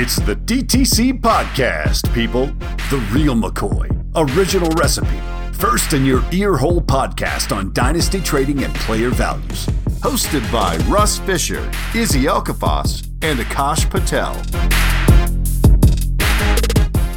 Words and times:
It's 0.00 0.14
the 0.14 0.36
DTC 0.36 1.20
podcast, 1.20 2.14
people. 2.14 2.46
The 2.88 3.04
real 3.10 3.34
McCoy. 3.34 3.90
Original 4.14 4.70
recipe. 4.80 5.18
First 5.54 5.92
in 5.92 6.06
your 6.06 6.20
earhole 6.30 6.80
podcast 6.80 7.50
on 7.50 7.72
dynasty 7.72 8.20
trading 8.20 8.62
and 8.62 8.72
player 8.76 9.10
values. 9.10 9.66
Hosted 9.98 10.52
by 10.52 10.76
Russ 10.88 11.18
Fisher, 11.18 11.68
Izzy 11.96 12.26
Elkafas, 12.26 13.08
and 13.22 13.40
Akash 13.40 13.90
Patel. 13.90 14.34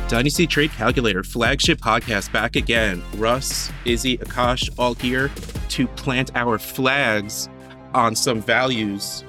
Dynasty 0.07 0.48
Trade 0.48 0.71
Calculator 0.71 1.21
flagship 1.21 1.79
podcast 1.79 2.32
back 2.34 2.55
again. 2.55 3.04
Russ, 3.18 3.71
Izzy, 3.86 4.18
Akash, 4.18 4.71
all 4.79 4.95
here 4.95 5.29
to 5.69 5.86
plant 5.89 6.32
our 6.33 6.57
flags 6.57 7.47
on 7.93 8.16
some 8.16 8.41
values. 8.41 9.24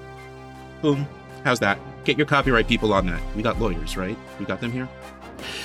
Boom. 0.80 1.06
How's 1.44 1.60
that? 1.60 1.78
Get 2.04 2.16
your 2.16 2.26
copyright 2.26 2.68
people 2.68 2.92
on 2.92 3.06
that. 3.06 3.20
We 3.36 3.42
got 3.42 3.60
lawyers, 3.60 3.96
right? 3.96 4.16
We 4.38 4.44
got 4.44 4.60
them 4.60 4.72
here. 4.72 4.88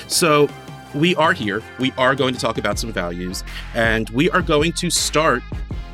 So 0.08 0.50
we 0.94 1.16
are 1.16 1.34
here. 1.34 1.62
We 1.80 1.92
are 1.98 2.16
going 2.16 2.34
to 2.34 2.40
talk 2.40 2.58
about 2.58 2.80
some 2.80 2.92
values, 2.92 3.44
and 3.74 4.10
we 4.12 4.30
are 4.30 4.42
going 4.42 4.74
to 4.74 4.90
start 4.90 5.44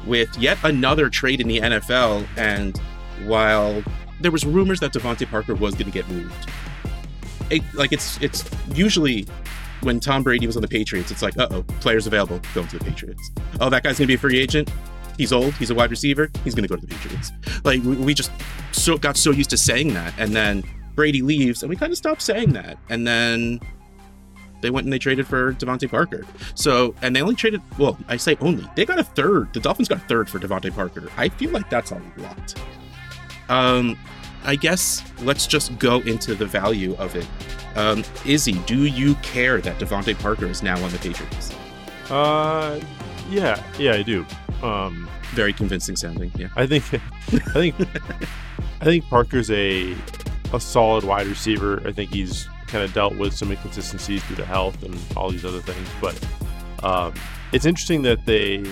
with 0.06 0.36
yet 0.38 0.58
another 0.64 1.10
trade 1.10 1.42
in 1.42 1.48
the 1.48 1.60
NFL. 1.60 2.28
And 2.38 2.78
while 3.26 3.84
there 4.22 4.32
was 4.32 4.46
rumors 4.46 4.80
that 4.82 4.94
DeVante 4.94 5.30
Parker 5.30 5.56
was 5.56 5.76
going 5.76 5.86
to 5.86 5.92
get 5.92 6.08
moved, 6.10 6.50
it, 7.50 7.62
like 7.74 7.92
it's 7.92 8.22
it's 8.22 8.50
usually 8.74 9.28
when 9.82 10.00
Tom 10.00 10.24
Brady 10.24 10.48
was 10.48 10.56
on 10.56 10.62
the 10.62 10.68
Patriots, 10.68 11.12
it's 11.12 11.22
like, 11.22 11.38
uh 11.38 11.48
oh, 11.52 11.64
players 11.82 12.08
available, 12.08 12.40
going 12.54 12.68
to 12.68 12.80
the 12.80 12.86
Patriots. 12.86 13.32
Oh, 13.60 13.70
that 13.70 13.84
guy's 13.84 13.98
going 13.98 14.06
to 14.06 14.08
be 14.08 14.14
a 14.14 14.18
free 14.18 14.40
agent. 14.40 14.72
He's 15.18 15.32
old. 15.32 15.54
He's 15.56 15.70
a 15.70 15.76
wide 15.76 15.92
receiver. 15.92 16.30
He's 16.44 16.56
going 16.56 16.68
to 16.68 16.70
go 16.70 16.76
to 16.76 16.86
the 16.86 16.94
Patriots. 16.94 17.32
Like 17.64 17.84
we, 17.84 17.96
we 17.96 18.14
just 18.14 18.32
so 18.72 18.98
got 18.98 19.18
so 19.18 19.32
used 19.32 19.50
to 19.52 19.58
saying 19.58 19.94
that, 19.94 20.14
and 20.18 20.36
then 20.36 20.64
Brady 20.96 21.22
leaves, 21.22 21.64
and 21.64 21.70
we 21.70 21.76
kind 21.76 21.92
of 21.92 21.98
stopped 21.98 22.22
saying 22.22 22.54
that, 22.54 22.78
and 22.90 23.06
then 23.06 23.60
they 24.62 24.70
went 24.70 24.86
and 24.86 24.94
they 24.94 25.00
traded 25.00 25.28
for 25.28 25.54
DeVante 25.54 25.90
Parker. 25.90 26.26
So, 26.56 26.96
and 27.02 27.14
they 27.14 27.22
only 27.22 27.36
traded, 27.36 27.62
well, 27.78 27.98
I 28.08 28.16
say 28.16 28.38
only, 28.40 28.66
they 28.76 28.86
got 28.86 28.98
a 28.98 29.04
third. 29.04 29.54
The 29.54 29.60
Dolphins 29.60 29.90
got 29.90 29.98
a 29.98 30.02
third 30.08 30.30
for 30.30 30.40
DeVante 30.40 30.74
Parker. 30.74 31.10
I 31.18 31.28
feel 31.28 31.52
like 31.52 31.70
that's 31.70 31.92
a 31.92 32.02
lot. 32.18 32.56
Um, 33.50 33.98
I 34.46 34.56
guess 34.56 35.04
let's 35.22 35.48
just 35.48 35.78
go 35.80 36.00
into 36.02 36.34
the 36.34 36.46
value 36.46 36.96
of 36.96 37.16
it. 37.16 37.28
Um, 37.76 38.06
Izzy, 38.26 38.54
do 38.66 38.86
you 38.86 39.16
care 39.16 39.60
that 39.60 39.80
DeVante 39.80 40.18
Parker 40.20 40.46
is 40.46 40.64
now 40.64 40.82
on 40.82 40.92
the 40.92 40.98
Patriots? 41.00 41.54
Uh, 42.10 42.80
yeah, 43.34 43.64
yeah, 43.80 43.94
I 43.94 44.04
do. 44.04 44.26
Um, 44.62 45.10
Very 45.34 45.54
convincing 45.54 45.96
sounding. 45.96 46.32
Yeah. 46.36 46.50
I 46.56 46.68
think, 46.68 46.84
I 46.94 47.54
think, 47.54 47.76
I 48.82 48.86
think 48.86 49.06
Parker's 49.06 49.50
a 49.52 49.96
a 50.54 50.60
solid 50.60 51.04
wide 51.04 51.28
receiver. 51.28 51.82
I 51.86 51.92
think 51.92 52.12
he's 52.12 52.48
kind 52.68 52.84
of 52.84 52.94
dealt 52.94 53.16
with 53.16 53.34
some 53.34 53.52
inconsistencies 53.52 54.24
due 54.28 54.36
to 54.36 54.46
health 54.46 54.84
and 54.84 54.98
all 55.18 55.32
these 55.32 55.46
other 55.46 55.60
things. 55.60 55.88
But 56.00 56.86
um, 56.86 57.14
it's 57.52 57.66
interesting 57.66 58.04
that 58.04 58.26
they 58.26 58.64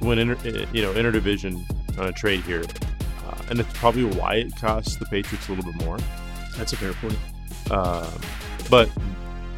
went 0.00 0.20
inter, 0.20 0.36
eh, 0.44 0.66
you 0.72 0.82
know 0.82 0.92
interdivision 0.92 1.64
on 1.98 2.08
a 2.08 2.12
trade 2.12 2.40
here, 2.40 2.64
uh, 3.26 3.42
and 3.48 3.58
it's 3.58 3.72
probably 3.72 4.04
why 4.04 4.34
it 4.36 4.54
costs 4.56 4.96
the 4.96 5.06
Patriots 5.06 5.48
a 5.48 5.52
little 5.52 5.72
bit 5.72 5.84
more. 5.84 5.98
That's 6.56 6.72
a 6.72 6.76
fair 6.76 6.92
point. 6.94 7.18
Um, 7.70 8.20
but 8.70 8.90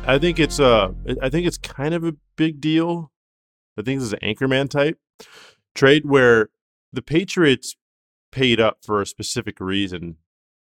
I 0.07 0.19
think 0.19 0.39
it's 0.39 0.59
a 0.59 0.95
I 1.21 1.29
think 1.29 1.47
it's 1.47 1.59
kind 1.59 1.95
of 1.95 2.05
a 2.05 2.15
big 2.37 2.61
deal. 2.61 3.11
I 3.79 3.83
think 3.83 4.01
this 4.01 4.09
is 4.09 4.13
an 4.15 4.19
anchorman 4.21 4.69
type 4.69 4.99
trade 5.75 6.05
where 6.05 6.49
the 6.93 7.03
Patriots 7.03 7.77
paid 8.33 8.61
up 8.61 8.79
for 8.85 9.01
a 9.01 9.07
specific 9.07 9.61
reason, 9.61 10.17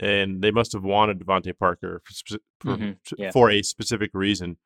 and 0.00 0.42
they 0.42 0.50
must 0.50 0.72
have 0.72 0.82
wanted 0.82 1.20
DeVante 1.20 1.56
Parker 1.58 2.02
for, 2.04 2.76
Mhm, 2.76 2.98
yeah. 3.16 3.30
for 3.30 3.50
a 3.50 3.62
specific 3.62 4.10
reason 4.12 4.56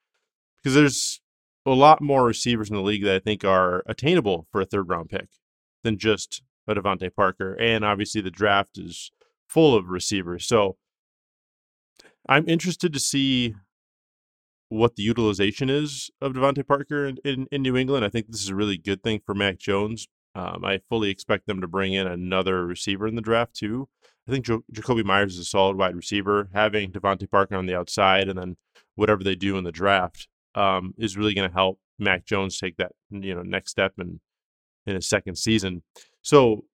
because 0.62 0.74
there's 0.74 1.20
a 1.66 1.70
lot 1.72 2.00
more 2.00 2.24
receivers 2.24 2.70
in 2.70 2.76
the 2.76 2.82
league 2.82 3.04
that 3.04 3.14
I 3.16 3.18
think 3.18 3.44
are 3.44 3.82
attainable 3.86 4.46
for 4.50 4.60
a 4.60 4.64
third 4.66 4.88
round 4.88 5.10
pick 5.10 5.28
than 5.84 5.98
just 5.98 6.42
a 6.66 6.74
DeVante 6.74 7.14
Parker. 7.14 7.54
And 7.54 7.84
obviously, 7.84 8.20
the 8.20 8.30
draft 8.30 8.78
is 8.78 9.12
full 9.48 9.74
of 9.74 9.88
receivers. 9.88 10.46
So 10.46 10.78
I'm 12.28 12.48
interested 12.48 12.92
to 12.92 13.00
see 13.00 13.54
what 14.70 14.96
the 14.96 15.02
utilization 15.02 15.68
is 15.68 16.10
of 16.20 16.32
DeVante 16.32 16.66
Parker 16.66 17.04
in, 17.04 17.18
in, 17.24 17.46
in 17.52 17.62
New 17.62 17.76
England. 17.76 18.04
I 18.04 18.08
think 18.08 18.28
this 18.28 18.42
is 18.42 18.48
a 18.48 18.54
really 18.54 18.78
good 18.78 19.02
thing 19.02 19.20
for 19.24 19.34
Mac 19.34 19.58
Jones. 19.58 20.08
Um, 20.34 20.64
I 20.64 20.80
fully 20.88 21.10
expect 21.10 21.46
them 21.46 21.60
to 21.60 21.66
bring 21.66 21.92
in 21.92 22.06
another 22.06 22.64
receiver 22.64 23.06
in 23.06 23.16
the 23.16 23.20
draft, 23.20 23.54
too. 23.54 23.88
I 24.28 24.32
think 24.32 24.46
jo- 24.46 24.64
Jakobi 24.72 25.04
Meyers 25.04 25.34
is 25.34 25.40
a 25.40 25.44
solid 25.44 25.76
wide 25.76 25.96
receiver. 25.96 26.48
Having 26.54 26.92
DeVante 26.92 27.28
Parker 27.28 27.56
on 27.56 27.66
the 27.66 27.76
outside 27.76 28.28
and 28.28 28.38
then 28.38 28.56
whatever 28.94 29.24
they 29.24 29.34
do 29.34 29.58
in 29.58 29.64
the 29.64 29.72
draft 29.72 30.28
um, 30.54 30.94
is 30.96 31.16
really 31.16 31.34
going 31.34 31.48
to 31.48 31.54
help 31.54 31.80
Mac 31.98 32.24
Jones 32.24 32.58
take 32.58 32.76
that 32.78 32.92
you 33.10 33.34
know 33.34 33.42
next 33.42 33.70
step 33.70 33.94
in 33.98 34.20
in 34.86 34.94
his 34.94 35.08
second 35.08 35.36
season. 35.36 35.82
So 36.22 36.64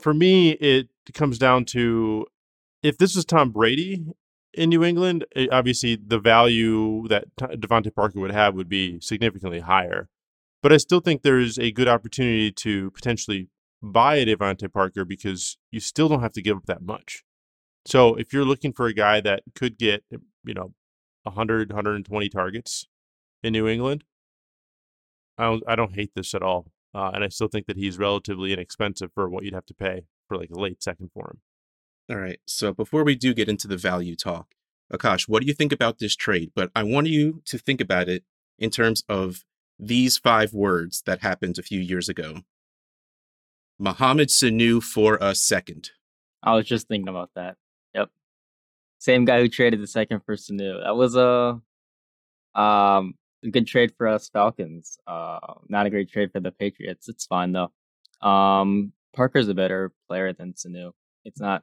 for 0.00 0.14
me, 0.14 0.50
it 0.52 0.88
comes 1.14 1.38
down 1.38 1.64
to 1.66 2.26
if 2.82 2.98
this 2.98 3.16
was 3.16 3.24
Tom 3.24 3.50
Brady 3.50 4.04
in 4.54 4.70
New 4.70 4.84
England, 4.84 5.24
eh, 5.36 5.46
obviously 5.50 5.96
the 5.96 6.18
value 6.18 7.06
that 7.08 7.24
DeVante 7.36 7.94
Parker 7.94 8.20
would 8.20 8.32
have 8.32 8.54
would 8.54 8.68
be 8.68 9.00
significantly 9.00 9.60
higher. 9.60 10.08
But 10.62 10.72
I 10.72 10.76
still 10.76 11.00
think 11.00 11.22
there's 11.22 11.58
a 11.58 11.70
good 11.70 11.88
opportunity 11.88 12.52
to 12.52 12.90
potentially 12.90 13.48
buy 13.82 14.16
a 14.16 14.26
DeVante 14.26 14.72
Parker 14.72 15.04
because 15.04 15.56
you 15.70 15.80
still 15.80 16.08
don't 16.08 16.20
have 16.20 16.32
to 16.32 16.42
give 16.42 16.56
up 16.56 16.66
that 16.66 16.82
much. 16.82 17.24
So 17.86 18.14
if 18.14 18.32
you're 18.32 18.44
looking 18.44 18.72
for 18.72 18.86
a 18.86 18.92
guy 18.92 19.20
that 19.22 19.42
could 19.54 19.78
get, 19.78 20.04
you 20.10 20.54
know, 20.54 20.74
100, 21.22 21.70
120 21.70 22.28
targets 22.28 22.86
in 23.42 23.52
New 23.52 23.66
England, 23.66 24.04
I 25.38 25.44
don't, 25.44 25.62
I 25.66 25.76
don't 25.76 25.94
hate 25.94 26.12
this 26.14 26.34
at 26.34 26.42
all. 26.42 26.72
Uh, 26.94 27.10
and 27.14 27.24
I 27.24 27.28
still 27.28 27.48
think 27.48 27.66
that 27.66 27.76
he's 27.76 27.98
relatively 27.98 28.52
inexpensive 28.52 29.12
for 29.14 29.28
what 29.28 29.44
you'd 29.44 29.54
have 29.54 29.66
to 29.66 29.74
pay 29.74 30.02
for 30.28 30.36
like 30.36 30.50
a 30.50 30.58
late 30.58 30.82
second 30.82 31.10
for 31.14 31.30
him. 31.30 31.40
All 32.10 32.16
right. 32.16 32.40
So 32.44 32.72
before 32.72 33.04
we 33.04 33.14
do 33.14 33.32
get 33.32 33.48
into 33.48 33.68
the 33.68 33.76
value 33.76 34.16
talk, 34.16 34.54
Akash, 34.92 35.28
what 35.28 35.42
do 35.42 35.46
you 35.46 35.54
think 35.54 35.70
about 35.70 36.00
this 36.00 36.16
trade? 36.16 36.50
But 36.56 36.72
I 36.74 36.82
want 36.82 37.06
you 37.06 37.40
to 37.44 37.56
think 37.56 37.80
about 37.80 38.08
it 38.08 38.24
in 38.58 38.70
terms 38.70 39.04
of 39.08 39.44
these 39.78 40.18
five 40.18 40.52
words 40.52 41.02
that 41.06 41.20
happened 41.20 41.56
a 41.58 41.62
few 41.62 41.80
years 41.80 42.08
ago. 42.08 42.40
Mohamed 43.78 44.28
Sanu 44.28 44.82
for 44.82 45.18
a 45.20 45.36
second. 45.36 45.90
I 46.42 46.54
was 46.56 46.66
just 46.66 46.88
thinking 46.88 47.08
about 47.08 47.30
that. 47.36 47.56
Yep. 47.94 48.10
Same 48.98 49.24
guy 49.24 49.40
who 49.40 49.48
traded 49.48 49.80
the 49.80 49.86
second 49.86 50.20
for 50.26 50.34
Sanu. 50.34 50.82
That 50.82 50.96
was 50.96 51.14
a 51.14 51.60
um 52.58 53.14
a 53.44 53.48
good 53.50 53.68
trade 53.68 53.92
for 53.96 54.08
us 54.08 54.28
Falcons. 54.28 54.98
Uh 55.06 55.38
not 55.68 55.86
a 55.86 55.90
great 55.90 56.10
trade 56.10 56.32
for 56.32 56.40
the 56.40 56.50
Patriots. 56.50 57.08
It's 57.08 57.24
fine 57.24 57.52
though. 57.52 57.70
Um 58.28 58.92
Parker's 59.14 59.48
a 59.48 59.54
better 59.54 59.92
player 60.08 60.32
than 60.32 60.54
Sanu. 60.54 60.90
It's 61.24 61.40
not 61.40 61.62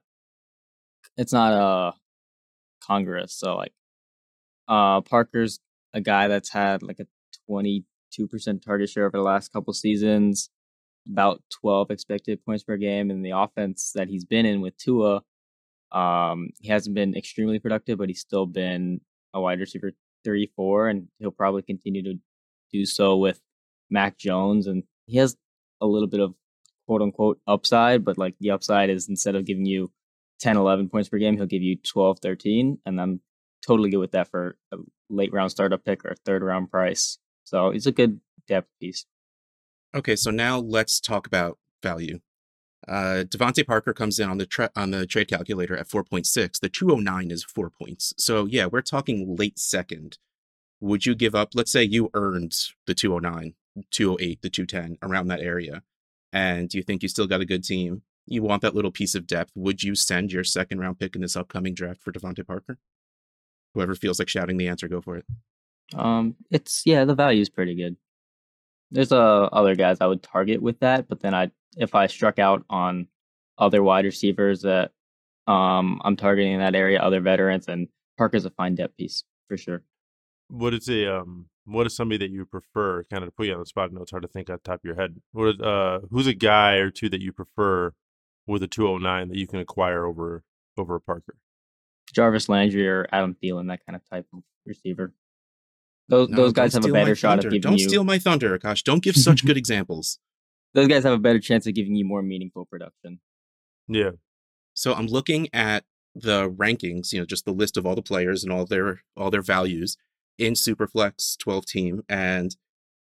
it's 1.18 1.34
not 1.34 1.54
uh 1.54 1.92
Congress, 2.82 3.34
so 3.34 3.56
like 3.56 3.74
uh 4.68 5.02
Parker's 5.02 5.60
a 5.94 6.02
guy 6.02 6.28
that's 6.28 6.50
had 6.50 6.84
like 6.84 7.00
a 7.00 7.08
twenty 7.48 7.86
two 8.12 8.28
percent 8.28 8.64
target 8.64 8.90
share 8.90 9.06
over 9.06 9.18
the 9.18 9.24
last 9.24 9.52
couple 9.52 9.74
seasons 9.74 10.50
about 11.12 11.42
12 11.62 11.92
expected 11.92 12.44
points 12.46 12.64
per 12.64 12.78
game 12.78 13.10
in 13.12 13.22
the 13.22 13.32
offense 13.32 13.92
that 13.96 14.10
he's 14.10 14.26
been 14.26 14.46
in 14.46 14.62
with 14.62 14.78
Tua. 14.78 15.22
Um, 15.92 16.50
he 16.60 16.70
hasn't 16.70 16.96
been 16.96 17.16
extremely 17.16 17.60
productive, 17.60 17.98
but 17.98 18.10
he's 18.10 18.20
still 18.20 18.46
been 18.46 19.02
a 19.34 19.42
wide 19.42 19.60
receiver 19.60 19.92
34, 20.26 20.90
and 20.90 21.08
he'll 21.20 21.32
probably 21.32 21.62
continue 21.62 22.04
to 22.04 22.16
do 22.72 22.86
so 22.86 23.18
with 23.18 23.40
Mac 23.90 24.18
Jones. 24.18 24.68
And 24.68 24.84
he 25.06 25.18
has 25.18 25.38
a 25.80 25.88
little 25.88 26.08
bit 26.08 26.20
of 26.20 26.34
quote 26.86 27.02
unquote 27.02 27.40
upside, 27.48 28.04
but 28.04 28.18
like 28.18 28.36
the 28.40 28.52
upside 28.52 28.90
is 28.90 29.08
instead 29.08 29.36
of 29.36 29.46
giving 29.46 29.66
you 29.66 29.92
10, 30.40 30.58
11 30.58 30.90
points 30.90 31.10
per 31.10 31.18
game, 31.18 31.38
he'll 31.38 31.46
give 31.46 31.64
you 31.64 31.78
12, 31.78 32.20
13. 32.20 32.80
And 32.86 33.02
I'm 33.02 33.22
totally 33.66 33.90
good 33.90 33.98
with 33.98 34.12
that 34.12 34.30
for 34.30 34.58
a 34.72 34.78
late 35.10 35.34
round 35.34 35.52
startup 35.52 35.84
pick 35.84 36.06
or 36.06 36.16
third 36.26 36.44
round 36.44 36.72
price. 36.72 37.18
So 37.44 37.72
he's 37.72 37.88
a 37.88 37.92
good 37.92 38.20
depth 38.48 38.70
piece. 38.80 39.06
Okay, 39.96 40.16
so 40.16 40.32
now 40.32 40.60
let's 40.60 41.00
talk 41.00 41.28
about 41.28 41.58
value. 41.82 42.20
Uh, 42.88 43.24
DeVante 43.28 43.66
Parker 43.66 43.94
comes 43.94 44.20
in 44.20 44.30
on 44.30 44.38
the 44.38 44.46
tra- 44.46 44.72
on 44.76 44.92
the 44.92 45.06
trade 45.06 45.28
calculator 45.28 45.76
at 45.76 45.88
4.6. 45.88 46.60
The 46.60 46.70
209 46.70 47.32
is 47.32 47.44
four 47.44 47.70
points. 47.70 48.14
So 48.18 48.46
yeah, 48.46 48.68
we're 48.68 48.82
talking 48.82 49.36
late 49.36 49.60
second. 49.60 50.18
Would 50.80 51.06
you 51.06 51.16
give 51.16 51.36
up? 51.36 51.50
Let's 51.54 51.72
say 51.72 51.84
you 51.84 52.10
earned 52.14 52.54
the 52.86 52.94
209, 52.94 53.56
208, 53.92 54.42
the 54.42 54.50
210 54.50 54.98
around 55.02 55.28
that 55.28 55.42
area, 55.42 55.84
and 56.32 56.74
you 56.74 56.84
think 56.84 57.02
you 57.02 57.10
still 57.10 57.28
got 57.28 57.42
a 57.42 57.46
good 57.46 57.64
team. 57.64 58.04
You 58.28 58.44
want 58.44 58.62
that 58.62 58.76
little 58.76 58.92
piece 58.92 59.16
of 59.16 59.26
depth. 59.26 59.52
Would 59.56 59.84
you 59.84 59.96
send 59.96 60.32
your 60.32 60.44
second 60.44 60.80
round 60.80 61.00
pick 61.00 61.16
in 61.16 61.22
this 61.22 61.36
upcoming 61.36 61.74
draft 61.74 62.04
for 62.04 62.12
DeVante 62.12 62.46
Parker? 62.46 62.78
Whoever 63.74 63.96
feels 63.96 64.20
like 64.20 64.28
shouting 64.28 64.58
the 64.58 64.68
answer, 64.68 64.88
go 64.88 65.02
for 65.02 65.18
it. 65.18 65.26
Um, 65.96 66.36
it's 66.52 66.84
yeah, 66.86 67.06
the 67.06 67.16
value 67.16 67.42
is 67.42 67.50
pretty 67.50 67.76
good. 67.76 67.96
There's 68.92 69.12
uh 69.12 69.46
other 69.46 69.76
guys 69.76 69.98
I 70.02 70.08
would 70.08 70.24
target 70.24 70.62
with 70.62 70.80
that, 70.82 71.08
but 71.08 71.22
then 71.22 71.34
I 71.34 71.52
if 71.78 71.96
I 71.96 72.08
struck 72.08 72.38
out 72.40 72.66
on 72.70 73.08
other 73.58 73.82
wide 73.82 74.06
receivers 74.06 74.62
that 74.64 74.92
um 75.48 76.02
I'm 76.04 76.18
targeting 76.18 76.54
in 76.54 76.60
that 76.60 76.76
area, 76.76 77.00
other 77.00 77.22
veterans, 77.22 77.68
and 77.68 77.88
Parker's 78.18 78.46
a 78.46 78.50
fine 78.50 78.76
depth 78.76 78.98
piece 78.98 79.24
for 79.48 79.58
sure. 79.58 79.84
What 80.50 80.74
is 80.74 80.90
a 80.90 81.20
um? 81.20 81.48
What 81.66 81.86
is 81.86 81.96
somebody 81.96 82.18
that 82.26 82.32
you 82.32 82.46
prefer? 82.46 83.04
Kind 83.04 83.24
of 83.24 83.30
to 83.30 83.36
put 83.36 83.48
you 83.48 83.54
on 83.54 83.60
the 83.60 83.66
spot. 83.66 83.90
I 83.90 83.94
know 83.94 84.02
it's 84.02 84.12
hard 84.12 84.24
to 84.24 84.30
think 84.30 84.50
on 84.50 84.60
top 84.60 84.80
of 84.80 84.86
your 84.86 84.96
head. 84.96 85.22
What 85.32 85.56
is, 85.56 85.60
uh? 85.62 86.00
Who's 86.10 86.28
a 86.28 86.34
guy 86.34 86.76
or 86.76 86.90
two 86.90 87.10
that 87.10 87.22
you 87.22 87.32
prefer 87.32 87.94
with 88.48 88.64
a 88.64 88.68
209 88.68 89.30
that 89.30 89.38
you 89.38 89.48
can 89.48 89.60
acquire 89.60 90.06
over 90.06 90.44
over 90.78 91.00
Parker? 91.00 91.36
Jarvis 92.14 92.48
Landry 92.50 92.88
or 92.88 93.08
Adam 93.12 93.36
Thielen, 93.44 93.68
that 93.68 93.86
kind 93.86 93.96
of 93.96 94.02
type 94.10 94.26
of 94.34 94.42
receiver. 94.66 95.14
Those 96.10 96.30
No, 96.30 96.38
those 96.38 96.54
guys 96.54 96.72
don't 96.74 96.84
have 96.84 96.86
a 96.86 96.88
steal 96.88 96.94
my 96.94 97.02
better 97.04 97.16
shot 97.16 97.30
thunder. 97.32 97.48
of 97.48 97.52
giving 97.52 97.62
Don't 97.62 97.80
you. 97.80 97.88
steal 97.90 98.04
my 98.04 98.18
thunder, 98.20 98.58
Akash. 98.58 98.84
Don't 98.84 99.04
give 99.04 99.16
such 99.16 99.46
good 99.46 99.58
examples. 99.64 100.20
Those 100.74 100.88
guys 100.88 101.04
have 101.04 101.14
a 101.14 101.18
better 101.20 101.40
chance 101.40 101.68
of 101.68 101.74
giving 101.74 101.96
you 101.96 102.06
more 102.06 102.22
meaningful 102.22 102.66
production. 102.66 103.20
Yeah. 103.88 104.12
So 104.74 104.94
I'm 104.94 105.08
looking 105.08 105.48
at 105.54 105.84
the 106.16 106.50
rankings, 106.50 107.12
you 107.12 107.20
know, 107.20 107.26
just 107.26 107.46
the 107.46 107.52
list 107.52 107.78
of 107.78 107.86
all 107.86 107.96
the 107.96 108.02
players 108.02 108.44
and 108.44 108.54
all 108.54 108.66
their 108.66 109.02
all 109.16 109.30
their 109.30 109.42
values 109.42 109.98
in 110.38 110.54
Superflex 110.54 111.38
12 111.40 111.66
team. 111.66 112.04
And 112.08 112.56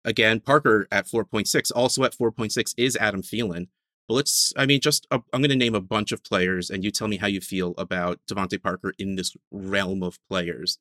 again, 0.04 0.40
Parker 0.40 0.88
at 0.92 1.08
4.6, 1.08 1.72
also 1.76 2.04
at 2.04 2.16
4.6 2.18 2.74
is 2.78 2.98
Adam 2.98 3.22
Thielen. 3.22 3.68
But 4.10 4.16
let's, 4.16 4.52
I 4.58 4.66
mean, 4.66 4.82
just 4.82 5.06
I'm 5.12 5.24
going 5.32 5.52
to 5.52 5.56
name 5.56 5.76
a 5.76 5.82
bunch 5.82 6.12
of 6.12 6.24
players, 6.24 6.72
and 6.72 6.84
you 6.84 6.90
tell 6.90 7.08
me 7.08 7.18
how 7.18 7.28
you 7.28 7.40
feel 7.40 7.76
about 7.78 8.20
DeVante 8.28 8.62
Parker 8.62 8.92
in 8.98 9.16
this 9.16 9.38
realm 9.52 10.02
of 10.02 10.18
players. 10.28 10.80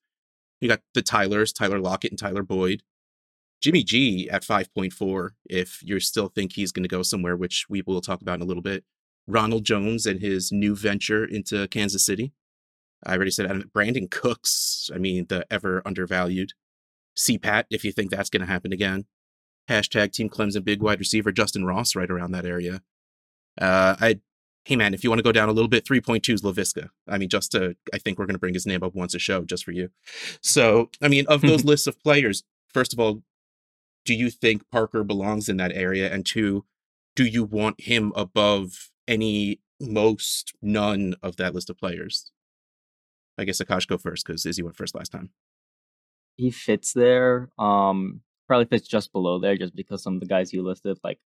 You 0.62 0.68
got 0.68 0.80
the 0.94 1.02
Tylers, 1.02 1.52
Tyler 1.52 1.78
Lockett 1.78 2.10
and 2.10 2.18
Tyler 2.18 2.42
Boyd. 2.42 2.82
Jimmy 3.60 3.84
G 3.84 4.30
at 4.30 4.44
5.4, 4.44 5.30
if 5.44 5.82
you 5.82 6.00
still 6.00 6.28
think 6.28 6.54
he's 6.54 6.72
going 6.72 6.84
to 6.84 6.88
go 6.88 7.02
somewhere, 7.02 7.36
which 7.36 7.66
we 7.68 7.82
will 7.82 8.00
talk 8.00 8.22
about 8.22 8.36
in 8.36 8.42
a 8.42 8.46
little 8.46 8.62
bit. 8.62 8.84
Ronald 9.26 9.64
Jones 9.64 10.06
and 10.06 10.22
his 10.22 10.50
new 10.50 10.74
venture 10.74 11.22
into 11.22 11.68
Kansas 11.68 12.06
City. 12.06 12.32
I 13.04 13.14
already 13.14 13.30
said 13.30 13.50
Brandin 13.76 14.10
Cooks. 14.10 14.90
I 14.94 14.96
mean, 14.96 15.26
the 15.28 15.46
ever 15.50 15.82
undervalued. 15.84 16.52
CPAT, 17.14 17.64
if 17.70 17.84
you 17.84 17.92
think 17.92 18.10
that's 18.10 18.30
going 18.30 18.40
to 18.40 18.50
happen 18.50 18.72
again. 18.72 19.04
Hashtag 19.68 20.12
Team 20.12 20.30
Clemson 20.30 20.64
big 20.64 20.80
wide 20.80 20.98
receiver 20.98 21.30
Justin 21.30 21.66
Ross 21.66 21.94
right 21.94 22.10
around 22.10 22.30
that 22.32 22.46
area. 22.46 22.80
Uh, 23.60 23.96
I, 24.00 24.20
hey 24.64 24.76
man, 24.76 24.94
if 24.94 25.02
you 25.02 25.10
want 25.10 25.18
to 25.18 25.24
go 25.24 25.32
down 25.32 25.48
a 25.48 25.52
little 25.52 25.68
bit, 25.68 25.84
3.2 25.84 26.34
is 26.34 26.42
Laviska. 26.42 26.90
I 27.08 27.18
mean, 27.18 27.28
just 27.28 27.52
to, 27.52 27.76
I 27.92 27.98
think 27.98 28.18
we're 28.18 28.26
going 28.26 28.34
to 28.34 28.40
bring 28.40 28.54
his 28.54 28.66
name 28.66 28.82
up 28.82 28.94
once 28.94 29.14
a 29.14 29.18
show 29.18 29.44
just 29.44 29.64
for 29.64 29.72
you. 29.72 29.90
So, 30.42 30.90
I 31.02 31.08
mean, 31.08 31.26
of 31.28 31.40
those 31.40 31.64
lists 31.66 31.86
of 31.86 32.00
players, 32.02 32.44
first 32.72 32.92
of 32.92 33.00
all, 33.00 33.22
do 34.04 34.14
you 34.14 34.30
think 34.30 34.62
Parker 34.70 35.04
belongs 35.04 35.48
in 35.48 35.56
that 35.58 35.72
area? 35.72 36.12
And 36.12 36.24
two, 36.24 36.64
do 37.16 37.24
you 37.24 37.44
want 37.44 37.80
him 37.80 38.12
above 38.14 38.90
any, 39.06 39.60
most, 39.80 40.54
none 40.62 41.14
of 41.22 41.36
that 41.36 41.54
list 41.54 41.70
of 41.70 41.78
players? 41.78 42.30
I 43.38 43.44
guess 43.44 43.60
Akash 43.60 43.86
go 43.86 43.98
first 43.98 44.26
because 44.26 44.44
Izzy 44.44 44.62
went 44.62 44.76
first 44.76 44.94
last 44.94 45.12
time. 45.12 45.30
He 46.36 46.50
fits 46.50 46.92
there. 46.92 47.48
Um, 47.58 48.20
probably 48.46 48.66
fits 48.66 48.88
just 48.88 49.12
below 49.12 49.38
there, 49.38 49.56
just 49.56 49.76
because 49.76 50.02
some 50.02 50.14
of 50.14 50.20
the 50.20 50.26
guys 50.26 50.52
you 50.52 50.62
listed, 50.62 50.98
like 51.04 51.18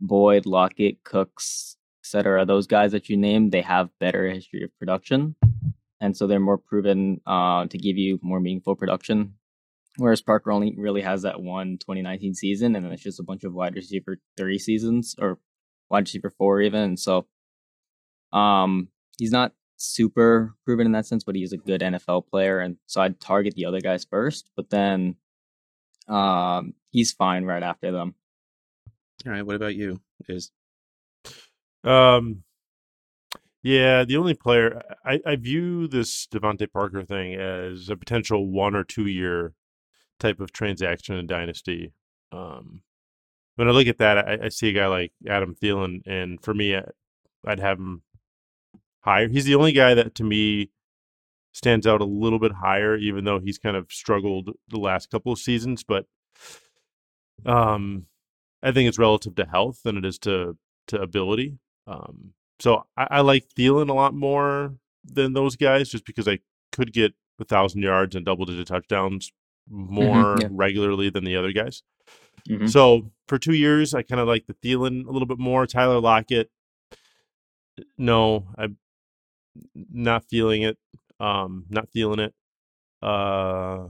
Boyd, 0.00 0.46
Lockett, 0.46 1.04
Cooks, 1.04 1.76
etc. 2.02 2.44
Those 2.44 2.66
guys 2.66 2.92
that 2.92 3.08
you 3.08 3.16
named, 3.16 3.52
they 3.52 3.62
have 3.62 3.88
better 3.98 4.28
history 4.28 4.62
of 4.62 4.76
production, 4.78 5.36
and 6.00 6.16
so 6.16 6.26
they're 6.26 6.40
more 6.40 6.58
proven 6.58 7.20
uh, 7.26 7.66
to 7.66 7.78
give 7.78 7.96
you 7.96 8.18
more 8.22 8.40
meaningful 8.40 8.76
production. 8.76 9.34
Whereas 9.96 10.20
Parker 10.22 10.50
only 10.50 10.74
really 10.76 11.02
has 11.02 11.22
that 11.22 11.40
one 11.40 11.78
2019 11.78 12.34
season, 12.34 12.74
and 12.74 12.84
then 12.84 12.92
it's 12.92 13.02
just 13.02 13.20
a 13.20 13.24
bunch 13.24 13.44
of 13.44 13.54
wide 13.54 13.74
receiver 13.74 14.18
three 14.36 14.58
seasons 14.58 15.14
or 15.18 15.38
wide 15.88 16.04
receiver 16.06 16.30
four 16.30 16.60
even. 16.60 16.80
And 16.80 16.98
so, 16.98 17.26
um, 18.32 18.88
he's 19.18 19.30
not 19.30 19.52
super 19.76 20.54
proven 20.64 20.86
in 20.86 20.92
that 20.92 21.06
sense, 21.06 21.22
but 21.24 21.36
he's 21.36 21.52
a 21.52 21.56
good 21.56 21.80
NFL 21.80 22.26
player, 22.28 22.58
and 22.60 22.76
so 22.86 23.00
I'd 23.00 23.20
target 23.20 23.54
the 23.54 23.66
other 23.66 23.80
guys 23.80 24.04
first. 24.04 24.50
But 24.56 24.70
then, 24.70 25.16
um, 26.08 26.74
he's 26.90 27.12
fine 27.12 27.44
right 27.44 27.62
after 27.62 27.92
them. 27.92 28.14
All 29.26 29.32
right, 29.32 29.44
what 29.44 29.56
about 29.56 29.74
you? 29.74 30.00
Is 30.28 30.50
Um, 31.82 32.44
yeah, 33.62 34.04
the 34.04 34.18
only 34.18 34.34
player 34.34 34.82
I, 35.04 35.20
I 35.24 35.36
view 35.36 35.88
this 35.88 36.26
DeVante 36.26 36.70
Parker 36.70 37.02
thing 37.02 37.34
as 37.34 37.88
a 37.88 37.96
potential 37.96 38.46
one 38.46 38.74
or 38.74 38.84
two 38.84 39.06
year 39.06 39.54
type 40.20 40.40
of 40.40 40.52
transaction 40.52 41.16
in 41.16 41.26
Dynasty. 41.26 41.92
Um, 42.32 42.82
when 43.56 43.68
I 43.68 43.70
look 43.70 43.86
at 43.86 43.98
that, 43.98 44.18
I, 44.18 44.46
I 44.46 44.48
see 44.50 44.68
a 44.68 44.72
guy 44.72 44.86
like 44.86 45.12
Adam 45.26 45.54
Thielen, 45.54 46.02
and 46.06 46.42
for 46.42 46.52
me, 46.52 46.76
I, 46.76 46.84
I'd 47.46 47.60
have 47.60 47.78
him 47.78 48.02
higher. 49.00 49.28
He's 49.28 49.44
the 49.46 49.54
only 49.54 49.72
guy 49.72 49.94
that 49.94 50.14
to 50.16 50.24
me 50.24 50.70
stands 51.52 51.86
out 51.86 52.00
a 52.00 52.04
little 52.04 52.38
bit 52.38 52.52
higher, 52.52 52.96
even 52.96 53.24
though 53.24 53.38
he's 53.38 53.58
kind 53.58 53.76
of 53.76 53.86
struggled 53.90 54.50
the 54.68 54.78
last 54.78 55.10
couple 55.10 55.32
of 55.32 55.38
seasons. 55.38 55.84
But 55.84 56.06
um, 57.46 58.06
I 58.64 58.72
think 58.72 58.88
it's 58.88 58.98
relative 58.98 59.34
to 59.36 59.44
health 59.44 59.80
than 59.84 59.96
it 59.96 60.04
is 60.04 60.18
to 60.20 60.56
to 60.88 61.00
ability. 61.00 61.58
Um, 61.86 62.32
so 62.58 62.84
I, 62.96 63.06
I 63.10 63.20
like 63.20 63.46
Thielen 63.56 63.90
a 63.90 63.94
lot 63.94 64.14
more 64.14 64.74
than 65.04 65.34
those 65.34 65.56
guys, 65.56 65.88
just 65.90 66.06
because 66.06 66.26
I 66.26 66.38
could 66.72 66.92
get 66.92 67.12
a 67.40 67.44
thousand 67.44 67.82
yards 67.82 68.16
and 68.16 68.24
double 68.24 68.46
digit 68.46 68.66
touchdowns 68.66 69.32
more 69.68 70.36
yeah. 70.40 70.48
regularly 70.50 71.10
than 71.10 71.24
the 71.24 71.36
other 71.36 71.52
guys. 71.52 71.82
Mhm. 72.48 72.70
So 72.70 73.10
for 73.28 73.38
two 73.38 73.54
years, 73.54 73.94
I 73.94 74.02
kind 74.02 74.20
of 74.20 74.28
like 74.28 74.46
the 74.46 74.54
Thielen 74.54 75.06
a 75.06 75.10
little 75.10 75.26
bit 75.26 75.38
more. 75.38 75.66
Tyler 75.66 76.00
Lockett, 76.00 76.50
no, 77.96 78.48
I'm 78.58 78.76
not 79.74 80.24
feeling 80.28 80.62
it. 80.62 80.78
Um, 81.20 81.66
not 81.70 81.90
feeling 81.90 82.18
it. 82.18 82.34
Uh, 83.02 83.88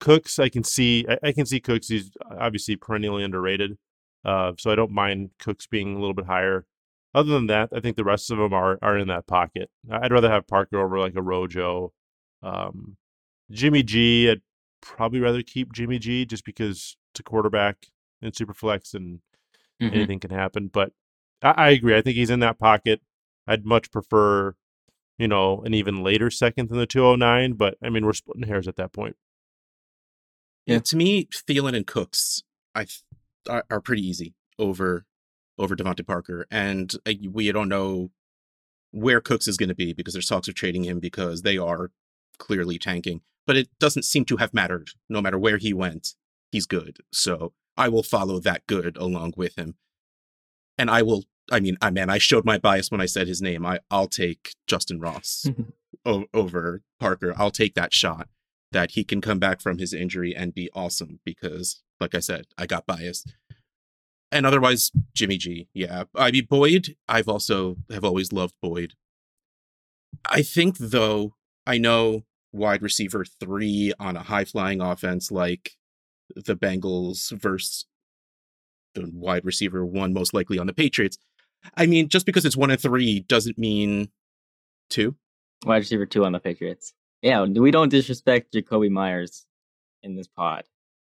Cooks, 0.00 0.38
I 0.38 0.48
can 0.48 0.62
see. 0.62 1.06
I, 1.08 1.28
I 1.28 1.32
can 1.32 1.46
see 1.46 1.60
Cooks. 1.60 1.88
He's 1.88 2.10
obviously 2.38 2.76
perennially 2.76 3.24
underrated. 3.24 3.78
Uh, 4.24 4.52
so 4.58 4.70
I 4.70 4.74
don't 4.74 4.90
mind 4.90 5.30
Cooks 5.38 5.66
being 5.66 5.94
a 5.96 5.98
little 5.98 6.14
bit 6.14 6.26
higher. 6.26 6.66
Other 7.14 7.32
than 7.32 7.46
that, 7.46 7.70
I 7.74 7.80
think 7.80 7.96
the 7.96 8.04
rest 8.04 8.30
of 8.30 8.38
them 8.38 8.52
are 8.52 8.78
are 8.82 8.98
in 8.98 9.08
that 9.08 9.26
pocket. 9.26 9.70
I'd 9.90 10.12
rather 10.12 10.30
have 10.30 10.46
Parker 10.46 10.78
over 10.80 10.98
like 10.98 11.14
a 11.16 11.22
Rojo. 11.22 11.92
Um, 12.42 12.96
Jimmy 13.50 13.82
G, 13.82 14.30
I'd 14.30 14.42
probably 14.82 15.18
rather 15.20 15.42
keep 15.42 15.72
Jimmy 15.72 15.98
G 15.98 16.24
just 16.26 16.44
because 16.44 16.96
it's 17.12 17.20
a 17.20 17.22
quarterback 17.22 17.86
in 18.20 18.30
Superflex 18.32 18.94
and 18.94 19.20
Mhm. 19.80 19.92
anything 19.94 20.20
can 20.20 20.30
happen. 20.30 20.68
But 20.68 20.92
I, 21.42 21.50
I 21.52 21.68
agree. 21.70 21.96
I 21.96 22.02
think 22.02 22.16
he's 22.16 22.30
in 22.30 22.40
that 22.40 22.58
pocket. 22.58 23.00
I'd 23.46 23.64
much 23.64 23.90
prefer, 23.90 24.54
you 25.18 25.28
know, 25.28 25.62
an 25.62 25.72
even 25.72 26.02
later 26.02 26.30
second 26.30 26.68
than 26.68 26.78
the 26.78 26.86
209. 26.86 27.54
But 27.54 27.78
I 27.82 27.88
mean, 27.88 28.04
we're 28.04 28.12
splitting 28.12 28.46
hairs 28.48 28.68
at 28.68 28.76
that 28.76 28.92
point. 28.92 29.16
Yeah. 30.66 30.80
To 30.80 30.96
me, 30.96 31.24
Thielen 31.26 31.74
and 31.74 31.86
Cooks, 31.86 32.42
I 32.74 32.86
are, 33.48 33.64
are 33.70 33.80
pretty 33.80 34.06
easy 34.06 34.34
over 34.58 35.04
over 35.58 35.74
DeVante 35.74 36.06
Parker, 36.06 36.46
and 36.50 36.92
uh, 37.06 37.12
we 37.32 37.50
don't 37.50 37.68
know 37.68 38.10
where 38.92 39.20
Cooks 39.20 39.48
is 39.48 39.56
going 39.56 39.68
to 39.68 39.74
be 39.74 39.92
because 39.92 40.14
there's 40.14 40.28
talks 40.28 40.48
of 40.48 40.54
trading 40.54 40.84
him 40.84 41.00
because 41.00 41.42
they 41.42 41.58
are 41.58 41.90
clearly 42.38 42.78
tanking. 42.78 43.22
But 43.46 43.56
it 43.56 43.68
doesn't 43.80 44.04
seem 44.04 44.24
to 44.26 44.36
have 44.36 44.54
mattered. 44.54 44.90
No 45.08 45.20
matter 45.20 45.38
where 45.38 45.56
he 45.56 45.72
went, 45.72 46.14
he's 46.52 46.66
good. 46.66 46.98
So 47.12 47.54
I 47.76 47.88
will 47.88 48.02
follow 48.02 48.38
that 48.40 48.66
good 48.66 48.96
along 48.96 49.34
with 49.36 49.56
him, 49.56 49.76
and 50.76 50.90
I 50.90 51.02
will. 51.02 51.24
I 51.50 51.60
mean, 51.60 51.78
I 51.80 51.90
man, 51.90 52.10
I 52.10 52.18
showed 52.18 52.44
my 52.44 52.58
bias 52.58 52.90
when 52.90 53.00
I 53.00 53.06
said 53.06 53.26
his 53.26 53.42
name. 53.42 53.64
I 53.64 53.80
I'll 53.90 54.08
take 54.08 54.52
Justin 54.66 55.00
Ross 55.00 55.46
o- 56.04 56.26
over 56.34 56.82
Parker. 57.00 57.34
I'll 57.36 57.50
take 57.50 57.74
that 57.74 57.94
shot 57.94 58.28
that 58.72 58.92
he 58.92 59.04
can 59.04 59.20
come 59.20 59.38
back 59.38 59.60
from 59.60 59.78
his 59.78 59.94
injury 59.94 60.34
and 60.36 60.54
be 60.54 60.70
awesome 60.74 61.20
because, 61.24 61.82
like 62.00 62.14
I 62.14 62.20
said, 62.20 62.46
I 62.56 62.66
got 62.66 62.86
biased. 62.86 63.34
And 64.30 64.44
otherwise, 64.44 64.90
Jimmy 65.14 65.38
G. 65.38 65.68
Yeah, 65.72 66.04
I 66.14 66.30
mean 66.30 66.46
Boyd. 66.48 66.96
I've 67.08 67.28
also 67.28 67.76
have 67.90 68.04
always 68.04 68.32
loved 68.32 68.54
Boyd. 68.60 68.94
I 70.28 70.42
think 70.42 70.78
though, 70.78 71.34
I 71.66 71.78
know 71.78 72.24
wide 72.52 72.82
receiver 72.82 73.24
three 73.24 73.92
on 73.98 74.16
a 74.16 74.22
high 74.22 74.44
flying 74.44 74.80
offense 74.80 75.30
like 75.30 75.72
the 76.34 76.56
Bengals 76.56 77.30
versus 77.32 77.86
the 78.94 79.10
wide 79.12 79.44
receiver 79.44 79.84
one 79.84 80.12
most 80.12 80.34
likely 80.34 80.58
on 80.58 80.66
the 80.66 80.72
Patriots. 80.72 81.18
I 81.76 81.86
mean, 81.86 82.08
just 82.08 82.26
because 82.26 82.44
it's 82.44 82.56
one 82.56 82.70
and 82.70 82.80
three 82.80 83.20
doesn't 83.20 83.58
mean 83.58 84.10
two. 84.90 85.16
Wide 85.64 85.78
receiver 85.78 86.06
two 86.06 86.24
on 86.24 86.32
the 86.32 86.40
Patriots. 86.40 86.92
Yeah, 87.22 87.44
we 87.44 87.70
don't 87.70 87.88
disrespect 87.88 88.52
Jakobi 88.52 88.90
Meyers 88.90 89.46
in 90.02 90.14
this 90.14 90.28
pod. 90.28 90.64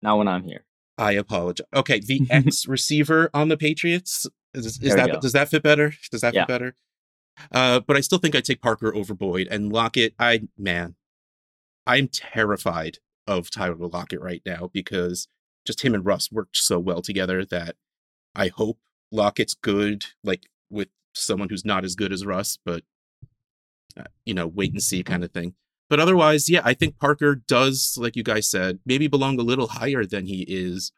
Not 0.02 0.18
when 0.18 0.28
I'm 0.28 0.42
here. 0.42 0.64
I 0.98 1.12
apologize. 1.12 1.66
Okay, 1.74 2.00
the 2.00 2.26
X 2.30 2.66
receiver 2.66 3.30
on 3.34 3.48
the 3.48 3.56
Patriots 3.56 4.26
is, 4.54 4.66
is 4.82 4.94
that 4.94 5.10
go. 5.12 5.20
does 5.20 5.32
that 5.32 5.48
fit 5.48 5.62
better? 5.62 5.94
Does 6.10 6.20
that 6.20 6.34
Yeah. 6.34 6.42
fit 6.42 6.48
better? 6.48 6.76
Uh, 7.50 7.80
but 7.80 7.96
I 7.96 8.00
still 8.00 8.18
think 8.18 8.34
I'd 8.34 8.44
take 8.44 8.60
Parker 8.60 8.94
over 8.94 9.14
Boyd 9.14 9.48
and 9.50 9.72
Lockett. 9.72 10.14
I 10.18 10.42
man, 10.58 10.96
I'm 11.86 12.08
terrified 12.08 12.98
of 13.26 13.50
Tyler 13.50 13.76
Lockett 13.76 14.20
right 14.20 14.42
now 14.44 14.68
because 14.72 15.28
just 15.66 15.82
him 15.84 15.94
and 15.94 16.04
Russ 16.04 16.30
worked 16.30 16.56
so 16.56 16.78
well 16.78 17.00
together 17.00 17.44
that 17.46 17.76
I 18.34 18.48
hope 18.48 18.78
Lockett's 19.10 19.54
good, 19.54 20.06
like 20.22 20.42
with 20.70 20.88
someone 21.14 21.48
who's 21.48 21.64
not 21.64 21.84
as 21.84 21.94
good 21.94 22.12
as 22.12 22.26
Russ, 22.26 22.58
but 22.64 22.82
uh, 23.96 24.04
you 24.26 24.34
know, 24.34 24.46
wait 24.46 24.72
and 24.72 24.82
see 24.82 25.02
kind 25.02 25.24
of 25.24 25.30
thing. 25.32 25.54
But 25.92 26.00
otherwise, 26.00 26.48
yeah, 26.48 26.62
I 26.64 26.72
think 26.72 26.98
Parker 26.98 27.34
does, 27.34 27.98
like 28.00 28.16
you 28.16 28.22
guys 28.22 28.50
said, 28.50 28.78
maybe 28.86 29.08
belong 29.08 29.38
a 29.38 29.42
little 29.42 29.66
higher 29.66 30.06
than 30.06 30.24
he 30.24 30.46
is, 30.48 30.90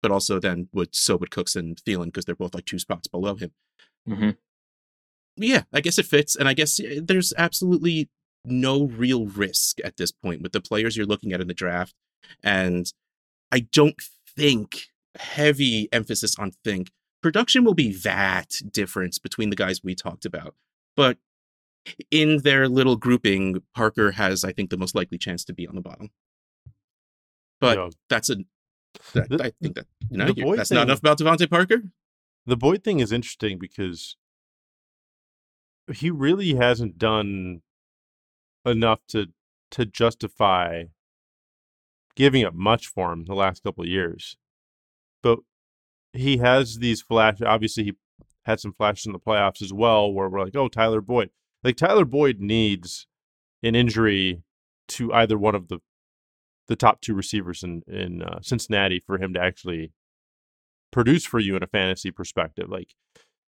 but 0.00 0.10
also 0.10 0.40
then 0.40 0.70
would 0.72 0.94
so 0.94 1.18
would 1.18 1.30
Cooks 1.30 1.54
and 1.54 1.76
Thielen 1.76 2.06
because 2.06 2.24
they're 2.24 2.34
both 2.34 2.54
like 2.54 2.64
two 2.64 2.78
spots 2.78 3.08
below 3.08 3.34
him. 3.34 3.50
Mm-hmm. 4.08 4.30
Yeah, 5.36 5.64
I 5.70 5.82
guess 5.82 5.98
it 5.98 6.06
fits, 6.06 6.34
and 6.34 6.48
I 6.48 6.54
guess 6.54 6.80
there's 6.98 7.34
absolutely 7.36 8.08
no 8.42 8.86
real 8.86 9.26
risk 9.26 9.80
at 9.84 9.98
this 9.98 10.12
point 10.12 10.40
with 10.40 10.52
the 10.52 10.62
players 10.62 10.96
you're 10.96 11.04
looking 11.04 11.34
at 11.34 11.42
in 11.42 11.48
the 11.48 11.52
draft, 11.52 11.94
and 12.42 12.90
I 13.52 13.60
don't 13.70 14.00
think 14.34 14.86
heavy 15.18 15.90
emphasis 15.92 16.38
on 16.38 16.52
think 16.64 16.90
production 17.22 17.64
will 17.64 17.74
be 17.74 17.92
that 17.92 18.62
difference 18.72 19.18
between 19.18 19.50
the 19.50 19.56
guys 19.56 19.84
we 19.84 19.94
talked 19.94 20.24
about, 20.24 20.54
but 20.96 21.18
in 22.10 22.38
their 22.42 22.68
little 22.68 22.96
grouping, 22.96 23.62
Parker 23.74 24.12
has, 24.12 24.44
I 24.44 24.52
think, 24.52 24.70
the 24.70 24.76
most 24.76 24.94
likely 24.94 25.18
chance 25.18 25.44
to 25.44 25.52
be 25.52 25.66
on 25.66 25.74
the 25.74 25.80
bottom. 25.80 26.10
But 27.60 27.78
Yeah. 27.78 27.90
that's 28.08 28.30
a. 28.30 28.36
That, 29.14 29.28
The- 29.28 29.44
I 29.44 29.50
think 29.62 29.74
that 29.76 29.86
you 30.10 30.16
know 30.16 30.26
the 30.26 30.34
you- 30.36 30.44
Boyd 30.44 30.58
that's 30.58 30.68
thing- 30.70 30.76
not 30.76 30.88
enough 30.88 31.00
about 31.00 31.18
DeVante 31.18 31.48
Parker. 31.50 31.82
The 32.46 32.56
Boyd 32.56 32.82
thing 32.84 33.00
is 33.00 33.12
interesting 33.12 33.58
because 33.58 34.16
he 35.92 36.10
really 36.10 36.54
hasn't 36.54 36.98
done 36.98 37.62
enough 38.64 39.00
to 39.08 39.32
to 39.70 39.84
justify 39.84 40.84
giving 42.14 42.44
up 42.44 42.54
much 42.54 42.86
for 42.86 43.12
him 43.12 43.24
the 43.26 43.34
last 43.34 43.62
couple 43.62 43.84
of 43.84 43.88
years. 43.90 44.36
But 45.22 45.40
he 46.12 46.38
has 46.38 46.78
these 46.78 47.02
flash 47.02 47.40
obviously 47.42 47.84
he 47.84 47.92
had 48.44 48.60
some 48.60 48.72
flashes 48.72 49.06
in 49.06 49.12
the 49.12 49.18
playoffs 49.18 49.60
as 49.62 49.72
well 49.72 50.10
where 50.12 50.28
we're 50.28 50.44
like, 50.44 50.56
oh 50.56 50.68
Tyler 50.68 51.00
Boyd. 51.02 51.30
Like 51.64 51.76
Tyler 51.76 52.04
Boyd 52.04 52.40
needs 52.40 53.06
an 53.62 53.74
injury 53.74 54.42
to 54.88 55.12
either 55.12 55.36
one 55.38 55.54
of 55.54 55.68
the 55.68 55.78
the 56.68 56.76
top 56.76 57.00
two 57.00 57.14
receivers 57.14 57.62
in 57.62 57.82
in 57.86 58.22
uh, 58.22 58.40
Cincinnati 58.42 59.00
for 59.06 59.18
him 59.18 59.32
to 59.34 59.40
actually 59.40 59.92
produce 60.92 61.24
for 61.24 61.38
you 61.38 61.56
in 61.56 61.62
a 61.62 61.66
fantasy 61.66 62.10
perspective. 62.10 62.68
Like 62.68 62.94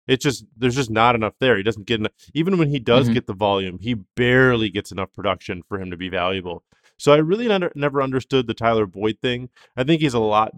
it's 0.07 0.23
just 0.23 0.45
there's 0.55 0.75
just 0.75 0.91
not 0.91 1.15
enough 1.15 1.33
there. 1.39 1.57
He 1.57 1.63
doesn't 1.63 1.87
get 1.87 1.99
enough. 1.99 2.11
Even 2.33 2.57
when 2.57 2.69
he 2.69 2.79
does 2.79 3.09
Mhm. 3.09 3.13
get 3.13 3.27
the 3.27 3.33
volume, 3.33 3.79
he 3.79 3.95
barely 4.15 4.69
gets 4.69 4.91
enough 4.91 5.11
production 5.13 5.63
for 5.67 5.79
him 5.79 5.89
to 5.91 5.97
be 5.97 6.09
valuable. 6.09 6.63
So 6.97 7.11
I 7.11 7.17
really 7.17 7.47
never 7.75 8.01
understood 8.01 8.47
the 8.47 8.53
Tyler 8.53 8.85
Boyd 8.85 9.17
thing. 9.21 9.49
I 9.75 9.83
think 9.83 10.01
he's 10.01 10.13
a 10.13 10.19
lot 10.19 10.51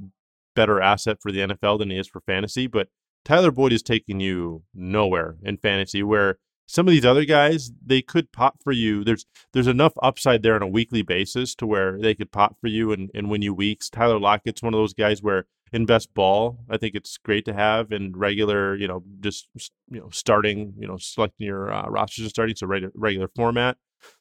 better 0.55 0.81
asset 0.81 1.17
for 1.21 1.31
the 1.31 1.39
NFL 1.41 1.77
than 1.79 1.89
he 1.89 1.97
is 1.97 2.07
for 2.07 2.19
fantasy, 2.21 2.67
but 2.67 2.89
Tyler 3.23 3.51
Boyd 3.51 3.73
is 3.73 3.81
taking 3.83 4.19
you 4.19 4.63
nowhere 4.73 5.37
in 5.43 5.57
fantasy 5.57 6.03
where 6.03 6.39
some 6.67 6.87
of 6.87 6.91
these 6.91 7.05
other 7.05 7.25
guys 7.25 7.71
they 7.83 8.01
could 8.01 8.31
pop 8.31 8.61
for 8.63 8.71
you. 8.71 9.03
There's 9.03 9.25
there's 9.53 9.67
enough 9.67 9.93
upside 10.03 10.43
there 10.43 10.55
on 10.55 10.61
a 10.61 10.67
weekly 10.67 11.01
basis 11.01 11.55
to 11.55 11.65
where 11.65 11.97
they 11.97 12.13
could 12.13 12.31
pop 12.31 12.57
for 12.59 12.67
you 12.67 12.91
and, 12.91 13.09
and 13.15 13.29
win 13.29 13.41
you 13.41 13.53
weeks. 13.53 13.89
Tyler 13.89 14.19
Lockett's 14.19 14.61
one 14.61 14.73
of 14.73 14.77
those 14.77 14.93
guys 14.93 15.23
where 15.23 15.45
in 15.73 15.85
best 15.85 16.13
ball, 16.13 16.59
I 16.69 16.77
think 16.77 16.95
it's 16.95 17.17
great 17.17 17.45
to 17.45 17.53
have 17.53 17.91
in 17.91 18.13
regular, 18.15 18.75
you 18.75 18.87
know, 18.87 19.03
just 19.19 19.47
you 19.89 19.99
know, 19.99 20.09
starting, 20.11 20.73
you 20.77 20.87
know, 20.87 20.97
selecting 20.97 21.47
your 21.47 21.71
uh, 21.71 21.87
rosters 21.89 22.23
and 22.23 22.29
starting 22.29 22.55
so 22.55 22.67
regular 22.67 22.91
regular 22.95 23.29
format. 23.35 23.77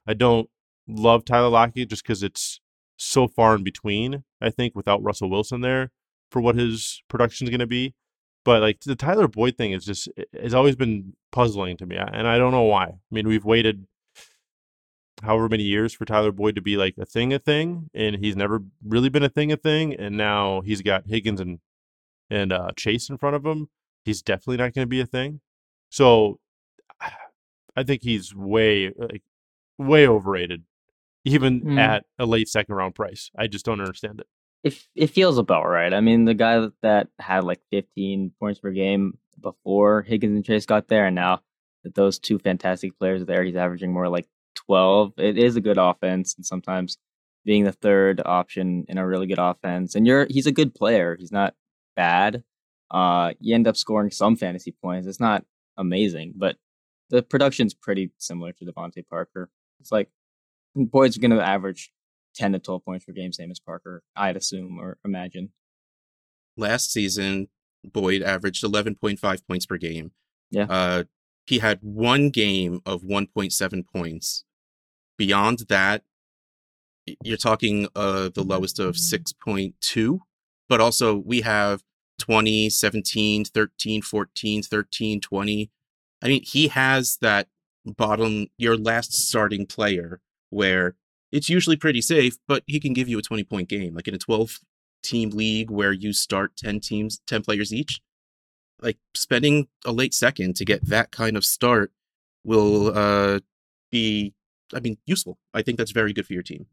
I 0.07 0.15
don't 0.15 0.49
love 0.89 1.25
Tyler 1.25 1.49
Lockett 1.49 1.91
just 1.91 2.03
because 2.03 2.23
it's 2.23 2.61
so 2.97 3.29
far 3.29 3.55
in 3.55 3.65
between. 3.65 4.25
I 4.41 4.51
think 4.51 4.75
without 4.75 5.03
Russell 5.03 5.31
Wilson 5.31 5.61
there 5.61 5.91
for 6.31 6.41
what 6.41 6.57
his 6.57 7.03
production 7.09 7.47
is 7.47 7.51
going 7.51 7.61
to 7.61 7.67
be. 7.67 7.95
But 8.47 8.63
like 8.63 8.81
the 8.81 8.95
Tyler 8.97 9.27
Boyd 9.29 9.59
thing 9.59 9.73
is 9.73 9.85
just 9.85 10.09
has 10.41 10.55
always 10.55 10.77
been 10.77 11.15
puzzling 11.33 11.77
to 11.79 11.85
me, 11.87 11.97
and 11.97 12.27
I 12.29 12.39
don't 12.39 12.53
know 12.53 12.63
why. 12.63 12.85
I 12.85 12.99
mean, 13.11 13.27
we've 13.29 13.45
waited 13.45 13.87
however 15.23 15.49
many 15.49 15.65
years 15.65 15.93
for 15.93 16.05
Tyler 16.05 16.31
Boyd 16.31 16.55
to 16.55 16.61
be 16.63 16.77
like 16.77 16.95
a 16.97 17.05
thing 17.05 17.33
a 17.33 17.41
thing, 17.41 17.91
and 17.93 18.17
he's 18.17 18.37
never 18.37 18.63
really 18.87 19.09
been 19.09 19.25
a 19.25 19.29
thing 19.29 19.51
a 19.51 19.57
thing, 19.57 19.95
and 19.95 20.17
now 20.17 20.61
he's 20.61 20.81
got 20.81 21.07
Higgins 21.09 21.41
and 21.41 21.59
and 22.31 22.53
uh, 22.53 22.71
Chase 22.77 23.11
in 23.11 23.19
front 23.19 23.35
of 23.37 23.45
him. 23.45 23.69
He's 24.05 24.23
definitely 24.23 24.59
not 24.59 24.73
going 24.75 24.85
to 24.85 24.91
be 24.91 25.01
a 25.01 25.07
thing. 25.07 25.41
So 25.91 26.39
I 27.77 27.83
think 27.83 28.03
he's 28.03 28.33
way 28.35 28.93
like 28.97 29.23
way 29.77 30.07
overrated, 30.07 30.63
even 31.25 31.63
Mm. 31.63 31.79
at 31.81 32.05
a 32.17 32.27
late 32.27 32.49
second 32.49 32.77
round 32.77 32.95
price. 32.95 33.31
I 33.37 33.49
just 33.49 33.65
don't 33.65 33.81
understand 33.81 34.21
it. 34.21 34.29
It 34.67 34.75
it 34.97 35.11
feels 35.11 35.39
about 35.39 35.67
right. 35.69 35.93
I 35.95 36.01
mean, 36.01 36.25
the 36.25 36.35
guy 36.35 36.67
that- 36.83 37.09
had 37.21 37.45
like 37.45 37.61
15 37.71 38.33
points 38.41 38.59
per 38.59 38.71
game 38.71 39.19
before 39.41 40.03
Higgins 40.03 40.35
and 40.35 40.45
Chase 40.45 40.67
got 40.67 40.89
there, 40.89 41.07
and 41.07 41.15
now 41.15 41.41
that 41.85 41.95
those 41.95 42.19
two 42.19 42.39
fantastic 42.41 42.99
players 42.99 43.23
are 43.23 43.27
there, 43.27 43.45
he's 43.45 43.55
averaging 43.55 43.93
more 43.93 44.09
like 44.09 44.27
12. 44.57 45.13
It 45.19 45.39
is 45.39 45.55
a 45.55 45.61
good 45.61 45.79
offense, 45.79 46.35
and 46.37 46.45
sometimes 46.45 46.99
being 47.45 47.63
the 47.63 47.71
third 47.73 48.21
option 48.25 48.85
in 48.89 48.99
a 48.99 49.07
really 49.07 49.29
good 49.29 49.39
offense, 49.39 49.95
and 49.95 50.05
you're 50.05 50.27
he's 50.29 50.47
a 50.47 50.53
good 50.53 50.75
player. 50.75 51.17
He's 51.17 51.31
not 51.31 51.55
bad. 51.95 52.43
Uh, 52.91 53.35
you 53.39 53.55
end 53.55 53.69
up 53.69 53.77
scoring 53.77 54.11
some 54.11 54.35
fantasy 54.37 54.73
points. 54.83 55.07
It's 55.07 55.21
not 55.21 55.45
amazing, 55.77 56.33
but 56.37 56.57
the 57.11 57.23
production's 57.23 57.73
pretty 57.73 58.11
similar 58.19 58.53
to 58.55 58.65
DeVante 58.65 59.07
Parker. 59.09 59.49
It's 59.81 59.93
like 59.93 60.09
Boyd's 60.75 61.19
going 61.19 61.31
to 61.31 61.41
average 61.41 61.93
10 62.37 62.53
to 62.53 62.59
12 62.59 62.85
points 62.85 63.05
per 63.05 63.13
game, 63.13 63.33
same 63.33 63.51
as 63.51 63.59
Parker, 63.59 64.03
I'd 64.15 64.37
assume 64.37 64.79
or 64.79 64.99
imagine. 65.05 65.51
Last 66.57 66.93
season, 66.93 67.49
Boyd 67.85 68.23
averaged 68.23 68.65
11.5 68.65 69.47
points 69.47 69.67
per 69.67 69.77
game. 69.77 70.13
Yeah. 70.51 70.67
Uh, 70.69 71.05
he 71.47 71.59
had 71.59 71.79
one 71.83 72.31
game 72.31 72.81
of 72.85 73.03
1.7 73.03 73.85
points. 73.87 74.45
Beyond 75.17 75.61
that, 75.69 76.03
you're 77.23 77.37
talking 77.37 77.89
uh, 77.95 78.31
the 78.35 78.43
lowest 78.43 78.79
of 78.79 78.97
6.2. 78.97 80.19
But 80.69 80.81
also, 80.81 81.17
we 81.17 81.43
have 81.43 81.83
20, 82.19 82.71
17, 82.71 83.45
13, 83.45 84.03
14, 84.03 84.63
13, 84.63 85.21
20. 85.21 85.71
I 86.23 86.29
mean, 86.29 86.43
he 86.43 86.69
has 86.69 87.19
that 87.21 87.49
bottom, 87.85 88.49
your 88.59 88.77
last 88.77 89.13
starting 89.13 89.67
player 89.67 90.21
where 90.51 90.97
it's 91.33 91.49
usually 91.49 91.77
pretty 91.77 92.01
safe, 92.01 92.37
but 92.47 92.63
he 92.67 92.81
can 92.81 92.93
give 92.93 93.09
you 93.09 93.19
a 93.19 93.23
20 93.23 93.45
point 93.45 93.69
game. 93.69 93.95
Like 93.95 94.09
in 94.09 94.15
a 94.15 94.19
12 94.19 94.61
team 95.03 95.31
league 95.31 95.71
where 95.71 95.93
you 95.93 96.13
start 96.13 96.57
10 96.57 96.81
teams, 96.81 97.21
10 97.27 97.43
players 97.43 97.73
each, 97.73 98.01
like 98.81 98.99
spending 99.15 99.69
a 99.85 99.93
late 99.93 100.15
second 100.15 100.57
to 100.57 100.65
get 100.65 100.87
that 100.87 101.11
kind 101.11 101.37
of 101.37 101.45
start 101.45 101.93
will 102.45 102.97
uh, 102.97 103.41
be, 103.91 104.35
I 104.75 104.81
mean, 104.81 104.99
useful. 105.07 105.39
I 105.55 105.63
think 105.63 105.79
that's 105.79 105.93
very 105.93 106.13
good 106.13 106.27
for 106.27 106.33
your 106.33 106.43
team. 106.43 106.67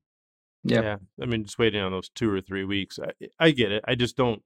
Yeah. 0.64 0.98
I 1.22 1.26
mean, 1.26 1.44
just 1.44 1.60
waiting 1.60 1.82
on 1.82 1.92
those 1.92 2.10
two 2.10 2.32
or 2.32 2.42
three 2.42 2.64
weeks. 2.64 3.00
I, 3.00 3.28
I 3.40 3.52
get 3.52 3.72
it. 3.72 3.84
I 3.88 3.96
just 3.96 4.16
don't. 4.16 4.42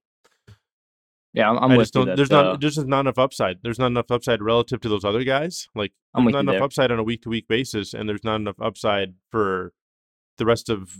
Yeah, 1.34 1.50
I'm, 1.52 1.58
I'm 1.58 1.72
I 1.72 1.78
with 1.78 1.88
just 1.88 1.96
you. 1.96 2.00
don't. 2.00 2.08
that, 2.08 2.16
There's 2.18 2.32
uh, 2.32 2.42
not. 2.42 2.62
There's 2.62 2.76
just 2.76 2.88
not 2.88 3.02
enough 3.02 3.20
upside. 3.20 3.60
There's 3.62 3.78
not 3.78 3.88
enough 3.88 4.10
upside 4.10 4.42
relative 4.42 4.82
to 4.82 4.90
those 4.90 5.06
other 5.06 5.24
guys. 5.24 5.68
Like 5.76 5.92
I'm 6.16 6.24
there's 6.24 6.26
with 6.28 6.34
not 6.34 6.40
enough 6.40 6.54
there. 6.54 6.64
upside 6.64 6.92
on 6.92 6.98
a 6.98 7.04
week 7.04 7.22
to 7.24 7.30
week 7.30 7.48
basis, 7.48 7.94
and 7.94 8.10
there's 8.10 8.24
not 8.24 8.38
enough 8.38 8.60
upside 8.60 9.14
for 9.30 9.74
the 10.38 10.46
rest 10.46 10.70
of 10.70 10.98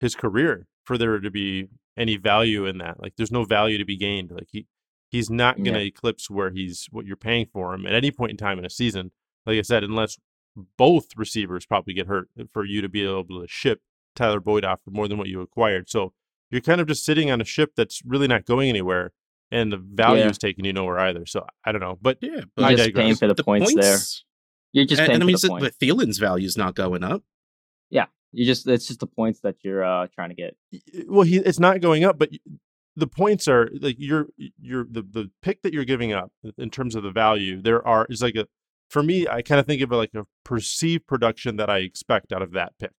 his 0.00 0.14
career 0.14 0.66
for 0.84 0.96
there 0.98 1.18
to 1.18 1.30
be 1.30 1.68
any 1.96 2.16
value 2.16 2.66
in 2.66 2.78
that. 2.78 3.00
Like 3.00 3.14
there's 3.16 3.32
no 3.32 3.44
value 3.44 3.78
to 3.78 3.84
be 3.84 3.96
gained. 3.96 4.30
Like 4.30 4.48
he 4.50 4.66
he's 5.10 5.30
not 5.30 5.56
going 5.56 5.74
to 5.74 5.80
Yeah. 5.80 5.86
eclipse 5.86 6.28
where 6.28 6.50
he's 6.50 6.86
what 6.90 7.06
you're 7.06 7.16
paying 7.16 7.46
for 7.52 7.72
him 7.74 7.86
at 7.86 7.94
any 7.94 8.10
point 8.10 8.32
in 8.32 8.36
time 8.36 8.58
in 8.58 8.64
a 8.64 8.70
season. 8.70 9.12
Like 9.46 9.58
I 9.58 9.62
said, 9.62 9.84
unless 9.84 10.18
both 10.76 11.06
receivers 11.16 11.64
probably 11.66 11.94
get 11.94 12.06
hurt 12.06 12.28
uh, 12.38 12.44
for 12.52 12.64
you 12.64 12.80
to 12.82 12.88
be 12.88 13.02
able 13.04 13.24
to 13.24 13.46
ship 13.46 13.80
Tyler 14.14 14.40
Boyd 14.40 14.64
off 14.64 14.80
for 14.84 14.90
more 14.90 15.06
than 15.08 15.18
what 15.18 15.28
you 15.28 15.40
acquired. 15.40 15.88
So 15.88 16.12
you're 16.50 16.60
kind 16.60 16.80
of 16.80 16.86
just 16.88 17.04
sitting 17.04 17.30
on 17.30 17.40
a 17.40 17.44
ship 17.44 17.72
that's 17.76 18.00
really 18.04 18.26
not 18.26 18.44
going 18.46 18.68
anywhere, 18.68 19.12
and 19.50 19.72
the 19.72 19.76
value 19.76 20.22
Yeah. 20.24 20.30
is 20.30 20.38
taking 20.38 20.64
you 20.64 20.72
nowhere 20.72 20.98
either. 20.98 21.24
So 21.26 21.46
I 21.64 21.72
don't 21.72 21.80
know, 21.80 21.98
but 22.00 22.18
Yeah, 22.20 22.30
You're 22.30 22.42
but 22.56 22.64
I 22.64 22.70
just 22.74 22.84
digress. 22.84 23.02
paying 23.04 23.14
for 23.16 23.28
the, 23.34 23.42
points, 23.42 23.74
there. 23.74 23.98
You're 24.72 24.84
just 24.86 25.00
and, 25.00 25.06
paying 25.08 25.14
and 25.16 25.22
I 25.22 25.26
mean, 25.26 25.34
the 25.34 25.38
so- 25.38 25.48
points. 25.48 25.64
but 25.66 25.74
Thielen's 25.86 26.18
value 26.18 26.46
is 26.46 26.56
not 26.56 26.74
going 26.74 27.02
up. 27.04 27.22
You 28.36 28.44
just 28.46 28.66
it's 28.68 28.86
just 28.86 29.00
the 29.00 29.06
points 29.06 29.40
that 29.40 29.56
you're 29.62 29.82
uh, 29.84 30.06
trying 30.14 30.28
to 30.28 30.34
get. 30.34 30.56
well 31.08 31.22
he 31.24 31.38
it's 31.38 31.58
not 31.58 31.80
going 31.80 32.04
up 32.04 32.18
but 32.18 32.30
the 32.94 33.06
points 33.06 33.48
are 33.48 33.68
like 33.80 33.96
you're 33.98 34.26
you're 34.60 34.86
the 34.90 35.02
the 35.02 35.30
pick 35.42 35.62
that 35.62 35.72
you're 35.72 35.84
giving 35.84 36.12
up 36.12 36.30
in 36.58 36.70
terms 36.70 36.94
of 36.94 37.02
the 37.02 37.10
value 37.10 37.60
there 37.60 37.86
are 37.86 38.06
is 38.08 38.22
like 38.22 38.36
a 38.36 38.46
for 38.90 39.02
me 39.02 39.26
i 39.28 39.42
kind 39.42 39.58
of 39.60 39.66
think 39.66 39.82
of 39.82 39.90
it 39.92 39.96
like 39.96 40.14
a 40.14 40.26
perceived 40.44 41.06
production 41.06 41.56
that 41.56 41.68
i 41.70 41.78
expect 41.78 42.32
out 42.32 42.40
of 42.42 42.52
that 42.52 42.72
pick 42.78 42.92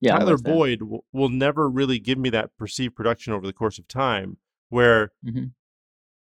Yeah, 0.00 0.14
I'm 0.14 0.20
tyler 0.20 0.36
boyd 0.38 0.82
will, 0.82 1.04
will 1.12 1.28
never 1.28 1.68
really 1.68 1.98
give 1.98 2.18
me 2.18 2.30
that 2.30 2.50
perceived 2.58 2.94
production 2.94 3.32
over 3.32 3.46
the 3.46 3.52
course 3.52 3.78
of 3.78 3.86
time 3.88 4.36
where 4.68 5.12
Mhm. 5.24 5.52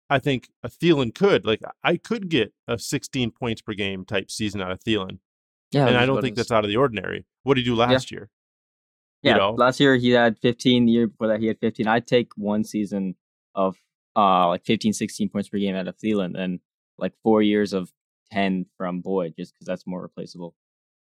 i 0.09 0.19
think 0.19 0.49
a 0.63 0.69
Thielen 0.69 1.13
could 1.13 1.45
like 1.45 1.61
i 1.83 1.97
could 1.97 2.29
get 2.29 2.53
a 2.67 2.77
16 2.79 3.31
points 3.31 3.61
per 3.61 3.73
game 3.73 4.03
type 4.05 4.29
season 4.31 4.61
out 4.61 4.71
of 4.71 4.79
Thielen 4.81 5.19
Yeah, 5.71 5.87
and 5.87 5.97
i 5.97 6.05
don't 6.05 6.21
think 6.21 6.35
that's 6.35 6.51
out 6.51 6.63
of 6.63 6.69
the 6.69 6.77
ordinary 6.77 7.25
what 7.43 7.55
did 7.55 7.61
he 7.65 7.71
do 7.71 7.75
last 7.75 8.11
year 8.11 8.29
you 9.21 9.31
Yeah, 9.31 9.37
know? 9.37 9.51
last 9.57 9.79
year 9.79 9.95
he 9.95 10.11
had 10.11 10.37
15. 10.39 10.85
The 10.85 10.91
year 10.91 11.07
before 11.07 11.27
that 11.29 11.39
he 11.39 11.47
had 11.47 11.57
15. 11.59 11.87
I'd 11.87 12.05
take 12.05 12.29
one 12.35 12.63
season 12.63 13.15
of 13.55 13.75
uh 14.15 14.49
like 14.49 14.63
15, 14.65 14.93
16 14.93 15.29
points 15.29 15.49
per 15.49 15.57
game 15.57 15.75
out 15.75 15.87
of 15.87 15.97
Thielen 15.97 16.37
and 16.37 16.59
like 16.99 17.13
four 17.23 17.41
years 17.41 17.73
of 17.73 17.91
10 18.31 18.67
from 18.77 19.01
Boyd 19.01 19.33
just 19.37 19.53
because 19.53 19.65
that's 19.65 19.87
more 19.87 20.01
replaceable. 20.01 20.53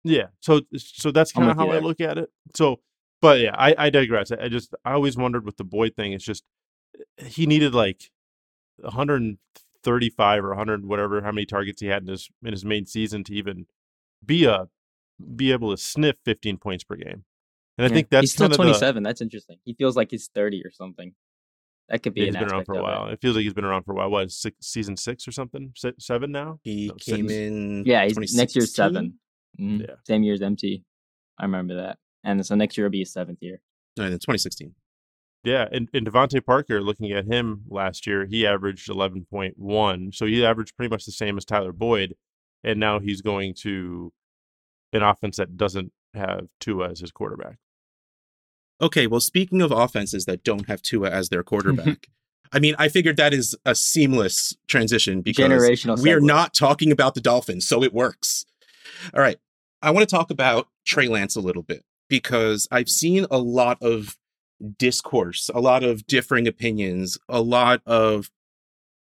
Yeah. 0.04 0.28
So 0.40 0.62
so 0.78 1.12
that's 1.12 1.32
kind 1.32 1.52
of 1.52 1.58
how 1.58 1.70
I 1.70 1.78
look 1.80 2.02
at 2.02 2.18
it. 2.18 2.30
So, 2.56 2.78
but 3.22 3.40
yeah, 3.40 3.56
I, 3.56 3.76
I 3.78 3.90
digress. 3.92 4.32
I, 4.32 4.46
I 4.46 4.48
just 4.50 4.74
I 4.84 4.94
always 4.94 5.16
wondered 5.16 5.46
with 5.46 5.58
the 5.58 5.64
Boyd 5.64 5.96
thing. 5.96 6.14
It's 6.14 6.26
just 6.26 6.44
he 7.18 7.46
needed 7.46 7.76
like 7.76 8.10
135 8.78 10.44
or 10.44 10.50
100 10.50 10.86
whatever 10.86 11.22
how 11.22 11.32
many 11.32 11.46
targets 11.46 11.82
he 11.82 11.88
had 11.88 12.02
in 12.04 12.10
his 12.10 12.30
in 12.44 12.52
his 12.52 12.66
main 12.66 12.86
season 12.86 13.24
to 13.26 13.34
even 13.34 13.66
be 14.26 14.46
a 14.46 14.68
be 15.36 15.52
able 15.52 15.72
to 15.72 15.78
sniff 15.82 16.16
15 16.26 16.58
points 16.58 16.84
per 16.84 16.96
game. 16.96 17.24
And 17.78 17.86
I 17.86 17.88
Yeah. 17.90 17.94
think 17.96 18.10
that's 18.10 18.22
he's 18.24 18.34
still 18.34 18.48
kind 18.48 18.54
of 18.54 18.58
27. 18.58 19.04
That's 19.04 19.22
interesting. 19.22 19.58
He 19.66 19.74
feels 19.74 19.96
like 19.96 20.12
he's 20.12 20.28
30 20.34 20.62
or 20.64 20.72
something. 20.72 21.14
That 21.90 22.04
could 22.04 22.14
be 22.14 22.22
yeah, 22.22 22.26
he's 22.28 22.36
an 22.36 22.42
been 22.42 22.52
around 22.52 22.66
for 22.66 22.74
a 22.74 22.78
of 22.78 22.80
it. 22.82 22.84
while. 22.84 23.08
It. 23.10 23.22
feels 23.22 23.36
like 23.36 23.44
he's 23.44 23.54
been 23.54 23.64
around 23.66 23.84
for 23.84 23.94
a 23.94 23.96
while. 23.96 24.10
What 24.12 24.30
six, 24.32 24.58
season 24.68 24.98
six 24.98 25.28
or 25.28 25.32
something? 25.32 25.72
Se- 25.76 25.94
seven 26.00 26.32
now. 26.32 26.60
He 26.64 26.88
No, 26.88 26.94
came 26.96 27.28
six. 27.30 27.34
in. 27.40 27.84
Yeah, 27.86 28.04
he's 28.06 28.18
next 28.36 28.56
year's 28.56 28.74
2016? 28.74 28.74
seven. 28.76 29.20
Mhm. 29.60 29.88
Yeah. 29.88 29.96
Same 30.06 30.24
year 30.24 30.34
as 30.34 30.42
MT. 30.42 30.84
I 31.40 31.46
remember 31.46 31.76
that. 31.76 31.98
And 32.24 32.46
so 32.46 32.56
next 32.56 32.78
year 32.78 32.86
will 32.86 32.92
be 32.92 33.00
his 33.00 33.14
seventh 33.14 33.40
year. 33.42 33.62
No, 33.98 34.04
in 34.04 34.12
2016. 34.12 34.76
Yeah, 35.44 35.68
and, 35.72 35.88
and 35.94 36.06
DeVante 36.06 36.46
Parker, 36.46 36.82
looking 36.82 37.12
at 37.14 37.26
him 37.26 37.64
last 37.70 38.06
year, 38.06 38.26
he 38.26 38.46
averaged 38.46 38.90
11.1. 38.90 40.12
So 40.14 40.26
he 40.26 40.44
averaged 40.46 40.76
pretty 40.76 40.90
much 40.90 41.06
the 41.06 41.12
same 41.12 41.38
as 41.38 41.46
Tyler 41.46 41.72
Boyd. 41.72 42.16
And 42.68 42.80
now 42.80 43.00
he's 43.00 43.22
going 43.22 43.54
to 43.62 44.12
an 44.92 45.02
offense 45.02 45.38
that 45.38 45.56
doesn't 45.56 45.92
have 46.14 46.48
Tua 46.60 46.90
as 46.90 47.00
his 47.00 47.12
quarterback. 47.12 47.58
Okay, 48.82 49.08
well, 49.08 49.22
speaking 49.22 49.62
of 49.62 49.72
offenses 49.72 50.26
that 50.26 50.44
don't 50.44 50.68
have 50.68 50.82
Tua 50.82 51.10
as 51.10 51.30
their 51.30 51.44
quarterback, 51.52 52.08
I 52.52 52.60
mean, 52.60 52.76
I 52.78 52.90
figured 52.90 53.18
that 53.18 53.34
is 53.34 53.56
a 53.66 53.74
seamless 53.74 54.56
transition 54.68 55.22
because 55.22 55.52
Generational 55.52 56.02
we 56.02 56.12
are 56.12 56.20
not 56.20 56.54
talking 56.54 56.92
about 56.92 57.16
the 57.16 57.22
Dolphins, 57.22 57.68
so 57.68 57.84
it 57.84 57.94
works. 57.94 58.46
All 59.14 59.22
right, 59.22 59.38
I 59.82 59.92
want 59.92 60.08
to 60.08 60.14
talk 60.14 60.30
about 60.30 60.68
Trey 60.86 61.08
Lance 61.08 61.36
a 61.36 61.42
little 61.42 61.64
bit 61.64 61.84
because 62.10 62.68
I've 62.72 62.90
seen 62.90 63.26
a 63.32 63.38
lot 63.38 63.82
of 63.82 64.18
discourse, 64.78 65.50
a 65.54 65.60
lot 65.60 65.84
of 65.84 66.06
differing 66.08 66.48
opinions, 66.48 67.18
a 67.30 67.42
lot 67.42 67.82
of 67.86 68.30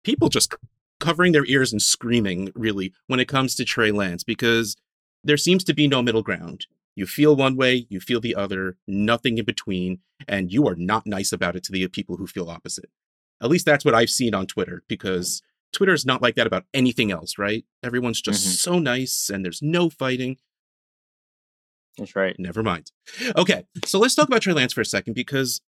people 0.03 0.29
just 0.29 0.51
c- 0.51 0.57
covering 1.01 1.33
their 1.33 1.45
ears 1.45 1.73
and 1.73 1.81
screaming, 1.81 2.51
really, 2.55 2.93
when 3.07 3.19
it 3.19 3.27
comes 3.27 3.55
to 3.55 3.65
Trey 3.65 3.91
Lance 3.91 4.23
because 4.23 4.77
there 5.23 5.37
seems 5.37 5.63
to 5.65 5.73
be 5.73 5.87
no 5.87 6.01
middle 6.01 6.23
ground. 6.23 6.65
You 6.95 7.05
feel 7.05 7.35
one 7.35 7.55
way, 7.57 7.85
you 7.89 7.99
feel 7.99 8.19
the 8.19 8.35
other, 8.35 8.77
nothing 8.87 9.37
in 9.37 9.45
between, 9.45 9.99
and 10.27 10.51
you 10.51 10.67
are 10.67 10.75
not 10.75 11.05
nice 11.05 11.31
about 11.31 11.55
it 11.55 11.63
to 11.65 11.71
the 11.71 11.87
people 11.87 12.17
who 12.17 12.27
feel 12.27 12.49
opposite. 12.49 12.89
At 13.41 13.49
least 13.49 13.65
that's 13.65 13.83
what 13.85 13.95
I've 13.95 14.09
seen 14.09 14.33
on 14.33 14.45
Twitter 14.45 14.83
because 14.87 15.41
Twitter 15.73 15.93
is 15.93 16.05
not 16.05 16.21
like 16.21 16.35
that 16.35 16.47
about 16.47 16.65
anything 16.73 17.11
else, 17.11 17.37
right? 17.37 17.65
Everyone's 17.81 18.21
just 18.21 18.45
Mhm. 18.45 18.51
so 18.59 18.79
nice 18.79 19.29
and 19.29 19.43
there's 19.43 19.61
no 19.61 19.89
fighting. 19.89 20.37
That's 21.97 22.15
right. 22.15 22.35
Never 22.39 22.63
mind. 22.63 22.91
Okay, 23.37 23.63
so 23.85 23.99
let's 23.99 24.15
talk 24.15 24.27
about 24.27 24.41
Trey 24.41 24.53
Lance 24.53 24.73
for 24.73 24.81
a 24.81 24.85
second 24.85 25.13
because 25.13 25.61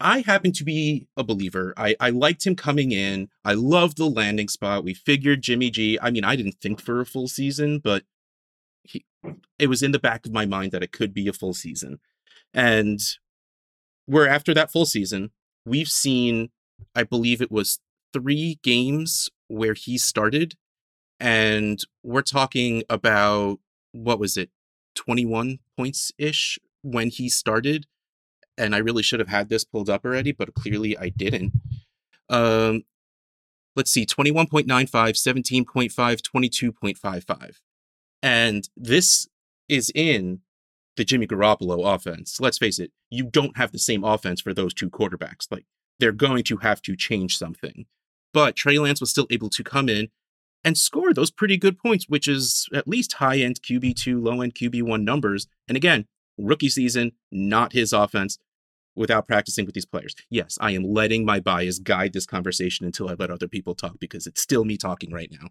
I 0.00 0.20
happen 0.20 0.52
to 0.52 0.64
be 0.64 1.06
a 1.16 1.22
believer. 1.22 1.74
I, 1.76 1.94
I 2.00 2.10
liked 2.10 2.46
him 2.46 2.56
coming 2.56 2.92
in. 2.92 3.28
I 3.44 3.52
loved 3.52 3.98
the 3.98 4.06
landing 4.06 4.48
spot. 4.48 4.84
We 4.84 4.94
figured 4.94 5.42
Jimmy 5.42 5.70
G. 5.70 5.98
I 6.00 6.10
mean, 6.10 6.24
I 6.24 6.36
didn't 6.36 6.60
think 6.60 6.80
for 6.80 7.00
a 7.00 7.06
full 7.06 7.28
season, 7.28 7.78
but 7.78 8.04
he, 8.82 9.04
it 9.58 9.68
was 9.68 9.82
in 9.82 9.92
the 9.92 9.98
back 9.98 10.24
of 10.24 10.32
my 10.32 10.46
mind 10.46 10.72
that 10.72 10.82
it 10.82 10.92
could 10.92 11.12
be 11.12 11.28
a 11.28 11.32
full 11.32 11.54
season. 11.54 12.00
And 12.54 13.00
we're 14.06 14.26
after 14.26 14.54
that 14.54 14.72
full 14.72 14.86
season. 14.86 15.30
We've 15.64 15.88
seen, 15.88 16.50
I 16.94 17.04
believe 17.04 17.42
it 17.42 17.52
was 17.52 17.78
three 18.12 18.58
games 18.62 19.28
where 19.48 19.74
he 19.74 19.98
started. 19.98 20.54
And 21.18 21.78
we're 22.02 22.22
talking 22.22 22.82
about, 22.88 23.60
what 23.92 24.18
was 24.18 24.36
it, 24.36 24.50
21 24.94 25.58
points 25.76 26.12
ish 26.18 26.58
when 26.82 27.10
he 27.10 27.28
started. 27.28 27.86
And 28.60 28.74
I 28.74 28.78
really 28.78 29.02
should 29.02 29.20
have 29.20 29.28
had 29.28 29.48
this 29.48 29.64
pulled 29.64 29.88
up 29.88 30.04
already, 30.04 30.32
but 30.32 30.54
clearly 30.54 30.96
I 30.98 31.08
didn't. 31.08 31.52
Um, 32.28 32.82
let's 33.74 33.90
see 33.90 34.04
21.95, 34.04 34.66
17.5, 34.90 35.92
22.55. 35.92 37.54
And 38.22 38.68
this 38.76 39.28
is 39.68 39.90
in 39.94 40.40
the 40.96 41.04
Jimmy 41.04 41.26
Garoppolo 41.26 41.94
offense. 41.94 42.38
Let's 42.38 42.58
face 42.58 42.78
it, 42.78 42.92
you 43.08 43.24
don't 43.24 43.56
have 43.56 43.72
the 43.72 43.78
same 43.78 44.04
offense 44.04 44.42
for 44.42 44.52
those 44.52 44.74
two 44.74 44.90
quarterbacks. 44.90 45.46
Like 45.50 45.64
they're 45.98 46.12
going 46.12 46.44
to 46.44 46.58
have 46.58 46.82
to 46.82 46.94
change 46.94 47.38
something. 47.38 47.86
But 48.34 48.56
Trey 48.56 48.78
Lance 48.78 49.00
was 49.00 49.10
still 49.10 49.26
able 49.30 49.48
to 49.48 49.64
come 49.64 49.88
in 49.88 50.08
and 50.62 50.76
score 50.76 51.14
those 51.14 51.30
pretty 51.30 51.56
good 51.56 51.78
points, 51.78 52.10
which 52.10 52.28
is 52.28 52.68
at 52.74 52.86
least 52.86 53.14
high 53.14 53.38
end 53.38 53.62
QB2, 53.62 54.22
low 54.22 54.42
end 54.42 54.54
QB1 54.54 55.02
numbers. 55.02 55.46
And 55.66 55.76
again, 55.78 56.06
rookie 56.36 56.68
season, 56.68 57.12
not 57.32 57.72
his 57.72 57.94
offense 57.94 58.38
without 59.00 59.26
practicing 59.26 59.64
with 59.64 59.74
these 59.74 59.86
players. 59.86 60.14
Yes, 60.28 60.58
I 60.60 60.72
am 60.72 60.84
letting 60.84 61.24
my 61.24 61.40
bias 61.40 61.78
guide 61.78 62.12
this 62.12 62.26
conversation 62.26 62.84
until 62.84 63.08
I 63.08 63.14
let 63.14 63.30
other 63.30 63.48
people 63.48 63.74
talk 63.74 63.98
because 63.98 64.26
it's 64.26 64.42
still 64.42 64.66
me 64.66 64.76
talking 64.76 65.10
right 65.10 65.32
now. 65.32 65.48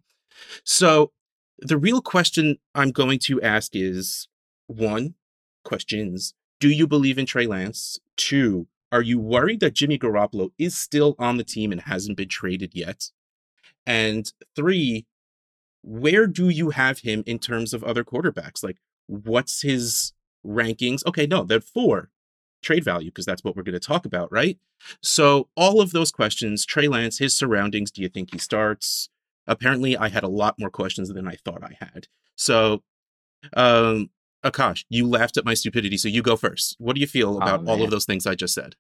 So, 0.64 1.12
the 1.58 1.78
real 1.78 2.00
question 2.00 2.58
I'm 2.76 2.92
going 2.92 3.18
to 3.24 3.42
ask 3.42 3.76
is 3.76 4.28
one, 4.68 5.16
questions. 5.64 6.36
Do 6.60 6.70
you 6.70 6.86
believe 6.86 7.18
in 7.18 7.26
Trey 7.26 7.48
Lance? 7.48 8.00
Two, 8.16 8.68
are 8.92 9.02
you 9.02 9.20
worried 9.20 9.62
that 9.62 9.74
Jimmy 9.74 9.98
Garoppolo 9.98 10.52
is 10.60 10.78
still 10.78 11.16
on 11.18 11.38
the 11.38 11.44
team 11.44 11.72
and 11.72 11.82
hasn't 11.82 12.18
been 12.18 12.30
traded 12.30 12.76
yet? 12.76 13.10
And 13.86 14.32
three, 14.56 15.08
where 15.82 16.28
do 16.28 16.50
you 16.50 16.70
have 16.70 17.00
him 17.00 17.24
in 17.26 17.40
terms 17.40 17.74
of 17.74 17.84
other 17.84 18.04
quarterbacks? 18.04 18.64
Like, 18.64 18.78
what's 19.08 19.64
his 19.64 20.14
rankings? 20.46 21.04
Okay, 21.08 21.26
no, 21.26 21.44
they're 21.44 21.60
four 21.60 22.12
trade 22.62 22.84
value 22.84 23.10
because 23.10 23.26
that's 23.26 23.44
what 23.44 23.56
we're 23.56 23.64
going 23.64 23.74
to 23.74 23.80
talk 23.80 24.06
about, 24.06 24.32
right? 24.32 24.58
So, 25.02 25.50
all 25.56 25.82
of 25.82 25.92
those 25.92 26.12
questions 26.12 26.66
Trey 26.66 26.88
Lance, 26.88 27.20
his 27.20 27.38
surroundings, 27.38 27.92
do 27.92 28.02
you 28.02 28.10
think 28.10 28.32
he 28.32 28.38
starts? 28.38 29.10
Apparently, 29.48 29.98
I 29.98 30.10
had 30.10 30.24
a 30.24 30.30
lot 30.30 30.56
more 30.60 30.70
questions 30.70 31.10
than 31.10 31.28
I 31.28 31.36
thought 31.44 31.64
I 31.64 31.76
had. 31.80 32.08
So, 32.36 32.84
um, 33.56 34.10
Akash, 34.46 34.86
you 34.90 35.08
laughed 35.08 35.38
at 35.38 35.46
my 35.46 35.54
stupidity, 35.54 35.98
so 35.98 36.08
you 36.08 36.22
go 36.22 36.36
first. 36.36 36.76
What 36.80 36.96
do 36.96 37.02
you 37.02 37.08
feel 37.08 37.38
about 37.38 37.68
all 37.68 37.84
of 37.84 37.90
those 37.90 38.06
things 38.06 38.26
I 38.26 38.36
just 38.36 38.54
said? 38.54 38.76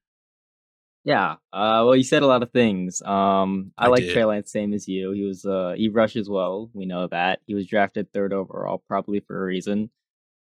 Yeah. 1.04 1.34
Uh, 1.54 1.84
well, 1.86 1.96
you 1.96 2.04
said 2.04 2.24
a 2.24 2.28
lot 2.28 2.44
of 2.44 2.52
things. 2.52 3.02
Um, 3.02 3.72
I, 3.78 3.86
I 3.86 3.88
like 3.88 4.02
did. 4.02 4.13
Trey 4.13 4.26
Lance 4.26 4.52
same 4.52 4.74
as 4.74 4.88
you. 4.88 5.12
He 5.12 5.24
was 5.24 5.46
uh, 5.46 5.74
he 5.76 5.89
rushes 5.89 6.30
well. 6.30 6.70
We 6.74 6.86
know 6.86 7.08
that 7.08 7.39
he 7.46 7.56
was 7.56 7.68
drafted 7.68 8.12
third 8.12 8.34
overall, 8.34 8.84
probably 8.88 9.20
for 9.20 9.42
a 9.42 9.46
reason. 9.46 9.89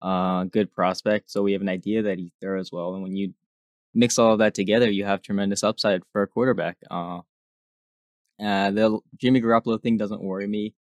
Uh, 0.02 0.44
good 0.46 0.72
prospect. 0.72 1.32
So 1.32 1.42
we 1.42 1.54
have 1.54 1.62
an 1.62 1.70
idea 1.70 2.04
that 2.04 2.18
he 2.20 2.32
throws 2.42 2.72
well. 2.72 2.94
And 2.94 3.04
when 3.04 3.16
you 3.16 3.34
mix 3.94 4.20
all 4.20 4.34
of 4.34 4.40
that 4.40 4.54
together, 4.54 4.90
you 4.90 5.06
have 5.06 5.22
tremendous 5.22 5.64
upside 5.64 6.04
for 6.12 6.22
a 6.22 6.28
quarterback. 6.28 6.78
Uh, 6.90 7.22
uh, 8.44 8.72
the 8.72 9.00
Jimmy 9.18 9.42
Garoppolo 9.42 9.82
thing 9.82 9.98
doesn't 9.98 10.22
worry 10.24 10.48
me. 10.48 10.74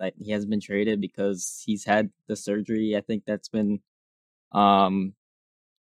That 0.00 0.14
he 0.18 0.30
hasn't 0.30 0.50
been 0.50 0.60
traded 0.60 1.00
because 1.00 1.62
he's 1.66 1.84
had 1.84 2.10
the 2.28 2.36
surgery. 2.36 2.96
I 2.96 3.00
think 3.00 3.24
that's 3.26 3.48
been 3.48 3.80
um 4.52 5.14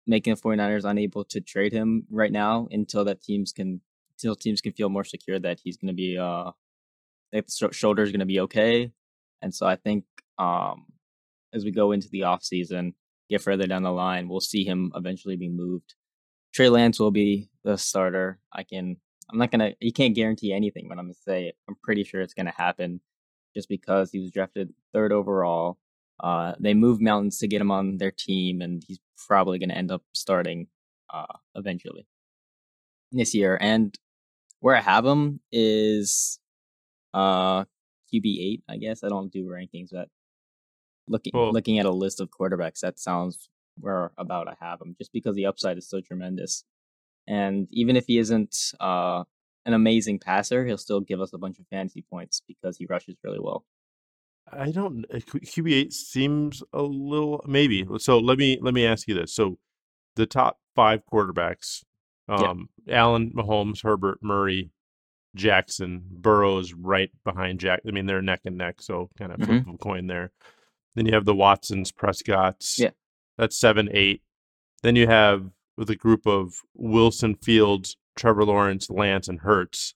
making 0.07 0.33
the 0.33 0.41
49ers 0.41 0.85
unable 0.85 1.23
to 1.25 1.41
trade 1.41 1.71
him 1.73 2.05
right 2.09 2.31
now 2.31 2.67
until 2.71 3.05
that 3.05 3.21
teams 3.21 3.51
can 3.53 3.81
until 4.17 4.35
teams 4.35 4.61
can 4.61 4.73
feel 4.73 4.89
more 4.89 5.03
secure 5.03 5.39
that 5.39 5.59
he's 5.63 5.77
going 5.77 5.87
to 5.87 5.93
be 5.93 6.17
uh 6.17 6.51
that 7.31 7.47
the 7.47 7.51
sho- 7.51 7.71
shoulder 7.71 8.03
is 8.03 8.11
going 8.11 8.19
to 8.21 8.25
be 8.25 8.39
okay 8.41 8.91
and 9.41 9.53
so 9.53 9.65
i 9.67 9.75
think 9.75 10.05
um 10.39 10.85
as 11.53 11.63
we 11.63 11.71
go 11.71 11.91
into 11.91 12.09
the 12.09 12.23
off 12.23 12.43
season 12.43 12.93
get 13.29 13.41
further 13.41 13.67
down 13.67 13.83
the 13.83 13.91
line 13.91 14.27
we'll 14.27 14.39
see 14.39 14.63
him 14.63 14.91
eventually 14.95 15.35
be 15.35 15.49
moved 15.49 15.95
trey 16.53 16.69
lance 16.69 16.99
will 16.99 17.11
be 17.11 17.49
the 17.63 17.77
starter 17.77 18.39
i 18.53 18.63
can 18.63 18.97
i'm 19.31 19.37
not 19.37 19.51
gonna 19.51 19.71
you 19.79 19.93
can't 19.93 20.15
guarantee 20.15 20.53
anything 20.53 20.87
but 20.87 20.97
i'm 20.97 21.05
gonna 21.05 21.13
say 21.13 21.53
i'm 21.67 21.75
pretty 21.83 22.03
sure 22.03 22.21
it's 22.21 22.33
gonna 22.33 22.53
happen 22.55 22.99
just 23.55 23.69
because 23.69 24.11
he 24.11 24.19
was 24.19 24.31
drafted 24.31 24.73
third 24.93 25.11
overall 25.11 25.77
uh, 26.21 26.53
they 26.59 26.73
moved 26.73 27.01
mountains 27.01 27.37
to 27.39 27.47
get 27.47 27.61
him 27.61 27.71
on 27.71 27.97
their 27.97 28.11
team, 28.11 28.61
and 28.61 28.83
he's 28.85 28.99
probably 29.27 29.57
going 29.57 29.69
to 29.69 29.77
end 29.77 29.91
up 29.91 30.03
starting 30.13 30.67
uh, 31.13 31.37
eventually 31.55 32.07
this 33.11 33.33
year. 33.33 33.57
And 33.59 33.95
where 34.59 34.75
I 34.75 34.81
have 34.81 35.05
him 35.05 35.39
is 35.51 36.39
uh, 37.13 37.63
QB 38.13 38.25
eight, 38.25 38.63
I 38.69 38.77
guess. 38.77 39.03
I 39.03 39.07
don't 39.07 39.31
do 39.31 39.45
rankings, 39.45 39.89
but 39.91 40.09
looking 41.09 41.31
Well- 41.33 41.51
looking 41.51 41.79
at 41.79 41.85
a 41.85 41.91
list 41.91 42.21
of 42.21 42.29
quarterbacks, 42.29 42.79
that 42.79 42.99
sounds 42.99 43.49
where 43.77 44.11
about 44.17 44.47
I 44.47 44.55
have 44.59 44.81
him, 44.81 44.95
just 44.97 45.11
because 45.13 45.35
the 45.35 45.45
upside 45.45 45.77
is 45.77 45.87
so 45.89 45.99
tremendous. 46.01 46.63
And 47.27 47.67
even 47.71 47.95
if 47.95 48.05
he 48.07 48.17
isn't 48.17 48.55
uh, 48.79 49.23
an 49.65 49.73
amazing 49.73 50.19
passer, 50.19 50.65
he'll 50.65 50.77
still 50.77 50.99
give 51.01 51.21
us 51.21 51.31
a 51.33 51.37
bunch 51.37 51.59
of 51.59 51.67
fantasy 51.67 52.03
points 52.09 52.41
because 52.47 52.77
he 52.77 52.85
rushes 52.89 53.15
really 53.23 53.39
well. 53.39 53.65
I 54.51 54.71
don't. 54.71 55.05
uh, 55.13 55.19
QB 55.19 55.73
eight 55.73 55.93
seems 55.93 56.63
a 56.73 56.81
little 56.81 57.43
maybe. 57.47 57.85
So 57.99 58.17
let 58.17 58.37
me 58.37 58.57
let 58.61 58.73
me 58.73 58.85
ask 58.85 59.07
you 59.07 59.13
this. 59.15 59.33
So 59.33 59.59
the 60.15 60.25
top 60.25 60.57
five 60.75 61.01
quarterbacks: 61.11 61.83
um, 62.27 62.69
Allen, 62.89 63.31
Mahomes, 63.35 63.83
Herbert, 63.83 64.19
Murray, 64.23 64.71
Jackson, 65.35 66.03
Burrows, 66.09 66.73
right 66.73 67.11
behind 67.23 67.59
Jack. 67.59 67.81
I 67.87 67.91
mean, 67.91 68.07
they're 68.07 68.21
neck 68.23 68.41
and 68.45 68.57
neck. 68.57 68.81
So 68.81 69.09
kind 69.17 69.31
of 69.31 69.39
flip 69.45 69.67
of 69.67 69.75
a 69.75 69.77
coin 69.77 70.07
there. 70.07 70.31
Then 70.99 71.05
you 71.05 71.13
have 71.13 71.23
the 71.23 71.33
Watsons, 71.33 71.93
Prescotts. 71.93 72.77
Yeah. 72.77 72.89
That's 73.37 73.57
seven, 73.57 73.87
eight. 73.93 74.21
Then 74.83 74.97
you 74.97 75.07
have 75.07 75.49
with 75.77 75.89
a 75.89 75.95
group 75.95 76.27
of 76.27 76.55
Wilson, 76.75 77.35
Fields, 77.35 77.95
Trevor 78.17 78.43
Lawrence, 78.43 78.89
Lance, 78.89 79.29
and 79.29 79.39
Hurts. 79.39 79.95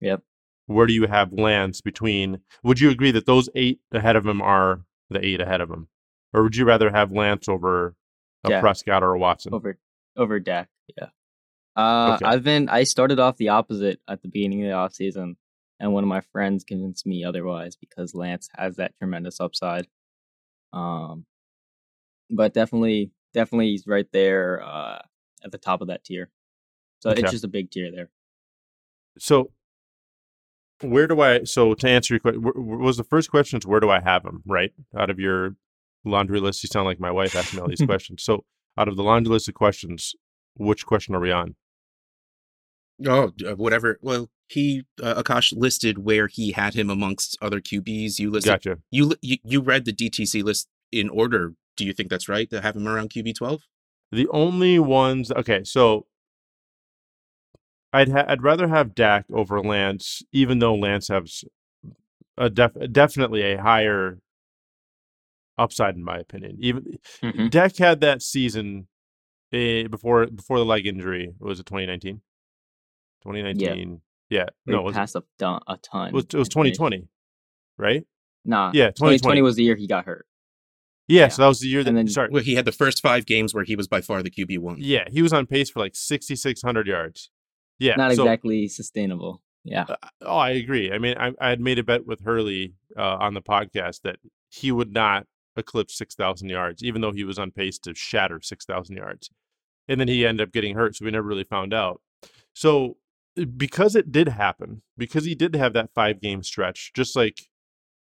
Yep. 0.00 0.22
Where 0.68 0.86
do 0.86 0.94
you 0.94 1.06
have 1.06 1.34
Lance 1.34 1.82
between? 1.82 2.38
Would 2.64 2.80
you 2.80 2.88
agree 2.88 3.10
that 3.10 3.26
those 3.26 3.50
eight 3.54 3.80
ahead 3.92 4.16
of 4.16 4.24
him 4.24 4.40
are 4.40 4.86
the 5.10 5.22
eight 5.22 5.42
ahead 5.42 5.60
of 5.60 5.68
him, 5.70 5.88
or 6.32 6.44
would 6.44 6.56
you 6.56 6.64
rather 6.64 6.88
have 6.90 7.12
Lance 7.12 7.46
over 7.46 7.94
a 8.42 8.48
Yeah. 8.52 8.60
Prescott 8.62 9.02
or 9.02 9.12
a 9.12 9.18
Watson? 9.18 9.52
over 9.52 9.76
over 10.16 10.40
Dak. 10.40 10.70
Yeah. 10.96 11.08
Uh, 11.76 12.14
Okay. 12.14 12.24
I've 12.24 12.42
been 12.42 12.70
I 12.70 12.84
started 12.84 13.18
off 13.20 13.36
the 13.36 13.50
opposite 13.50 14.00
at 14.08 14.22
the 14.22 14.28
beginning 14.28 14.62
of 14.62 14.68
the 14.70 14.74
off 14.76 14.94
season, 14.94 15.36
and 15.78 15.92
one 15.92 16.04
of 16.04 16.08
my 16.08 16.22
friends 16.22 16.64
convinced 16.64 17.04
me 17.04 17.22
otherwise 17.22 17.76
because 17.76 18.14
Lance 18.14 18.48
has 18.56 18.76
that 18.76 18.96
tremendous 18.96 19.38
upside. 19.38 19.88
Um, 20.72 21.26
but 22.30 22.54
definitely, 22.54 23.10
definitely 23.34 23.70
he's 23.70 23.86
right 23.86 24.06
there 24.12 24.62
uh, 24.62 25.00
at 25.44 25.52
the 25.52 25.58
top 25.58 25.80
of 25.80 25.88
that 25.88 26.04
tier. 26.04 26.30
So 27.00 27.10
Okay. 27.10 27.20
it's 27.22 27.30
just 27.30 27.44
a 27.44 27.48
big 27.48 27.70
tier 27.70 27.90
there. 27.90 28.10
So, 29.18 29.50
where 30.80 31.06
do 31.06 31.20
I? 31.20 31.44
So 31.44 31.74
to 31.74 31.88
answer 31.88 32.14
your 32.14 32.20
question, 32.20 32.42
was 32.42 32.96
the 32.96 33.04
first 33.04 33.30
question 33.30 33.58
is 33.58 33.66
where 33.66 33.80
do 33.80 33.90
I 33.90 34.00
have 34.00 34.24
him? 34.24 34.42
Right 34.46 34.72
out 34.96 35.10
of 35.10 35.18
your 35.18 35.56
laundry 36.04 36.40
list, 36.40 36.62
you 36.62 36.68
sound 36.68 36.86
like 36.86 36.98
my 37.00 37.10
wife 37.10 37.36
asking 37.36 37.58
me 37.58 37.62
all 37.62 37.68
these 37.68 37.80
questions. 37.86 38.22
So, 38.22 38.44
out 38.78 38.88
of 38.88 38.96
the 38.96 39.02
laundry 39.02 39.32
list 39.32 39.48
of 39.48 39.54
questions, 39.54 40.14
which 40.56 40.86
question 40.86 41.14
are 41.14 41.20
we 41.20 41.30
on? 41.30 41.56
Oh, 43.06 43.32
uh, 43.46 43.56
whatever. 43.56 43.98
Well, 44.00 44.30
he 44.52 44.84
uh, 45.02 45.22
Akash 45.22 45.52
listed 45.56 45.98
where 45.98 46.26
he 46.28 46.52
had 46.52 46.74
him 46.74 46.90
amongst 46.90 47.36
other 47.42 47.60
QBs. 47.60 48.18
You 48.18 48.30
listed 48.30 48.52
Gotcha. 48.52 48.78
you, 48.90 49.14
you 49.22 49.38
you 49.44 49.60
read 49.60 49.84
the 49.84 49.92
DTC 49.92 50.42
list 50.44 50.68
in 50.90 51.08
order. 51.08 51.54
Do 51.76 51.84
you 51.84 51.92
think 51.92 52.10
that's 52.10 52.28
right 52.28 52.48
to 52.50 52.60
have 52.60 52.76
him 52.76 52.86
around 52.86 53.10
QB 53.10 53.34
twelve? 53.36 53.62
The 54.10 54.28
only 54.28 54.78
ones. 54.78 55.30
Okay, 55.32 55.64
so 55.64 56.06
I'd 57.92 58.08
ha- 58.10 58.24
I'd 58.28 58.42
rather 58.42 58.68
have 58.68 58.94
Dak 58.94 59.24
over 59.32 59.60
Lance, 59.60 60.22
even 60.32 60.58
though 60.58 60.74
Lance 60.74 61.08
has 61.08 61.44
a 62.38 62.48
def- 62.50 62.76
definitely 62.92 63.42
a 63.42 63.60
higher 63.60 64.18
upside 65.58 65.94
in 65.96 66.04
my 66.04 66.18
opinion. 66.18 66.56
Even 66.60 66.98
Mhm. 67.22 67.50
Dak 67.50 67.76
had 67.76 68.00
that 68.00 68.22
season 68.22 68.88
eh, 69.52 69.86
before 69.86 70.26
before 70.26 70.58
the 70.58 70.64
leg 70.64 70.86
injury. 70.86 71.34
Was 71.38 71.60
it 71.60 71.66
2019? 71.66 72.22
2019. 73.22 74.00
Yeah. 74.32 74.46
We 74.66 74.72
No, 74.72 74.80
it 74.80 74.84
was, 74.84 74.94
passed 74.94 75.14
a, 75.16 75.22
ton, 75.38 75.60
a 75.66 75.76
ton. 75.76 76.08
it 76.08 76.14
was, 76.14 76.24
it 76.24 76.34
was 76.34 76.48
and 76.48 76.52
finished- 76.54 76.76
2020, 76.76 77.08
right? 77.78 78.04
Nah, 78.44 78.70
Yeah, 78.74 78.86
2020. 78.90 79.18
2020 79.18 79.42
was 79.42 79.56
the 79.56 79.62
year 79.64 79.76
he 79.76 79.86
got 79.86 80.04
hurt. 80.06 80.26
Yeah, 81.08 81.22
Yeah. 81.22 81.28
so 81.28 81.42
that 81.42 81.48
was 81.48 81.60
the 81.60 81.68
year 81.68 81.82
that. 81.84 81.88
And 81.90 81.98
then- 81.98 82.08
sorry. 82.08 82.30
Well, 82.30 82.42
he 82.42 82.54
had 82.54 82.64
the 82.64 82.72
first 82.72 83.02
five 83.02 83.26
games 83.26 83.54
where 83.54 83.64
he 83.64 83.76
was 83.76 83.88
by 83.88 84.00
far 84.00 84.22
the 84.22 84.30
QB 84.30 84.58
one. 84.58 84.76
Yeah, 84.78 85.04
he 85.10 85.20
was 85.22 85.32
on 85.32 85.46
pace 85.46 85.68
for 85.70 85.80
like 85.80 85.94
6,600 85.94 86.86
yards. 86.86 87.30
Yeah. 87.78 87.94
Not 87.96 88.12
so- 88.14 88.22
exactly 88.22 88.68
sustainable. 88.68 89.42
Yeah. 89.64 89.84
Uh, 89.88 89.96
oh, 90.22 90.36
I 90.38 90.50
agree. 90.50 90.90
I 90.92 90.98
mean, 90.98 91.16
I, 91.18 91.32
I 91.40 91.50
had 91.50 91.60
made 91.60 91.78
a 91.78 91.84
bet 91.84 92.06
with 92.06 92.20
Hurley 92.24 92.74
uh, 92.96 93.16
on 93.20 93.34
the 93.34 93.42
podcast 93.42 94.00
that 94.02 94.16
he 94.48 94.72
would 94.72 94.92
not 94.92 95.26
eclipse 95.56 95.96
6,000 95.98 96.48
yards, 96.48 96.82
even 96.82 97.00
though 97.00 97.12
he 97.12 97.22
was 97.24 97.38
on 97.38 97.50
pace 97.52 97.78
to 97.80 97.94
shatter 97.94 98.40
6,000 98.42 98.96
yards. 98.96 99.30
And 99.88 100.00
then 100.00 100.08
he 100.08 100.26
ended 100.26 100.48
up 100.48 100.52
getting 100.52 100.74
hurt, 100.74 100.96
so 100.96 101.04
we 101.04 101.10
never 101.10 101.28
really 101.28 101.44
found 101.44 101.72
out. 101.74 102.00
So, 102.54 102.96
because 103.56 103.96
it 103.96 104.12
did 104.12 104.28
happen, 104.28 104.82
because 104.96 105.24
he 105.24 105.34
did 105.34 105.54
have 105.54 105.72
that 105.72 105.90
five 105.94 106.20
game 106.20 106.42
stretch, 106.42 106.92
just 106.94 107.16
like, 107.16 107.48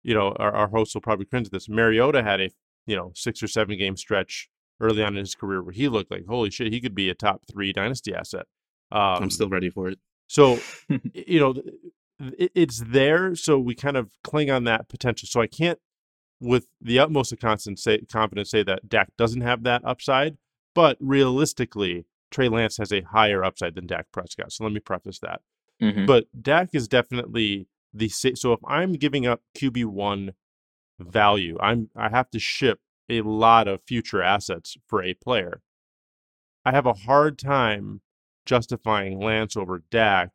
you 0.03 0.13
know, 0.13 0.35
our, 0.39 0.51
our 0.51 0.67
host 0.67 0.93
will 0.93 1.01
probably 1.01 1.25
cringe 1.25 1.47
at 1.47 1.51
this. 1.51 1.69
Mariota 1.69 2.23
had 2.23 2.41
a, 2.41 2.49
you 2.85 2.95
know, 2.95 3.11
six 3.15 3.41
or 3.41 3.47
seven 3.47 3.77
game 3.77 3.95
stretch 3.95 4.49
early 4.79 5.03
on 5.03 5.13
in 5.13 5.19
his 5.19 5.35
career 5.35 5.61
where 5.61 5.73
he 5.73 5.87
looked 5.87 6.11
like, 6.11 6.25
holy 6.27 6.49
shit, 6.49 6.73
he 6.73 6.81
could 6.81 6.95
be 6.95 7.09
a 7.09 7.13
top 7.13 7.43
three 7.49 7.71
dynasty 7.71 8.13
asset. 8.13 8.47
Um, 8.91 9.23
I'm 9.23 9.29
still 9.29 9.49
ready 9.49 9.69
for 9.69 9.87
it. 9.87 9.99
so, 10.27 10.59
you 11.13 11.39
know, 11.39 11.53
it, 12.37 12.51
it's 12.53 12.83
there. 12.85 13.35
So 13.35 13.57
we 13.59 13.75
kind 13.75 13.95
of 13.95 14.11
cling 14.23 14.51
on 14.51 14.65
that 14.65 14.89
potential. 14.89 15.27
So 15.27 15.41
I 15.41 15.47
can't, 15.47 15.79
with 16.39 16.67
the 16.81 16.99
utmost 16.99 17.31
of 17.31 17.39
constant 17.39 17.79
say, 17.79 17.99
confidence, 18.11 18.49
say 18.49 18.63
that 18.63 18.89
Dak 18.89 19.09
doesn't 19.17 19.41
have 19.41 19.63
that 19.63 19.83
upside. 19.85 20.37
But 20.73 20.97
realistically, 20.99 22.05
Trey 22.31 22.49
Lance 22.49 22.77
has 22.77 22.91
a 22.91 23.01
higher 23.01 23.43
upside 23.43 23.75
than 23.75 23.85
Dak 23.87 24.07
Prescott. 24.11 24.51
So 24.51 24.63
let 24.63 24.73
me 24.73 24.79
preface 24.79 25.19
that. 25.19 25.41
Mhm. 25.81 26.07
But 26.07 26.25
Dak 26.41 26.69
is 26.73 26.87
definitely 26.87 27.67
the 27.93 28.09
so 28.09 28.53
if 28.53 28.59
I'm 28.65 28.93
giving 28.93 29.25
up 29.27 29.41
QB 29.55 29.85
one 29.85 30.33
value, 30.99 31.57
I'm 31.59 31.89
I 31.95 32.09
have 32.09 32.29
to 32.31 32.39
ship 32.39 32.79
a 33.09 33.21
lot 33.21 33.67
of 33.67 33.81
future 33.85 34.21
assets 34.21 34.77
for 34.87 35.03
a 35.03 35.13
player. 35.13 35.61
I 36.63 36.71
have 36.71 36.85
a 36.85 36.93
hard 36.93 37.37
time 37.37 38.01
justifying 38.45 39.19
Lance 39.19 39.57
over 39.57 39.83
Dak 39.91 40.29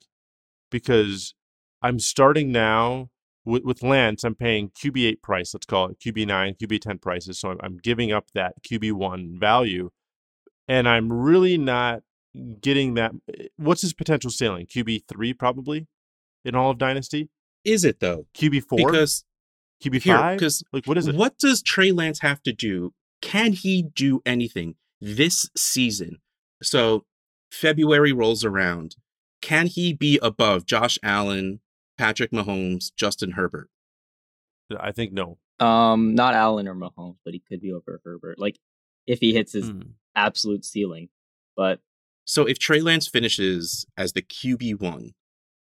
because 0.71 1.35
I'm 1.83 1.99
starting 1.99 2.53
now 2.53 3.11
with, 3.45 3.63
with 3.65 3.83
Lance. 3.83 4.25
I'm 4.25 4.35
paying 4.35 4.71
QB 4.71 5.07
eight 5.07 5.23
price, 5.23 5.55
let's 5.55 5.67
call 5.67 5.89
it 5.89 6.01
QB 6.01 6.27
nine, 6.27 6.55
QB 6.55 6.81
ten 6.81 6.99
prices. 6.99 7.39
So 7.39 7.51
I'm, 7.51 7.59
I'm 7.63 7.77
giving 7.79 8.13
up 8.13 8.33
that 8.35 8.55
QB 8.69 8.93
one 8.93 9.39
value, 9.39 9.91
and 10.69 10.89
I'm 10.89 11.13
really 11.13 11.59
not 11.59 12.03
getting 12.61 12.95
that. 12.95 13.13
What's 13.57 13.83
his 13.83 13.93
potential 13.95 14.31
ceiling? 14.31 14.67
QB 14.67 15.05
three 15.09 15.33
probably 15.33 15.87
in 16.45 16.55
all 16.55 16.71
of 16.71 16.79
Dynasty. 16.79 17.29
Is 17.65 17.85
it 17.85 18.01
though? 18.01 18.27
QB 18.35 18.65
four, 18.65 18.91
Because 18.91 19.25
QB 19.83 20.03
five. 20.03 20.39
because 20.39 20.63
Like 20.73 20.87
what 20.87 20.99
is 20.99 21.07
it? 21.09 21.15
What 21.15 21.39
does 21.39 21.63
Trey 21.63 21.93
Lance 21.93 22.21
have 22.21 22.43
to 22.45 22.53
do? 22.53 22.93
Can 23.23 23.53
he 23.53 23.83
do 23.83 24.21
anything 24.27 24.77
this 25.01 25.49
season? 25.57 26.19
So 26.63 27.05
February 27.51 28.13
rolls 28.13 28.45
around. 28.45 28.97
Can 29.43 29.67
he 29.67 29.93
be 29.93 30.19
above 30.23 30.65
Josh 30.67 30.99
Allen, 31.03 31.61
Patrick 31.99 32.31
Mahomes, 32.33 32.93
Justin 32.97 33.33
Herbert? 33.33 33.69
I 34.79 34.93
think 34.93 35.13
no. 35.13 35.39
Um, 35.61 36.15
not 36.15 36.35
Allen 36.35 36.69
or 36.69 36.75
Mahomes, 36.75 37.17
but 37.25 37.33
he 37.35 37.41
could 37.49 37.61
be 37.61 37.73
over 37.73 38.01
Herbert. 38.05 38.39
Like 38.39 38.59
if 39.07 39.21
he 39.21 39.33
hits 39.33 39.53
his 39.53 39.71
Mm. 39.71 39.91
Absolute 40.17 40.65
ceiling. 40.65 41.09
But 41.57 41.81
So 42.25 42.45
if 42.47 42.59
Trey 42.59 42.81
Lance 42.81 43.07
finishes 43.07 43.87
as 43.97 44.13
the 44.15 44.23
QB 44.23 44.75
one, 44.81 45.15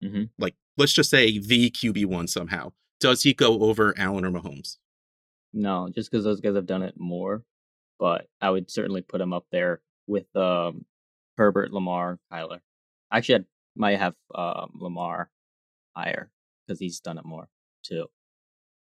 Mhm. 0.02 0.30
like 0.38 0.56
let's 0.78 0.94
just 0.94 1.10
say 1.10 1.38
the 1.38 1.70
QB 1.72 2.06
one 2.06 2.28
somehow, 2.28 2.72
does 3.00 3.24
he 3.24 3.34
go 3.34 3.62
over 3.64 3.94
Allen 3.98 4.24
or 4.26 4.32
Mahomes? 4.32 4.78
no, 5.56 5.90
just 5.94 6.10
because 6.10 6.24
those 6.24 6.42
guys 6.42 6.56
have 6.56 6.66
done 6.66 6.82
it 6.84 6.98
more. 7.00 7.44
But 8.00 8.28
I 8.42 8.50
would 8.50 8.72
certainly 8.72 9.02
put 9.02 9.22
him 9.22 9.34
up 9.34 9.46
there 9.52 9.82
with 10.08 10.34
um 10.36 10.86
Herbert, 11.38 11.72
Lamar, 11.72 12.20
Kyler. 12.32 12.62
Actually, 13.12 13.36
I 13.40 13.46
might 13.76 14.00
have 14.00 14.16
um, 14.34 14.72
Lamar 14.76 15.30
higher 15.96 16.32
because 16.66 16.80
he's 16.80 17.00
done 17.00 17.18
it 17.18 17.26
more 17.26 17.50
too. 17.84 18.08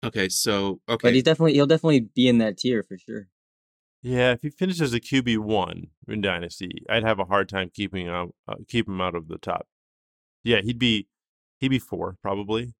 Okay, 0.03 0.27
so 0.29 0.81
okay, 0.89 1.07
But 1.07 1.13
he's 1.13 1.23
definitely 1.23 1.53
he'll 1.53 1.65
definitely 1.67 2.01
be 2.01 2.27
in 2.27 2.39
that 2.39 2.57
tier 2.57 2.83
for 2.83 2.97
sure. 2.97 3.27
Yeah, 4.07 4.33
if 4.33 4.43
he 4.43 4.51
finishes 4.51 4.93
a 4.93 4.99
QB 4.99 5.39
one 5.39 5.87
in 6.07 6.21
Dynasty, 6.21 6.83
I'd 6.87 7.01
have 7.03 7.17
a 7.17 7.25
hard 7.25 7.49
time 7.49 7.71
keeping 7.73 8.05
him 8.05 8.13
out, 8.13 8.35
uh, 8.47 8.55
keep 8.67 8.87
him 8.87 9.01
out 9.01 9.15
of 9.15 9.29
the 9.29 9.39
top. 9.39 9.67
Yeah, 10.43 10.61
he'd 10.61 10.77
be 10.77 11.07
he'd 11.59 11.69
be 11.69 11.79
four 11.79 12.17
probably. 12.21 12.75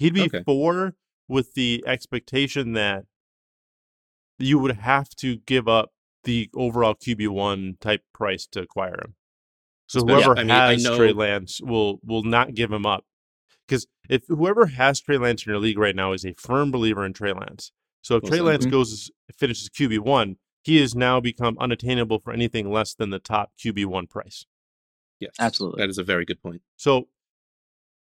He'd 0.00 0.12
be 0.14 0.22
Okay. 0.22 0.42
four 0.42 0.96
with 1.28 1.54
the 1.54 1.84
expectation 1.86 2.72
that 2.72 3.04
you 4.40 4.58
would 4.58 4.78
have 4.78 5.10
to 5.16 5.36
give 5.36 5.68
up 5.68 5.92
the 6.24 6.50
overall 6.56 6.94
QB 6.96 7.28
one 7.28 7.76
type 7.80 8.02
price 8.12 8.44
to 8.48 8.60
acquire 8.62 8.98
him. 9.04 9.14
So 9.86 10.00
whoever 10.00 10.32
I 10.36 10.40
mean, 10.42 10.48
has 10.48 10.84
Trey 10.84 11.12
know- 11.12 11.18
Lance 11.20 11.60
will 11.62 12.00
will 12.02 12.24
not 12.24 12.54
give 12.54 12.72
him 12.72 12.84
up. 12.86 13.04
Because 13.68 13.86
if 14.08 14.24
whoever 14.26 14.66
has 14.66 15.00
Trey 15.00 15.16
Lance 15.16 15.46
in 15.46 15.50
your 15.52 15.60
league 15.60 15.78
right 15.78 15.94
now 15.94 16.10
is 16.12 16.24
a 16.24 16.34
firm 16.34 16.72
believer 16.72 17.06
in 17.06 17.12
Trey 17.12 17.32
Lance. 17.32 17.70
So 18.02 18.16
if 18.16 18.22
Well 18.24 18.30
Trey 18.30 18.38
said. 18.38 18.44
Lance 18.46 18.66
Mhm. 18.66 18.70
goes 18.70 19.10
finishes 19.36 19.68
QB 19.68 19.98
one, 20.00 20.36
he 20.62 20.80
has 20.80 20.94
now 20.94 21.20
become 21.20 21.56
unattainable 21.58 22.18
for 22.18 22.32
anything 22.32 22.70
less 22.70 22.94
than 22.94 23.10
the 23.10 23.18
top 23.18 23.52
QB 23.58 23.84
one 23.86 24.06
price. 24.06 24.46
yes, 25.20 25.34
Absolutely. 25.38 25.82
that 25.82 25.90
is 25.90 25.98
a 25.98 26.04
very 26.04 26.24
good 26.24 26.42
point. 26.42 26.62
So 26.76 27.08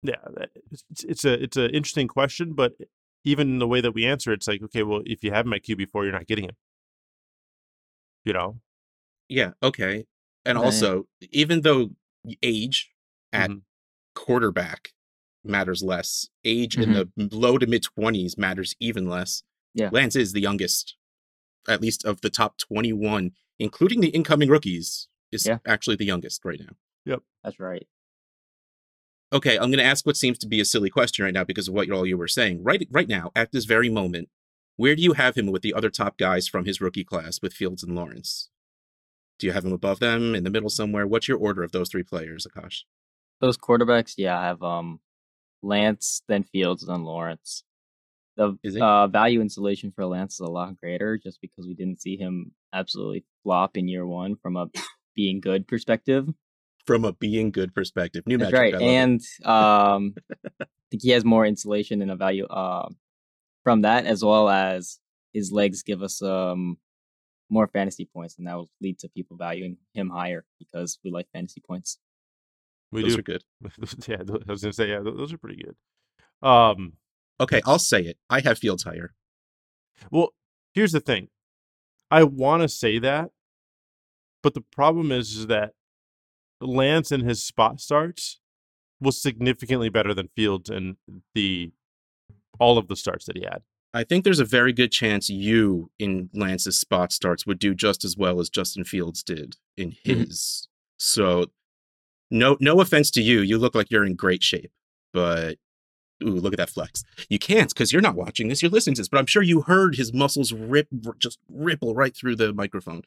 yeah, 0.04 0.18
it's 0.92 1.04
it's 1.04 1.26
a 1.26 1.34
it's 1.44 1.58
an 1.58 1.72
interesting 1.72 2.08
question, 2.08 2.54
but 2.54 2.74
even 3.24 3.50
in 3.54 3.60
the 3.60 3.68
way 3.68 3.82
that 3.82 3.94
we 3.94 4.06
answer, 4.06 4.32
it, 4.32 4.36
it's 4.36 4.48
like 4.48 4.62
okay, 4.64 4.84
well, 4.84 5.02
if 5.06 5.24
you 5.24 5.32
have 5.32 5.46
my 5.46 5.60
QB 5.60 5.90
four, 5.90 6.04
you're 6.04 6.14
not 6.14 6.28
getting 6.28 6.46
him. 6.46 6.56
You 8.24 8.34
know, 8.34 8.62
Yeah, 9.30 9.52
okay, 9.64 10.06
and 10.46 10.58
Okay. 10.58 10.66
also 10.66 11.08
even 11.32 11.62
though 11.62 11.92
age 12.44 12.92
at 13.34 13.50
Mhm. 13.50 13.62
quarterback 14.16 14.94
matters 15.44 15.82
less, 15.82 16.30
age 16.44 16.78
in 16.78 16.92
the 16.94 17.10
low 17.18 17.58
to 17.58 17.66
mid 17.68 17.84
twenties 17.84 18.38
matters 18.38 18.76
even 18.80 19.08
less. 19.08 19.44
Yeah. 19.78 19.90
Lance 19.92 20.16
is 20.16 20.34
the 20.34 20.42
youngest, 20.42 20.96
at 21.70 21.82
least 21.82 22.04
of 22.04 22.20
the 22.22 22.30
top 22.30 22.58
twenty 22.58 22.92
one, 22.92 23.32
including 23.60 24.02
the 24.02 24.10
incoming 24.10 24.50
rookies. 24.50 25.08
Is 25.32 25.46
Yeah. 25.46 25.60
actually 25.66 25.98
the 25.98 26.06
youngest 26.06 26.44
right 26.46 26.60
now. 26.60 26.76
Yep. 27.06 27.22
That's 27.44 27.60
right. 27.60 27.88
Okay, 29.34 29.56
I'm 29.56 29.70
going 29.72 29.78
to 29.80 29.84
ask 29.84 30.06
what 30.06 30.16
seems 30.16 30.38
to 30.40 30.48
be 30.48 30.62
a 30.62 30.66
silly 30.66 30.90
question 30.90 31.26
right 31.26 31.34
now 31.34 31.44
because 31.44 31.68
of 31.68 31.74
what 31.74 31.92
all 31.92 32.06
you 32.06 32.18
were 32.18 32.30
saying. 32.30 32.64
Right, 32.64 32.88
right 32.90 33.10
now, 33.10 33.32
at 33.36 33.52
this 33.52 33.66
very 33.66 33.90
moment, 33.90 34.30
Where 34.78 34.96
do 34.96 35.02
you 35.02 35.14
have 35.14 35.36
him 35.36 35.48
with 35.48 35.64
the 35.64 35.74
other 35.74 35.90
top 35.90 36.18
guys 36.20 36.48
from 36.48 36.64
his 36.66 36.80
rookie 36.80 37.04
class 37.04 37.42
with 37.42 37.52
Fields 37.52 37.84
and 37.84 37.94
Lawrence? 37.96 38.50
Do 39.40 39.48
you 39.48 39.54
have 39.54 39.66
him 39.66 39.74
above 39.74 40.00
them, 40.00 40.34
in 40.36 40.44
the 40.44 40.50
middle 40.52 40.70
somewhere? 40.70 41.06
What's 41.08 41.28
your 41.28 41.38
order 41.40 41.64
of 41.64 41.72
those 41.72 41.90
three 41.90 42.04
players, 42.04 42.46
Akash? 42.48 42.84
Those 43.42 43.58
quarterbacks, 43.58 44.14
yeah, 44.18 44.40
I 44.40 44.44
have 44.46 44.62
um 44.64 45.00
Lance, 45.64 46.22
then 46.28 46.44
Fields, 46.44 46.86
then 46.86 47.04
Lawrence. 47.04 47.64
The 48.38 48.80
uh, 48.80 49.08
value 49.08 49.42
installation 49.42 49.92
for 49.92 50.06
Lance 50.06 50.36
is 50.36 50.42
a 50.42 50.46
lot 50.46 50.78
greater 50.78 51.18
just 51.18 51.42
because 51.42 51.66
we 51.66 51.74
didn't 51.74 52.00
see 52.00 52.18
him 52.18 52.52
absolutely 52.72 53.26
flop 53.44 53.76
in 53.76 53.88
year 53.88 54.06
one 54.06 54.36
from 54.36 54.56
a 54.56 54.70
being 55.16 55.40
good 55.40 55.68
perspective. 55.68 56.30
From 56.86 57.04
a 57.04 57.14
being 57.14 57.52
good 57.52 57.74
perspective. 57.74 58.24
New 58.28 58.38
That's 58.38 58.52
metric. 58.52 58.74
right. 58.76 58.82
I. 58.82 58.86
And 58.86 59.22
um, 59.44 60.16
I 60.62 60.66
think 60.92 61.02
he 61.02 61.10
has 61.10 61.26
more 61.26 61.46
insulation 61.46 62.02
and 62.04 62.12
a 62.12 62.16
value 62.16 62.46
uh, 62.46 62.88
from 63.64 63.82
that, 63.82 64.06
as 64.06 64.24
well 64.24 64.50
as 64.50 65.00
his 65.34 65.52
legs 65.52 65.82
give 65.82 66.04
us 66.04 66.22
um, 66.22 66.78
more 67.50 67.68
fantasy 67.68 68.06
points, 68.06 68.38
and 68.38 68.48
that 68.48 68.56
will 68.56 68.70
lead 68.82 69.00
to 69.00 69.10
people 69.10 69.36
valuing 69.36 69.78
him 69.94 70.10
higher 70.10 70.46
because 70.60 71.00
we 71.04 71.12
like 71.12 71.28
fantasy 71.34 71.62
points. 71.66 71.98
We 72.92 73.02
those 73.02 73.16
do. 73.16 73.20
are 73.20 73.24
good. 73.24 73.44
yeah, 74.08 74.18
I 74.48 74.52
was 74.52 74.62
gonna 74.62 74.74
say 74.74 74.90
yeah, 74.90 75.00
those 75.04 75.34
are 75.34 75.38
pretty 75.38 75.64
good. 75.64 76.48
Um, 76.48 76.94
Okay, 77.40 77.62
I'll 77.66 77.80
say 77.80 78.02
it. 78.02 78.18
I 78.30 78.40
have 78.42 78.58
Fields 78.58 78.84
higher. 78.84 79.14
well, 80.12 80.34
here's 80.74 80.92
the 80.92 81.00
thing. 81.00 81.30
I 82.10 82.24
want 82.24 82.62
to 82.64 82.70
say 82.70 83.00
that, 83.00 83.32
but 84.42 84.54
the 84.54 84.62
problem 84.62 85.12
is, 85.12 85.36
is 85.36 85.48
that 85.48 85.74
Lance 86.62 87.12
in 87.12 87.22
his 87.22 87.44
spot 87.44 87.80
starts 87.82 88.40
was 89.00 89.22
significantly 89.22 89.90
better 89.90 90.14
than 90.14 90.30
Fields 90.36 90.70
and 90.70 90.98
the 91.36 91.72
all 92.60 92.78
of 92.80 92.88
the 92.88 92.96
starts 92.96 93.26
that 93.26 93.38
he 93.38 93.44
had. 93.44 93.62
I 93.94 94.04
think 94.04 94.24
there's 94.24 94.40
a 94.40 94.46
very 94.46 94.74
good 94.74 94.92
chance 94.92 95.30
you 95.30 95.92
in 96.00 96.30
Lance's 96.34 96.80
spot 96.80 97.12
starts 97.12 97.46
would 97.46 97.60
do 97.60 97.76
just 97.76 98.04
as 98.04 98.18
well 98.18 98.40
as 98.40 98.50
Justin 98.50 98.84
Fields 98.84 99.22
did 99.24 99.58
in 99.76 99.92
Mhm. 99.92 99.98
his. 100.28 100.68
So 100.98 101.52
no 102.32 102.58
no 102.60 102.82
offense 102.82 103.12
to 103.12 103.22
you, 103.22 103.42
you 103.42 103.58
look 103.60 103.76
like 103.76 103.92
you're 103.92 104.06
in 104.06 104.16
great 104.16 104.42
shape, 104.44 104.72
but 105.14 105.60
ooh, 106.24 106.40
look 106.40 106.54
at 106.54 106.58
that 106.58 106.70
flex. 106.70 107.04
You 107.30 107.40
can't 107.40 107.70
because 107.70 107.92
you're 107.94 108.02
not 108.02 108.16
watching 108.16 108.48
this, 108.48 108.62
you're 108.62 108.72
listening 108.72 108.96
to 108.96 109.02
this, 109.02 109.10
but 109.10 109.20
I'm 109.20 109.26
sure 109.26 109.42
you 109.44 109.62
heard 109.62 109.96
his 109.96 110.14
muscles 110.14 110.52
rip 110.54 110.88
r- 111.06 111.16
just 111.20 111.40
ripple 111.50 111.94
right 111.96 112.16
through 112.16 112.36
the 112.38 112.54
microphone. 112.54 113.04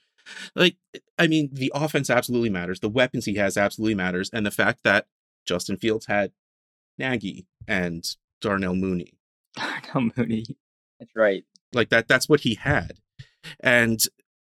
Like 0.55 0.77
I 1.19 1.27
mean, 1.27 1.51
the 1.53 1.73
offense 1.75 2.11
absolutely 2.11 2.51
matters. 2.51 2.81
The 2.81 2.89
weapons 2.89 3.25
he 3.25 3.35
has 3.37 3.57
absolutely 3.57 3.95
matters, 3.95 4.31
and 4.33 4.45
the 4.47 4.51
fact 4.51 4.81
that 4.85 5.07
Justin 5.47 5.77
Fields 5.77 6.07
had 6.07 6.33
Nagy 6.99 7.47
and 7.67 8.05
Darnell 8.41 8.75
Mooney 8.75 9.15
Darnell 9.57 10.13
Mooney. 10.17 10.45
That's 10.99 11.17
right. 11.17 11.45
like 11.73 11.89
that 11.91 12.09
that's 12.09 12.29
what 12.29 12.41
he 12.41 12.55
had 12.57 12.99
and 13.61 14.05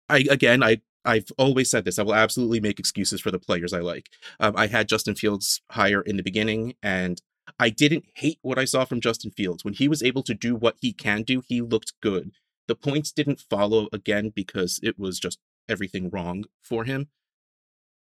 i 0.10 0.26
again 0.30 0.62
i 0.62 0.82
i've 1.06 1.32
always 1.38 1.72
said 1.72 1.86
this 1.86 1.98
i 1.98 2.04
will 2.04 2.14
absolutely 2.14 2.60
make 2.60 2.78
excuses 2.80 3.22
for 3.22 3.32
the 3.32 3.40
players 3.40 3.72
i 3.74 3.80
like 3.80 4.10
um, 4.42 4.54
i 4.58 4.68
had 4.68 4.90
justin 4.90 5.16
fields 5.16 5.62
higher 5.72 6.02
in 6.02 6.18
the 6.18 6.24
beginning 6.24 6.76
and 6.84 7.22
i 7.60 7.70
didn't 7.70 8.06
hate 8.16 8.40
what 8.42 8.60
i 8.60 8.66
saw 8.66 8.86
from 8.86 9.02
justin 9.02 9.32
fields 9.32 9.64
when 9.64 9.74
he 9.74 9.88
was 9.88 10.04
able 10.04 10.24
to 10.24 10.34
do 10.34 10.56
what 10.56 10.76
he 10.82 10.92
can 10.94 11.24
do 11.24 11.42
he 11.48 11.62
looked 11.62 11.94
good 12.02 12.32
the 12.68 12.76
points 12.76 13.12
didn't 13.12 13.40
follow 13.50 13.88
again 13.92 14.32
because 14.34 14.80
it 14.84 14.98
was 14.98 15.20
just 15.20 15.40
everything 15.70 16.10
wrong 16.10 16.46
for 16.62 16.84
him 16.86 17.08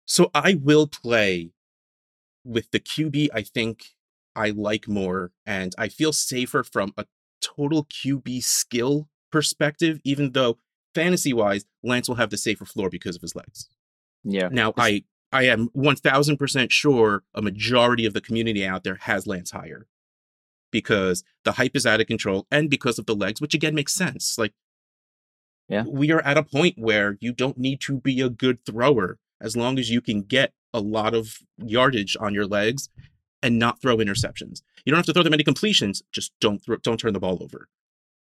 so 0.06 0.30
i 0.34 0.58
will 0.60 0.86
play 0.86 1.50
with 2.44 2.70
the 2.70 2.80
qb 2.80 3.28
i 3.34 3.42
think 3.42 3.94
i 4.34 4.50
like 4.50 4.88
more 4.88 5.32
and 5.44 5.74
i 5.78 5.88
feel 5.88 6.12
safer 6.12 6.62
from 6.62 6.92
a 6.96 7.04
total 7.40 7.84
QB 7.84 8.42
skill 8.42 9.08
perspective, 9.32 10.00
even 10.04 10.32
though 10.32 10.58
fantasy 10.94 11.32
wise, 11.32 11.64
Lance 11.82 12.08
will 12.08 12.16
have 12.16 12.30
the 12.30 12.36
safer 12.36 12.64
floor 12.64 12.90
because 12.90 13.16
of 13.16 13.22
his 13.22 13.34
legs. 13.34 13.68
Yeah. 14.24 14.48
Now, 14.50 14.74
I 14.76 15.04
I 15.32 15.44
am 15.44 15.68
1000% 15.76 16.70
sure 16.70 17.22
a 17.34 17.42
majority 17.42 18.04
of 18.06 18.14
the 18.14 18.20
community 18.20 18.66
out 18.66 18.82
there 18.84 18.96
has 19.02 19.26
Lance 19.26 19.52
higher 19.52 19.86
because 20.72 21.22
the 21.44 21.52
hype 21.52 21.76
is 21.76 21.86
out 21.86 22.00
of 22.00 22.06
control 22.06 22.46
and 22.50 22.68
because 22.70 22.98
of 22.98 23.06
the 23.06 23.14
legs, 23.14 23.40
which 23.40 23.54
again 23.54 23.74
makes 23.74 23.92
sense. 23.94 24.36
Like, 24.38 24.52
Yeah. 25.68 25.84
we 25.86 26.10
are 26.10 26.20
at 26.22 26.36
a 26.36 26.42
point 26.42 26.76
where 26.78 27.16
you 27.20 27.32
don't 27.32 27.58
need 27.58 27.80
to 27.82 28.00
be 28.00 28.20
a 28.20 28.28
good 28.28 28.64
thrower 28.64 29.18
as 29.40 29.56
long 29.56 29.78
as 29.78 29.90
you 29.90 30.00
can 30.00 30.22
get 30.22 30.52
a 30.74 30.80
lot 30.80 31.14
of 31.14 31.38
yardage 31.56 32.16
on 32.20 32.34
your 32.34 32.46
legs 32.46 32.88
and 33.42 33.58
not 33.58 33.80
throw 33.80 33.96
interceptions. 33.98 34.62
You 34.84 34.90
don't 34.90 34.98
have 34.98 35.06
to 35.06 35.12
throw 35.12 35.22
that 35.22 35.30
many 35.30 35.44
completions, 35.44 36.02
just 36.12 36.32
don't 36.40 36.58
throw, 36.62 36.76
don't 36.76 36.98
turn 36.98 37.12
the 37.14 37.20
ball 37.20 37.42
over. 37.42 37.68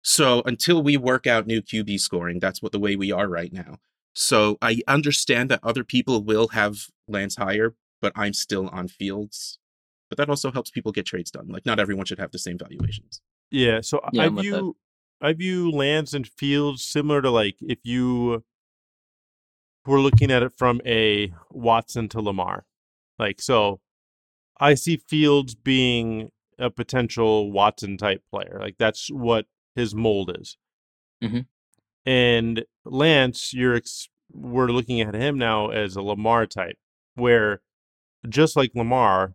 So 0.02 0.42
until 0.46 0.82
we 0.82 0.96
work 0.96 1.26
out 1.26 1.46
new 1.46 1.62
QB 1.62 2.00
scoring, 2.00 2.40
that's 2.40 2.62
what 2.62 2.72
the 2.72 2.78
way 2.80 2.96
we 2.96 3.12
are 3.12 3.28
right 3.28 3.52
now. 3.52 3.78
So 4.14 4.58
I 4.60 4.80
understand 4.86 5.50
that 5.50 5.60
other 5.62 5.84
people 5.84 6.22
will 6.22 6.48
have 6.48 6.86
Lance 7.08 7.36
higher, 7.36 7.74
but 8.00 8.12
I'm 8.14 8.32
still 8.34 8.68
on 8.68 8.88
Fields. 8.88 9.58
But 10.10 10.18
that 10.18 10.28
also 10.28 10.50
helps 10.52 10.70
people 10.70 10.92
get 10.92 11.06
trades 11.06 11.30
done. 11.30 11.48
Like 11.48 11.64
not 11.64 11.80
everyone 11.80 12.04
should 12.06 12.18
have 12.18 12.32
the 12.32 12.38
same 12.38 12.58
valuations. 12.58 13.20
Yeah, 13.50 13.80
so 13.80 13.98
I- 14.00 14.10
Yeah, 14.12 14.22
I 14.22 14.26
I'm 14.26 14.34
that. 14.36 14.42
view 14.42 14.76
I 15.20 15.32
view 15.34 15.70
Lance 15.70 16.12
and 16.14 16.26
Fields 16.26 16.82
similar 16.84 17.22
to 17.22 17.30
like 17.30 17.56
if 17.62 17.78
you 17.84 18.44
were 19.86 20.00
looking 20.00 20.30
at 20.30 20.42
it 20.42 20.52
from 20.56 20.80
a 20.84 21.32
Watson 21.50 22.08
to 22.10 22.20
Lamar. 22.20 22.66
Like 23.18 23.40
so 23.40 23.80
I 24.60 24.74
see 24.74 24.96
Fields 24.96 25.54
being 25.54 26.30
a 26.58 26.70
potential 26.70 27.50
Watson 27.52 27.96
type 27.96 28.22
player. 28.30 28.58
Like 28.60 28.76
that's 28.78 29.10
what 29.10 29.46
his 29.74 29.94
mold 29.94 30.36
is. 30.38 30.56
Mhm. 31.22 31.46
And 32.04 32.64
Lance, 32.84 33.52
you're 33.54 33.74
ex- 33.74 34.08
we're 34.32 34.68
looking 34.68 35.00
at 35.00 35.14
him 35.14 35.38
now 35.38 35.68
as 35.68 35.96
a 35.96 36.02
Lamar 36.02 36.46
type, 36.46 36.76
where 37.14 37.60
just 38.28 38.56
like 38.56 38.72
Lamar, 38.74 39.34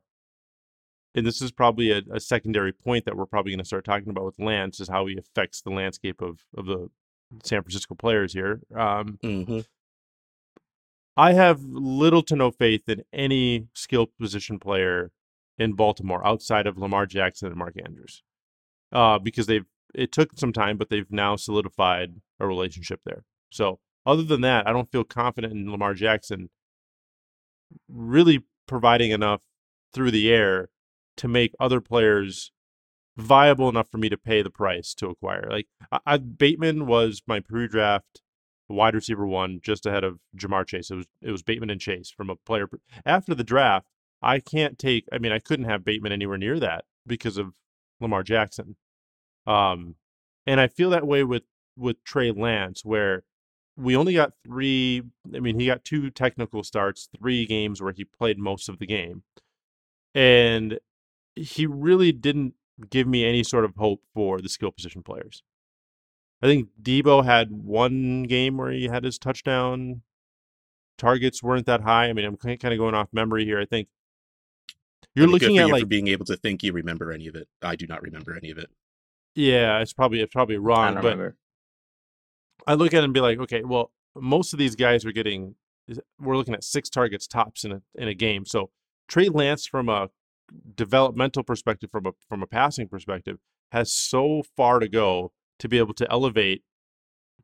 and 1.16 1.26
this 1.26 1.42
is 1.42 1.52
probably 1.52 1.92
a, 1.92 2.02
a 2.12 2.20
secondary 2.20 2.74
point 2.74 3.06
that 3.06 3.16
we're 3.16 3.26
probably 3.26 3.52
going 3.52 3.60
to 3.60 3.66
start 3.66 3.86
talking 3.86 4.10
about 4.10 4.26
with 4.26 4.40
Lance 4.40 4.80
is 4.80 4.90
how 4.90 5.06
he 5.06 5.18
affects 5.18 5.62
the 5.62 5.70
landscape 5.70 6.22
of 6.22 6.42
of 6.58 6.66
the 6.66 6.90
San 7.44 7.62
Francisco 7.62 7.96
players 7.96 8.34
here. 8.34 8.62
Um, 8.76 9.18
hmm 9.22 9.60
I 11.20 11.34
have 11.34 11.64
little 11.64 12.22
to 12.24 12.36
no 12.36 12.52
faith 12.52 12.88
in 12.88 13.04
any 13.12 13.70
skill 13.74 14.06
position 14.20 14.60
player 14.60 15.12
in 15.58 15.74
Baltimore 15.74 16.26
outside 16.26 16.68
of 16.68 16.78
Lamar 16.78 17.08
Jackson 17.08 17.48
and 17.48 17.58
Mark 17.58 17.76
Andrews, 17.84 18.22
uh, 18.92 19.18
because 19.18 19.48
they've 19.48 19.66
it 19.96 20.12
took 20.12 20.38
some 20.38 20.54
time, 20.54 20.78
but 20.78 20.90
they've 20.90 21.12
now 21.12 21.36
solidified 21.36 22.22
a 22.40 22.48
relationship 22.48 23.02
there. 23.06 23.24
So 23.50 23.80
other 24.06 24.24
than 24.24 24.42
that, 24.42 24.68
I 24.68 24.74
don't 24.74 24.92
feel 24.92 25.04
confident 25.04 25.54
in 25.54 25.72
Lamar 25.72 25.94
Jackson 25.94 26.50
really 27.90 28.44
providing 28.68 29.12
enough 29.12 29.42
through 29.94 30.12
the 30.12 30.32
air 30.32 30.70
to 31.18 31.28
make 31.28 31.54
other 31.60 31.82
players 31.82 32.52
viable 33.18 33.68
enough 33.68 33.90
for 33.90 33.98
me 33.98 34.10
to 34.10 34.18
pay 34.18 34.42
the 34.42 34.50
price 34.50 34.94
to 34.94 35.08
acquire. 35.08 35.48
Like 35.50 35.68
I, 35.92 36.00
I, 36.06 36.18
Bateman 36.18 36.86
was 36.86 37.22
my 37.28 37.40
pre-draft 37.40 38.22
wide 38.70 38.96
receiver 38.96 39.26
one, 39.26 39.60
just 39.62 39.86
ahead 39.86 40.04
of 40.04 40.20
Ja'Marr 40.38 40.68
Chase. 40.68 40.92
It 40.92 40.96
was 40.96 41.06
it 41.22 41.32
was 41.32 41.44
Bateman 41.44 41.70
and 41.70 41.82
Chase 41.82 42.12
from 42.12 42.30
a 42.30 42.36
player 42.36 42.70
after 43.06 43.34
the 43.34 43.44
draft. 43.44 43.88
I 44.22 44.40
can't 44.40 44.78
take. 44.80 45.06
I 45.12 45.18
mean, 45.20 45.32
I 45.32 45.40
couldn't 45.40 45.70
have 45.70 45.86
Bateman 45.86 46.12
anywhere 46.12 46.38
near 46.38 46.60
that 46.60 46.86
because 47.06 47.38
of 47.38 47.54
Lamar 48.00 48.24
Jackson. 48.24 48.76
Um, 49.46 49.96
and 50.46 50.60
I 50.60 50.68
feel 50.68 50.90
that 50.92 51.08
way 51.08 51.24
with 51.24 51.44
with 51.78 52.04
Trey 52.04 52.32
Lance, 52.32 52.84
where 52.84 53.24
we 53.78 53.96
only 53.96 54.14
got 54.14 54.34
three. 54.44 55.04
I 55.36 55.40
mean, 55.40 55.60
he 55.60 55.68
got 55.68 55.86
two 55.86 56.10
technical 56.10 56.64
starts, 56.64 57.10
three 57.18 57.46
games 57.46 57.82
where 57.82 57.94
he 57.94 58.04
played 58.04 58.40
most 58.40 58.70
of 58.70 58.80
the 58.80 58.88
game, 58.88 59.24
and 60.16 60.80
he 61.36 61.66
really 61.68 62.12
didn't 62.12 62.56
give 62.90 63.08
me 63.08 63.26
any 63.26 63.44
sort 63.44 63.66
of 63.66 63.76
hope 63.76 64.02
for 64.14 64.42
the 64.42 64.50
skill 64.50 64.72
position 64.72 65.04
players. 65.04 65.44
I 66.42 66.48
think 66.48 66.70
Deebo 66.82 67.26
had 67.26 67.52
one 67.52 68.24
game 68.24 68.58
where 68.58 68.72
he 68.72 68.86
had 68.86 69.04
his 69.04 69.18
touchdown. 69.18 70.02
Targets 70.98 71.44
weren't 71.44 71.66
that 71.68 71.82
high. 71.82 72.10
I 72.10 72.14
mean, 72.14 72.26
I'm 72.26 72.38
kind 72.38 72.64
of 72.64 72.78
going 72.78 72.96
off 72.96 73.10
memory 73.12 73.46
here. 73.46 73.60
I 73.60 73.66
think 73.66 73.88
you're 75.16 75.26
I 75.26 75.28
mean, 75.28 75.38
good 75.38 75.52
looking 75.52 75.58
for 75.58 75.62
at 75.62 75.68
you 75.68 75.74
like 75.74 75.82
for 75.82 75.86
being 75.86 76.08
able 76.08 76.26
to 76.26 76.38
think 76.38 76.64
you 76.64 76.74
remember 76.74 77.12
any 77.12 77.28
of 77.28 77.36
it. 77.36 77.48
I 77.62 77.76
do 77.76 77.88
not 77.88 78.02
remember 78.02 78.36
any 78.36 78.52
of 78.52 78.58
it. 78.58 78.70
yeah, 79.36 79.80
it's 79.80 79.94
probably 79.94 80.22
it's 80.22 80.34
probably 80.34 80.58
I 80.58 80.60
wrong, 80.60 80.94
don't 80.96 81.02
but 81.02 81.18
remember. 81.18 81.38
I 82.66 82.74
look 82.74 82.94
at 82.94 83.02
it 83.02 83.04
and 83.04 83.14
be 83.14 83.20
like, 83.20 83.40
okay, 83.40 83.64
well, 83.64 83.92
most 84.16 84.54
of 84.54 84.60
these 84.60 84.76
guys 84.76 85.06
are 85.06 85.12
getting. 85.12 85.56
We're 86.20 86.36
looking 86.36 86.54
at 86.54 86.64
six 86.64 86.90
targets 86.90 87.28
tops 87.28 87.64
in 87.64 87.72
a 87.72 87.82
in 87.96 88.08
a 88.08 88.14
game. 88.14 88.46
So 88.46 88.72
Trey 89.08 89.30
Lance, 89.30 89.66
from 89.66 89.90
a 89.90 90.10
developmental 90.76 91.44
perspective, 91.44 91.92
from 91.92 92.06
a 92.06 92.12
from 92.28 92.44
a 92.44 92.48
passing 92.48 92.88
perspective, 92.88 93.38
has 93.72 93.92
so 93.92 94.44
far 94.56 94.80
to 94.80 94.90
go 94.90 95.32
to 95.60 95.70
be 95.70 95.78
able 95.78 95.94
to 95.94 96.12
elevate 96.12 96.64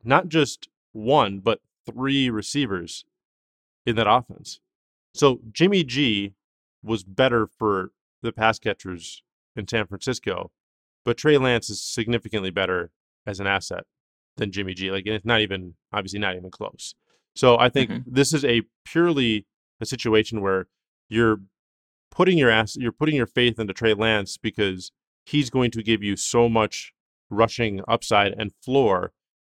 not 0.02 0.28
just 0.28 0.68
one 0.92 1.40
but 1.40 1.60
three 1.86 2.30
receivers 2.30 3.04
in 3.86 3.96
that 3.96 4.10
offense. 4.10 4.60
So 5.14 5.40
Jimmy 5.52 5.84
G 5.84 6.34
was 6.82 7.04
better 7.04 7.46
for 7.46 7.92
the 8.22 8.32
pass 8.32 8.58
catchers 8.58 9.22
in 9.56 9.68
San 9.68 9.86
Francisco, 9.86 10.50
but 11.04 11.16
Trey 11.16 11.38
Lance 11.38 11.70
is 11.70 11.82
significantly 11.82 12.50
better 12.50 12.90
as 13.26 13.40
an 13.40 13.46
asset 13.46 13.84
than 14.36 14.50
Jimmy 14.52 14.74
G. 14.74 14.90
Like, 14.90 15.06
it's 15.06 15.24
not 15.24 15.40
even 15.40 15.74
obviously 15.92 16.18
not 16.18 16.36
even 16.36 16.50
close. 16.50 16.94
So 17.36 17.58
I 17.58 17.68
think 17.68 17.90
Mhm. 17.90 18.04
this 18.06 18.32
is 18.32 18.44
a 18.44 18.62
purely 18.84 19.46
a 19.80 19.86
situation 19.86 20.40
where 20.40 20.68
you're 21.08 21.40
putting 22.10 22.38
your 22.38 22.50
ass, 22.50 22.76
you're 22.76 22.92
putting 22.92 23.16
your 23.16 23.26
faith 23.26 23.58
into 23.58 23.72
Trey 23.72 23.94
Lance 23.94 24.36
because 24.36 24.92
he's 25.26 25.50
going 25.50 25.70
to 25.72 25.82
give 25.82 26.02
you 26.02 26.16
so 26.16 26.48
much 26.48 26.92
rushing 27.30 27.80
upside 27.88 28.32
and 28.38 28.52
floor, 28.62 29.12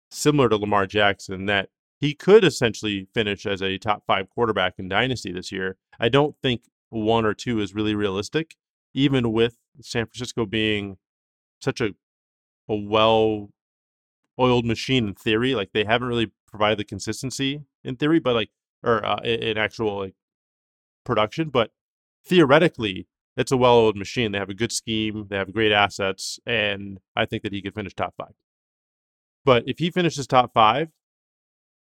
similar 0.09 0.47
to 0.49 0.55
Lamar 0.57 0.85
Jackson, 0.87 1.45
that 1.47 1.69
he 1.99 2.13
could 2.13 2.43
essentially 2.43 3.07
finish 3.13 3.45
as 3.45 3.61
a 3.61 3.77
top 3.77 4.05
five 4.05 4.29
quarterback 4.29 4.75
in 4.77 4.87
Dynasty 4.87 5.31
this 5.31 5.51
year. 5.51 5.77
I 5.99 6.07
don't 6.09 6.35
think 6.41 6.63
one 6.89 7.25
or 7.25 7.33
two 7.33 7.59
is 7.59 7.73
really 7.73 7.95
realistic, 7.95 8.55
even 8.93 9.31
with 9.33 9.57
San 9.81 10.05
Francisco 10.05 10.45
being 10.45 10.97
such 11.61 11.81
a 11.81 11.95
a 12.67 12.75
well 12.75 13.49
oiled 14.39 14.65
machine 14.65 15.07
in 15.07 15.13
theory. 15.13 15.55
Like 15.55 15.71
they 15.73 15.83
haven't 15.83 16.07
really 16.07 16.31
provided 16.47 16.79
the 16.79 16.83
consistency 16.83 17.61
in 17.83 17.95
theory, 17.95 18.19
but 18.19 18.35
like 18.35 18.49
or 18.83 19.05
uh, 19.05 19.19
in 19.23 19.57
actual 19.57 19.99
like 19.99 20.15
production. 21.03 21.49
But 21.49 21.71
theoretically, 22.25 23.07
it's 23.37 23.51
a 23.51 23.57
well 23.57 23.77
oiled 23.77 23.97
machine. 23.97 24.31
They 24.31 24.39
have 24.39 24.49
a 24.49 24.53
good 24.53 24.71
scheme. 24.71 25.27
They 25.29 25.37
have 25.37 25.53
great 25.53 25.71
assets, 25.71 26.39
and 26.45 26.99
I 27.15 27.25
think 27.25 27.43
that 27.43 27.53
he 27.53 27.61
could 27.61 27.75
finish 27.75 27.93
top 27.93 28.13
five. 28.17 28.33
But 29.43 29.63
if 29.67 29.79
he 29.79 29.91
finishes 29.91 30.25
top 30.25 30.53
five, 30.53 30.89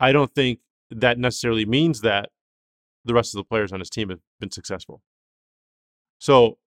I 0.00 0.12
don't 0.12 0.34
think 0.34 0.60
that 0.90 1.18
necessarily 1.18 1.64
means 1.64 2.02
that 2.02 2.30
the 3.04 3.14
rest 3.14 3.34
of 3.34 3.38
the 3.38 3.44
players 3.44 3.72
on 3.72 3.80
his 3.80 3.90
team 3.90 4.10
have 4.10 4.20
been 4.38 4.50
successful. 4.50 5.02
So 6.18 6.58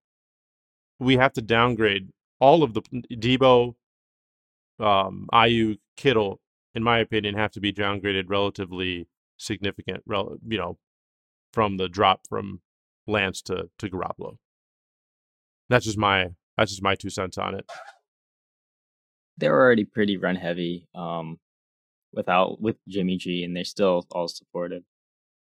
we 0.98 1.16
have 1.16 1.32
to 1.34 1.42
downgrade 1.42 2.10
all 2.40 2.62
of 2.62 2.74
the 2.74 2.82
Deebo, 2.82 3.74
um, 4.78 5.28
Aiyuk, 5.32 5.78
Kittle, 5.96 6.40
in 6.74 6.82
my 6.82 6.98
opinion, 6.98 7.34
have 7.34 7.52
to 7.52 7.60
be 7.60 7.72
downgraded 7.72 8.24
relatively 8.28 9.08
significant, 9.36 10.02
rel- 10.06 10.38
you 10.46 10.58
know, 10.58 10.78
from 11.52 11.76
the 11.76 11.88
drop 11.88 12.20
from 12.28 12.60
Lance 13.06 13.42
to 13.42 13.68
to 13.78 13.88
Garoppolo. 13.88 14.36
That's 15.68 15.84
just 15.84 15.98
my 15.98 16.28
that's 16.56 16.70
just 16.70 16.82
my 16.82 16.94
two 16.94 17.10
cents 17.10 17.38
on 17.38 17.54
it. 17.54 17.70
They're 19.38 19.58
already 19.58 19.84
pretty 19.84 20.16
run 20.16 20.36
heavy 20.36 20.86
um, 20.94 21.38
without 22.12 22.60
with 22.60 22.76
Jimmy 22.88 23.16
G, 23.16 23.44
and 23.44 23.56
they're 23.56 23.64
still 23.64 24.06
all 24.10 24.28
supported. 24.28 24.84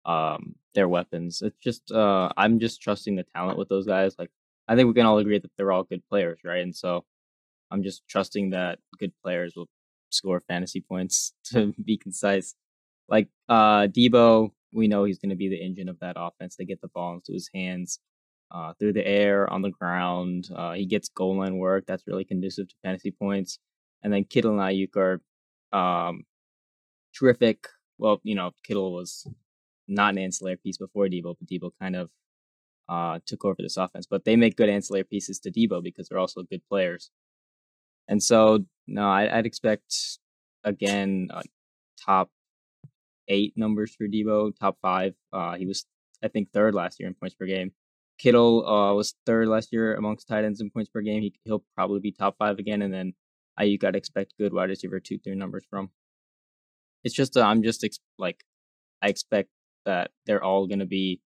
Um, 0.06 0.54
their 0.74 0.88
weapons. 0.88 1.42
It's 1.42 1.58
just 1.58 1.90
uh, 1.92 2.30
I'm 2.36 2.58
just 2.58 2.80
trusting 2.80 3.16
the 3.16 3.24
talent 3.24 3.58
with 3.58 3.68
those 3.68 3.86
guys. 3.86 4.14
Like 4.18 4.30
I 4.68 4.76
think 4.76 4.88
we 4.88 4.94
can 4.94 5.06
all 5.06 5.18
agree 5.18 5.38
that 5.38 5.50
they're 5.56 5.72
all 5.72 5.82
good 5.82 6.02
players, 6.08 6.38
right? 6.44 6.62
And 6.62 6.74
so 6.74 7.04
I'm 7.70 7.82
just 7.82 8.02
trusting 8.08 8.50
that 8.50 8.78
good 8.98 9.12
players 9.22 9.54
will 9.56 9.68
score 10.10 10.40
fantasy 10.40 10.80
points 10.80 11.32
to 11.52 11.74
be 11.84 11.96
concise. 11.96 12.54
Like 13.08 13.28
uh, 13.48 13.86
Deebo, 13.86 14.50
we 14.72 14.88
know 14.88 15.04
he's 15.04 15.18
going 15.18 15.30
to 15.30 15.36
be 15.36 15.48
the 15.48 15.62
engine 15.62 15.88
of 15.88 15.98
that 16.00 16.16
offense. 16.18 16.56
They 16.56 16.64
get 16.64 16.80
the 16.80 16.88
ball 16.88 17.14
into 17.14 17.32
his 17.32 17.50
hands 17.54 17.98
uh, 18.50 18.72
through 18.78 18.92
the 18.92 19.06
air, 19.06 19.50
on 19.52 19.62
the 19.62 19.70
ground. 19.70 20.48
Uh, 20.54 20.72
he 20.72 20.86
gets 20.86 21.08
goal 21.08 21.38
line 21.38 21.58
work. 21.58 21.84
That's 21.86 22.06
really 22.06 22.24
conducive 22.24 22.68
to 22.68 22.74
fantasy 22.82 23.10
points. 23.10 23.58
And 24.02 24.12
then 24.12 24.24
Kittle 24.24 24.58
and 24.58 24.60
Aiyuk 24.60 24.96
are 24.96 25.20
um, 25.76 26.24
terrific. 27.16 27.66
Well, 27.98 28.20
you 28.22 28.34
know, 28.34 28.52
Kittle 28.64 28.92
was 28.92 29.26
not 29.88 30.14
an 30.14 30.18
ancillary 30.18 30.56
piece 30.56 30.78
before 30.78 31.06
Deebo, 31.06 31.34
but 31.38 31.48
Deebo 31.48 31.70
kind 31.80 31.96
of 31.96 32.10
uh, 32.88 33.18
took 33.26 33.44
over 33.44 33.56
this 33.58 33.76
offense. 33.76 34.06
But 34.08 34.24
they 34.24 34.36
make 34.36 34.56
good 34.56 34.68
ancillary 34.68 35.04
pieces 35.04 35.38
to 35.40 35.50
Deebo 35.50 35.82
because 35.82 36.08
they're 36.08 36.18
also 36.18 36.42
good 36.42 36.62
players. 36.68 37.10
And 38.10 38.22
so, 38.22 38.64
no, 38.86 39.08
I, 39.08 39.38
I'd 39.38 39.46
expect 39.46 40.18
again 40.64 41.28
uh, 41.32 41.42
top 42.04 42.28
eight 43.28 43.54
numbers 43.56 43.94
for 43.94 44.06
Deebo, 44.06 44.52
top 44.58 44.76
five. 44.82 45.14
Uh, 45.32 45.54
he 45.54 45.64
was, 45.64 45.86
I 46.22 46.28
think, 46.28 46.50
third 46.52 46.74
last 46.74 46.98
year 46.98 47.08
in 47.08 47.14
points 47.14 47.36
per 47.36 47.46
game. 47.46 47.70
Kittle 48.18 48.66
uh, 48.68 48.92
was 48.92 49.14
third 49.24 49.48
last 49.48 49.72
year 49.72 49.94
amongst 49.94 50.28
tight 50.28 50.44
ends 50.44 50.60
in 50.60 50.70
points 50.70 50.90
per 50.90 51.00
game. 51.00 51.22
He, 51.22 51.32
he'll 51.44 51.64
probably 51.76 52.00
be 52.00 52.12
top 52.12 52.34
five 52.36 52.58
again. 52.58 52.82
And 52.82 52.92
then 52.92 53.14
I 53.56 53.62
you 53.62 53.78
got 53.78 53.92
to 53.92 53.98
expect 53.98 54.34
good 54.38 54.52
wide 54.52 54.70
receiver 54.70 55.00
two, 55.00 55.18
three 55.18 55.36
numbers 55.36 55.64
from. 55.70 55.90
It's 57.04 57.14
just, 57.14 57.36
uh, 57.36 57.42
I'm 57.42 57.62
just 57.62 57.84
ex- 57.84 58.00
like, 58.18 58.44
I 59.00 59.08
expect 59.08 59.50
that 59.86 60.10
they're 60.26 60.44
all 60.44 60.66
going 60.66 60.80
to 60.80 60.86
be 60.86 61.20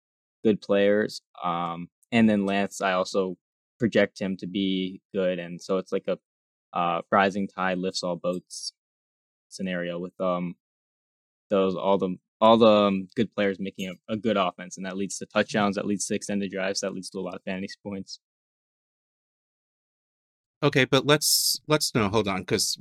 good 0.43 0.62
players. 0.62 1.22
Um, 1.41 1.88
and 2.12 2.30
then 2.30 2.46
Lance, 2.46 2.82
I 2.82 2.91
also 2.91 3.38
project 3.80 4.19
him 4.19 4.36
to 4.38 4.48
be 4.48 5.02
good. 5.13 5.39
And 5.39 5.60
so 5.62 5.78
it's 5.78 5.91
like 5.93 6.08
a 6.08 6.19
uh, 6.73 7.01
rising 7.12 7.47
tide 7.47 7.77
lifts 7.77 8.03
all 8.03 8.15
boats 8.15 8.73
scenario 9.49 9.99
with 9.99 10.19
um 10.19 10.55
those 11.49 11.75
all 11.75 11.97
the 11.97 12.17
all 12.41 12.57
the 12.57 12.67
um, 12.67 13.07
good 13.15 13.33
players 13.33 13.57
making 13.57 13.88
a, 13.88 14.13
a 14.13 14.17
good 14.17 14.36
offense, 14.36 14.75
and 14.75 14.86
that 14.86 14.97
leads 14.97 15.17
to 15.17 15.25
touchdowns, 15.25 15.77
that 15.77 15.86
leads 15.86 16.05
to 16.07 16.15
extended 16.15 16.51
drives, 16.51 16.81
that 16.81 16.93
leads 16.93 17.09
to 17.12 17.19
a 17.19 17.21
lot 17.21 17.36
of 17.36 17.43
fantasy 17.43 17.75
points. 17.81 18.19
Okay, 20.62 20.83
but 20.83 21.05
let's 21.05 21.62
let's 21.67 21.95
no 21.95 22.09
hold 22.09 22.27
on 22.27 22.41
because 22.41 22.77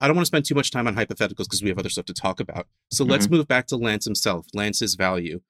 I 0.00 0.06
don't 0.06 0.16
want 0.16 0.24
to 0.24 0.28
spend 0.28 0.44
too 0.44 0.54
much 0.54 0.70
time 0.70 0.86
on 0.86 0.94
hypotheticals 0.94 1.38
because 1.38 1.62
we 1.62 1.68
have 1.70 1.78
other 1.78 1.88
stuff 1.88 2.04
to 2.06 2.14
talk 2.14 2.38
about. 2.38 2.68
So 2.92 3.04
let's 3.04 3.28
move 3.28 3.48
back 3.48 3.66
to 3.68 3.76
Lance 3.76 4.04
himself. 4.04 4.46
Lance's 4.54 4.94
value. 4.94 5.40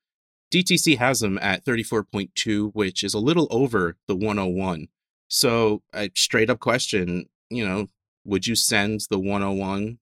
DTC 0.53 0.99
has 0.99 1.23
him 1.23 1.39
at 1.41 1.65
34.2, 1.65 2.71
which 2.75 3.05
is 3.05 3.15
a 3.15 3.21
little 3.21 3.47
over 3.51 3.97
the 4.09 4.17
101. 4.17 4.89
So, 5.29 5.83
a 5.95 6.11
straight 6.17 6.51
up 6.51 6.59
question, 6.59 7.27
you 7.51 7.67
know, 7.67 7.89
would 8.25 8.47
you 8.47 8.55
send 8.55 9.01
the 9.11 9.19
101 9.19 9.99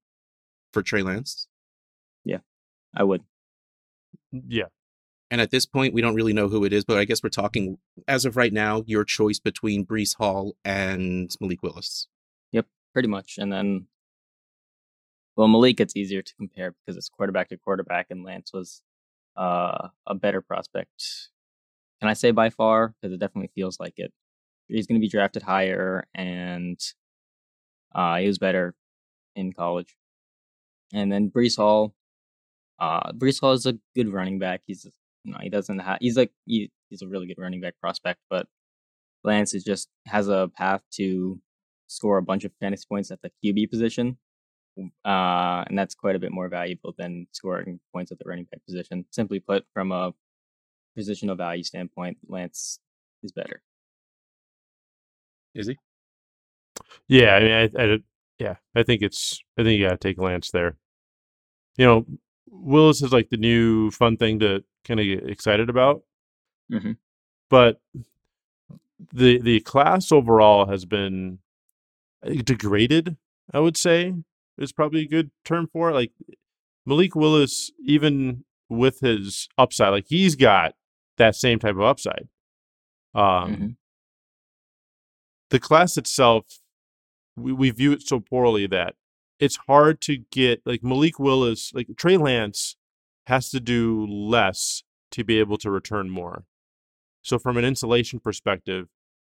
for 0.73 0.83
Trey 0.83 1.03
Lance? 1.03 1.49
Yeah, 2.25 2.39
I 2.95 3.05
would. 3.05 3.23
Yeah. 4.33 4.67
And 5.31 5.41
at 5.41 5.51
this 5.51 5.67
point, 5.67 5.93
we 5.93 6.01
don't 6.01 6.15
really 6.15 6.33
know 6.33 6.49
who 6.49 6.65
it 6.65 6.73
is, 6.73 6.85
but 6.85 6.99
I 6.99 7.05
guess 7.05 7.23
we're 7.23 7.29
talking, 7.29 7.79
as 8.07 8.25
of 8.25 8.37
right 8.37 8.53
now, 8.53 8.83
your 8.87 9.05
choice 9.05 9.39
between 9.39 9.85
Breece 9.85 10.17
Hall 10.17 10.55
and 10.65 11.35
Malik 11.41 11.63
Willis. 11.63 12.09
Yep, 12.53 12.67
pretty 12.95 13.09
much. 13.09 13.37
And 13.37 13.53
then, 13.53 13.87
well, 15.37 15.49
Malik, 15.49 15.81
it's 15.81 15.97
easier 15.97 16.23
to 16.23 16.35
compare 16.37 16.73
because 16.73 16.97
it's 16.97 17.11
quarterback 17.11 17.51
to 17.51 17.59
quarterback, 17.59 18.07
and 18.09 18.25
Lance 18.25 18.53
was 18.55 18.83
uh, 19.37 19.89
a 20.07 20.15
better 20.15 20.41
prospect. 20.41 21.29
Can 22.01 22.09
I 22.09 22.15
say 22.15 22.31
by 22.31 22.49
far? 22.49 22.95
Because 23.01 23.13
it 23.13 23.21
definitely 23.21 23.51
feels 23.55 23.79
like 23.79 23.95
it. 23.99 24.13
He's 24.69 24.87
going 24.87 24.99
to 24.99 25.05
be 25.05 25.11
drafted 25.11 25.43
higher, 25.43 26.05
and 26.15 26.81
uh, 27.95 28.17
he 28.19 28.27
was 28.27 28.39
better 28.39 28.75
in 29.37 29.53
college. 29.53 29.97
And 30.93 31.13
then 31.13 31.31
Breece 31.31 31.57
Hall, 31.57 31.95
uh, 32.79 33.13
Breece 33.13 33.41
Hall 33.41 33.53
is 33.53 33.67
a 33.67 33.79
good 33.95 34.13
running 34.13 34.39
back. 34.39 34.63
He's 34.67 34.87
you 35.25 35.33
know, 35.33 35.39
he 35.41 35.49
doesn't 35.49 35.79
have 35.81 35.99
he's 36.01 36.17
like 36.17 36.33
he, 36.47 36.71
he's 36.89 37.03
a 37.03 37.09
really 37.09 37.27
good 37.27 37.39
running 37.39 37.61
back 37.61 37.75
prospect, 37.81 38.21
but 38.31 38.47
Lance 39.25 39.55
is 39.55 39.65
just 39.65 39.89
has 40.07 40.29
a 40.29 40.51
path 40.57 40.83
to 40.93 41.41
score 41.89 42.19
a 42.19 42.23
bunch 42.23 42.45
of 42.45 42.53
fantasy 42.61 42.85
points 42.89 43.11
at 43.11 43.21
the 43.23 43.31
QB 43.45 43.71
position. 43.71 44.19
Uh, 45.05 45.65
and 45.67 45.77
that's 45.77 45.95
quite 45.95 46.15
a 46.15 46.21
bit 46.21 46.31
more 46.31 46.49
valuable 46.49 46.95
than 46.97 47.27
scoring 47.33 47.81
points 47.93 48.13
at 48.13 48.19
the 48.19 48.25
running 48.27 48.45
back 48.45 48.65
position. 48.65 49.05
Simply 49.11 49.41
put, 49.41 49.65
from 49.75 49.91
a 49.91 50.13
positional 50.97 51.37
value 51.37 51.65
standpoint, 51.65 52.19
Lance 52.29 52.79
is 53.25 53.33
better. 53.33 53.61
Is 55.55 55.67
he? 55.67 55.77
Yeah, 57.09 57.35
I 57.35 57.41
mean, 57.41 57.53
I, 57.53 57.83
I, 57.83 57.99
yeah, 58.39 58.57
I 58.75 58.83
think 58.83 59.03
it's, 59.03 59.41
I 59.59 59.63
think 59.63 59.79
you 59.79 59.87
got 59.89 60.01
to 60.01 60.09
take 60.09 60.19
Lance 60.19 60.51
there. 60.51 60.77
You 61.77 61.87
know, 61.87 62.07
Willis 62.51 63.03
is 63.03 63.13
like 63.13 63.31
the 63.31 63.37
new 63.37 63.91
fun 63.91 64.17
thing 64.17 64.39
to 64.41 64.65
kind 64.85 65.01
of 65.01 65.07
get 65.07 65.29
excited 65.31 65.69
about, 65.71 66.03
Mhm. 66.71 66.97
but 67.49 67.81
the 69.13 69.41
the 69.41 69.61
class 69.61 70.11
overall 70.11 70.67
has 70.67 70.85
been 70.85 71.39
uh, 72.27 72.31
degraded. 72.45 73.17
I 73.53 73.61
would 73.61 73.77
say 73.77 74.15
is 74.59 74.73
probably 74.73 75.03
a 75.03 75.09
good 75.09 75.31
term 75.45 75.69
for 75.73 75.91
it. 75.91 75.95
Like 75.95 76.13
Malik 76.85 77.15
Willis, 77.15 77.71
even 77.85 78.45
with 78.69 79.01
his 79.01 79.49
upside, 79.57 79.91
like 79.93 80.07
he's 80.09 80.35
got 80.35 80.75
that 81.17 81.37
same 81.37 81.59
type 81.59 81.75
of 81.77 81.83
upside. 81.83 82.29
Um, 83.15 83.23
Mhm. 83.57 83.77
the 85.51 85.61
class 85.61 85.97
itself, 85.97 86.45
we, 87.39 87.53
we 87.53 87.71
view 87.71 87.93
it 87.93 88.03
so 88.03 88.21
poorly 88.21 88.67
that 88.67 88.95
it's 89.39 89.57
hard 89.67 90.01
to 90.03 90.19
get 90.31 90.63
like 90.67 90.83
Malik 90.83 91.19
Willis, 91.19 91.73
like 91.75 91.89
Trey 91.97 92.17
Lance 92.17 92.77
has 93.27 93.51
to 93.51 93.61
do 93.61 94.07
less 94.07 94.83
to 95.13 95.25
be 95.25 95.39
able 95.39 95.59
to 95.59 95.71
return 95.71 96.11
more. 96.11 96.45
So 97.23 97.39
from 97.39 97.57
an 97.57 97.65
insulation 97.65 98.21
perspective, 98.21 98.89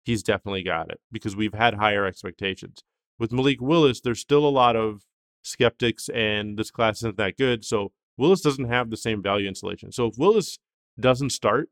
he's 0.03 0.23
definitely 0.23 0.63
got 0.63 0.89
it 0.89 0.99
because 1.11 1.35
we've 1.35 1.53
had 1.53 1.75
higher 1.75 2.05
expectations. 2.05 2.83
With 3.17 3.31
Malik 3.31 3.61
Willis, 3.61 3.99
there's 3.99 4.19
still 4.19 4.47
a 4.47 4.49
lot 4.49 4.75
of 4.75 5.03
skeptics 5.43 6.09
and 6.09 6.57
this 6.57 6.71
class 6.71 6.99
isn't 6.99 7.17
that 7.17 7.37
good. 7.37 7.65
So 7.65 7.91
Willis 8.17 8.41
doesn't 8.41 8.69
have 8.69 8.89
the 8.89 8.97
same 8.97 9.21
value 9.21 9.47
insulation. 9.47 9.91
So 9.91 10.07
if 10.07 10.17
Willis 10.17 10.59
doesn't 10.99 11.31
start 11.31 11.69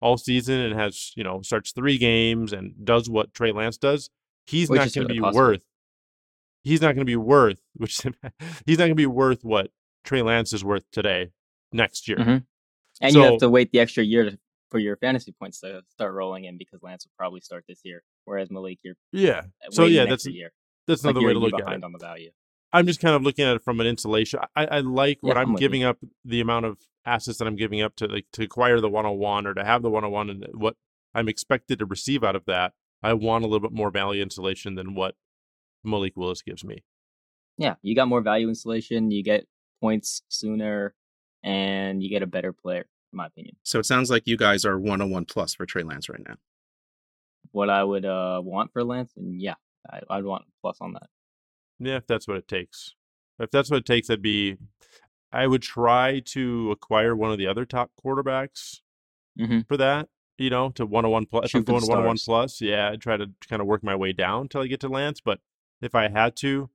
all 0.00 0.16
season 0.16 0.60
and 0.60 0.78
has, 0.78 1.12
you 1.16 1.24
know, 1.24 1.42
starts 1.42 1.72
three 1.72 1.98
games 1.98 2.52
and 2.52 2.72
does 2.84 3.10
what 3.10 3.34
Trey 3.34 3.52
Lance 3.52 3.76
does, 3.76 4.10
he's 4.48 4.68
Which 4.70 4.78
not 4.78 4.92
going 4.94 5.08
to 5.08 5.14
be 5.14 5.20
possible. 5.20 5.40
worth 5.46 5.62
he's 6.62 6.80
not 6.80 6.88
going 6.94 6.98
to 6.98 7.04
be 7.04 7.16
worth 7.16 7.60
which 7.76 8.00
he's 8.66 8.78
not 8.78 8.84
going 8.84 8.90
to 8.90 8.94
be 8.94 9.06
worth 9.06 9.44
what 9.44 9.70
Trey 10.04 10.22
Lance 10.22 10.52
is 10.52 10.64
worth 10.64 10.84
today 10.90 11.30
next 11.72 12.08
year. 12.08 12.18
Mhm. 12.18 12.44
And 13.00 13.14
you 13.14 13.22
have 13.22 13.38
to 13.38 13.48
wait 13.50 13.70
the 13.72 13.78
extra 13.80 14.02
year 14.02 14.24
to, 14.30 14.38
for 14.70 14.78
your 14.78 14.96
fantasy 14.96 15.32
points 15.38 15.60
to 15.60 15.82
start 15.88 16.12
rolling 16.14 16.44
in 16.44 16.58
because 16.58 16.82
Lance 16.82 17.04
will 17.06 17.12
probably 17.16 17.40
start 17.40 17.64
this 17.68 17.80
year, 17.84 18.02
whereas 18.24 18.50
Malik, 18.50 18.78
you're 18.82 18.96
yeah. 19.12 19.42
uh, 19.66 19.70
So 19.70 19.84
yeah, 19.84 20.04
that's 20.06 20.26
year. 20.26 20.50
that's 20.86 21.04
another 21.04 21.20
you're 21.20 21.28
way 21.28 21.34
to 21.34 21.38
look 21.40 21.54
at 21.54 21.72
it. 21.72 21.84
on 21.84 21.92
the 21.92 21.98
value. 21.98 22.30
I'm 22.72 22.86
just 22.86 23.00
kind 23.00 23.14
of 23.14 23.22
looking 23.22 23.44
at 23.46 23.56
it 23.56 23.62
from 23.62 23.80
an 23.80 23.86
insulation. 23.86 24.40
I, 24.56 24.66
I 24.66 24.80
like 24.80 25.18
Yeah, 25.22 25.28
what 25.28 25.36
I'm 25.38 25.48
I'm 25.48 25.52
with 25.54 25.62
you. 25.62 25.68
giving 25.68 25.84
up 25.84 25.98
the 26.24 26.40
amount 26.40 26.66
of 26.66 26.78
assets 27.06 27.38
that 27.38 27.46
I'm 27.46 27.56
giving 27.56 27.80
up 27.80 27.96
to 27.96 28.06
like 28.06 28.26
to 28.34 28.42
acquire 28.44 28.80
the 28.80 28.90
101 28.90 29.46
or 29.46 29.54
to 29.54 29.64
have 29.64 29.80
the 29.82 29.88
101 29.90 30.28
and 30.30 30.46
what 30.52 30.76
I'm 31.14 31.28
expected 31.28 31.78
to 31.78 31.86
receive 31.86 32.22
out 32.24 32.36
of 32.36 32.44
that. 32.46 32.72
I 33.02 33.12
want 33.14 33.44
a 33.44 33.46
little 33.48 33.66
bit 33.68 33.76
more 33.76 33.90
value 33.90 34.22
insulation 34.22 34.74
than 34.74 34.94
what 34.94 35.14
Malik 35.84 36.16
Willis 36.16 36.42
gives 36.42 36.64
me. 36.64 36.82
Yeah, 37.56 37.74
you 37.82 37.94
got 37.94 38.08
more 38.08 38.20
value 38.20 38.48
installation, 38.48 39.10
you 39.10 39.22
get 39.22 39.46
points 39.80 40.22
sooner, 40.28 40.94
and 41.42 42.02
you 42.02 42.08
get 42.10 42.22
a 42.22 42.26
better 42.26 42.52
player, 42.52 42.86
in 43.12 43.16
my 43.16 43.26
opinion. 43.26 43.56
So 43.62 43.78
it 43.78 43.86
sounds 43.86 44.10
like 44.10 44.26
you 44.26 44.36
guys 44.36 44.64
are 44.64 44.78
101 44.78 45.24
plus 45.26 45.54
for 45.54 45.66
Trey 45.66 45.82
Lance 45.82 46.08
right 46.08 46.22
now. 46.26 46.36
What 47.52 47.70
I 47.70 47.82
would 47.82 48.04
uh 48.04 48.40
want 48.44 48.72
for 48.72 48.84
Lance, 48.84 49.12
and 49.16 49.40
yeah, 49.40 49.54
I, 49.90 50.00
I'd 50.10 50.24
want 50.24 50.44
plus 50.60 50.78
on 50.80 50.92
that. 50.94 51.08
Yeah, 51.78 51.96
if 51.96 52.06
that's 52.06 52.28
what 52.28 52.36
it 52.36 52.48
takes. 52.48 52.94
If 53.38 53.50
that's 53.50 53.70
what 53.70 53.78
it 53.78 53.86
takes, 53.86 54.10
I'd 54.10 54.22
be. 54.22 54.56
I 55.30 55.46
would 55.46 55.62
try 55.62 56.20
to 56.26 56.70
acquire 56.72 57.14
one 57.14 57.30
of 57.30 57.38
the 57.38 57.46
other 57.46 57.64
top 57.64 57.90
quarterbacks 58.04 58.80
Mhm. 59.38 59.66
for 59.68 59.76
that. 59.76 60.08
You 60.38 60.50
know, 60.50 60.70
to 60.70 60.86
101 60.86 61.26
plus. 61.26 61.46
If 61.46 61.50
Shoot 61.50 61.58
I'm 61.58 61.64
going 61.64 61.82
101 61.82 62.16
plus, 62.24 62.60
yeah, 62.60 62.90
I'd 62.90 63.00
try 63.00 63.16
to 63.16 63.26
kind 63.48 63.60
of 63.60 63.66
work 63.66 63.82
my 63.82 63.96
way 63.96 64.12
down 64.12 64.42
until 64.42 64.62
I 64.62 64.68
get 64.68 64.80
to 64.80 64.88
Lance. 64.88 65.20
But 65.20 65.40
if 65.82 65.94
I 65.94 66.08
had 66.08 66.36
to, 66.36 66.70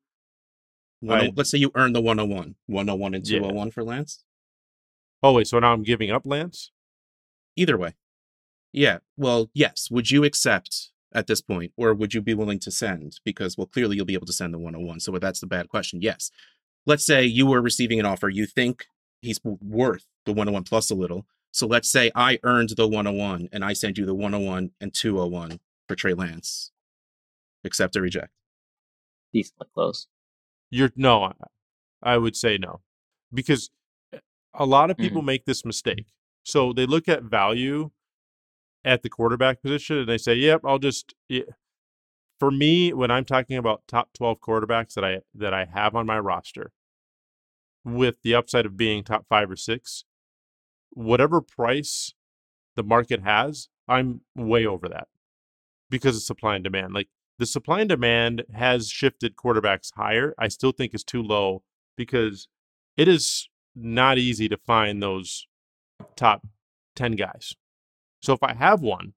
Right. 1.01 1.33
let's 1.35 1.49
say 1.49 1.57
you 1.57 1.71
earn 1.75 1.93
the 1.93 2.01
101, 2.01 2.55
101 2.65 3.13
and 3.13 3.27
Yeah. 3.27 3.39
201 3.39 3.71
for 3.71 3.83
Lance. 3.83 4.23
oh 5.21 5.33
wait, 5.33 5.47
so 5.47 5.57
now 5.59 5.71
I'm 5.73 5.83
giving 5.83 6.11
up 6.11 6.25
Lance. 6.25 6.71
Either 7.55 7.77
way. 7.77 7.93
Yeah. 8.73 8.99
Well, 9.15 9.49
yes. 9.53 9.89
Would 9.91 10.11
you 10.11 10.23
accept 10.25 10.91
at 11.13 11.27
this 11.27 11.39
point, 11.41 11.71
or 11.77 11.93
would 11.93 12.13
you 12.13 12.21
be 12.21 12.33
willing 12.33 12.59
to 12.59 12.71
send? 12.71 13.19
Because, 13.23 13.57
well, 13.57 13.67
clearly 13.67 13.95
you'll 13.95 14.05
be 14.05 14.15
able 14.15 14.25
to 14.25 14.33
send 14.33 14.53
the 14.53 14.57
101. 14.59 14.99
So 14.99 15.11
that's 15.19 15.39
the 15.39 15.47
bad 15.47 15.69
question. 15.69 16.01
Yes. 16.01 16.31
Let's 16.85 17.05
say 17.05 17.23
you 17.23 17.45
were 17.45 17.61
receiving 17.61 17.99
an 17.99 18.05
offer. 18.05 18.27
You 18.29 18.45
think 18.45 18.87
he's 19.21 19.39
worth 19.43 20.05
the 20.25 20.33
101 20.33 20.63
plus 20.63 20.89
a 20.89 20.95
little. 20.95 21.25
So 21.53 21.67
let's 21.67 21.89
say 21.89 22.11
I 22.15 22.39
earned 22.43 22.69
the 22.69 22.87
101 22.87 23.49
and 23.51 23.63
I 23.63 23.73
send 23.73 23.97
you 23.97 24.05
the 24.05 24.15
101 24.15 24.71
and 24.81 24.93
201 24.93 25.59
for 25.87 25.95
Trey 25.95 26.13
Lance. 26.15 26.71
Accept 27.63 27.95
or 27.95 28.01
reject? 28.01 28.31
Decently 29.31 29.67
close. 29.73 30.07
You're 30.71 30.91
no, 30.95 31.23
I, 31.23 31.33
I 32.01 32.17
would 32.17 32.35
say 32.35 32.57
no, 32.57 32.81
because 33.33 33.69
a 34.53 34.65
lot 34.65 34.89
of 34.89 34.97
people 34.97 35.21
Mm-hmm. 35.21 35.27
make 35.27 35.45
this 35.45 35.63
mistake. 35.63 36.07
So 36.43 36.73
they 36.73 36.85
look 36.85 37.07
at 37.07 37.23
value 37.23 37.91
at 38.83 39.03
the 39.03 39.09
quarterback 39.09 39.61
position 39.61 39.97
and 39.99 40.09
they 40.09 40.17
say, 40.17 40.33
"Yep, 40.33 40.61
I'll 40.65 40.79
just." 40.79 41.13
Yeah. 41.29 41.43
For 42.39 42.51
me, 42.51 42.91
when 42.91 43.09
I'm 43.11 43.23
talking 43.23 43.55
about 43.57 43.83
top 43.87 44.09
12 44.13 44.39
quarterbacks 44.41 44.95
that 44.95 45.05
I 45.05 45.19
that 45.35 45.53
I 45.53 45.65
have 45.65 45.95
on 45.95 46.05
my 46.05 46.19
roster, 46.19 46.71
with 47.85 48.21
the 48.23 48.35
upside 48.35 48.65
of 48.65 48.75
being 48.75 49.03
top 49.03 49.25
five 49.29 49.49
or 49.49 49.55
six, 49.55 50.03
whatever 50.95 51.41
price 51.41 52.13
the 52.75 52.83
market 52.83 53.21
has, 53.23 53.69
I'm 53.87 54.21
way 54.35 54.65
over 54.65 54.87
that 54.89 55.07
because 55.89 56.15
of 56.15 56.23
supply 56.23 56.55
and 56.55 56.63
demand. 56.63 56.93
Like 56.93 57.09
the 57.39 57.45
supply 57.45 57.81
and 57.81 57.89
demand 57.89 58.43
has 58.53 58.89
shifted 58.89 59.35
quarterbacks 59.35 59.91
higher. 59.95 60.33
I 60.37 60.47
still 60.47 60.71
think 60.71 60.93
is 60.93 61.03
too 61.03 61.21
low 61.21 61.63
because 61.95 62.47
it 62.97 63.07
is 63.07 63.49
not 63.75 64.17
easy 64.17 64.47
to 64.49 64.57
find 64.57 65.01
those 65.01 65.47
top 66.15 66.45
10 66.95 67.13
guys. 67.13 67.53
So 68.21 68.33
if 68.33 68.43
I 68.43 68.53
have 68.53 68.81
one, 68.81 69.13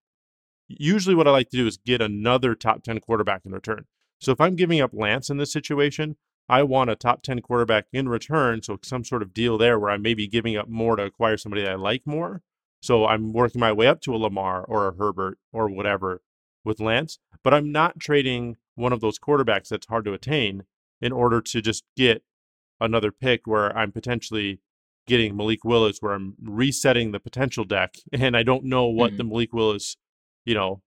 usually 0.69 1.15
what 1.15 1.29
I 1.29 1.31
like 1.31 1.51
to 1.51 1.57
do 1.57 1.67
is 1.67 1.77
get 1.77 2.01
another 2.01 2.55
top 2.55 2.83
10 2.83 3.01
quarterback 3.01 3.43
in 3.45 3.53
return. 3.53 3.85
So 4.19 4.33
if 4.33 4.41
I'm 4.41 4.57
giving 4.57 4.81
up 4.81 4.91
Lance 4.93 5.31
in 5.31 5.37
this 5.37 5.53
situation, 5.53 6.17
I 6.49 6.63
want 6.63 6.91
a 6.91 6.97
top 6.97 7.23
10 7.23 7.41
quarterback 7.41 7.87
in 7.93 8.09
return. 8.09 8.63
So 8.63 8.79
some 8.83 9.05
sort 9.05 9.23
of 9.23 9.35
deal 9.35 9.59
there 9.59 9.79
where 9.79 9.91
I 9.91 9.97
may 9.97 10.15
be 10.15 10.29
giving 10.29 10.57
up 10.57 10.69
more 10.69 10.97
to 10.97 11.03
acquire 11.05 11.37
somebody 11.37 11.63
that 11.63 11.73
I 11.73 11.75
like 11.77 12.07
more. 12.07 12.43
So 12.81 13.07
I'm 13.07 13.33
working 13.33 13.61
my 13.61 13.73
way 13.73 13.87
up 13.89 14.01
to 14.03 14.15
a 14.15 14.19
Lamar 14.19 14.63
or 14.65 14.87
a 14.89 14.95
Herbert 14.97 15.39
or 15.53 15.69
whatever 15.69 16.23
with 16.65 16.79
Lance, 16.81 17.19
but 17.43 17.53
I'm 17.55 17.73
not 17.73 17.99
trading 17.99 18.57
one 18.75 18.93
of 18.93 19.01
those 19.01 19.19
quarterbacks 19.19 19.69
that's 19.69 19.87
hard 19.87 20.05
to 20.05 20.13
attain 20.13 20.65
in 21.01 21.11
order 21.13 21.41
to 21.41 21.61
just 21.63 21.85
get 21.97 22.23
another 22.81 23.11
pick 23.11 23.47
where 23.47 23.77
I'm 23.77 23.91
potentially 23.91 24.61
getting 25.07 25.37
Malik 25.37 25.65
Willis, 25.65 25.99
where 26.01 26.13
I'm 26.13 26.35
resetting 26.43 27.13
the 27.13 27.21
potential 27.21 27.65
deck 27.65 27.95
and 28.13 28.37
I 28.37 28.43
don't 28.43 28.65
know 28.65 28.87
what 28.87 29.13
Mhm. 29.13 29.17
the 29.17 29.25
Malik 29.25 29.53
Willis, 29.53 29.97
you 30.45 30.55
know, 30.55 30.83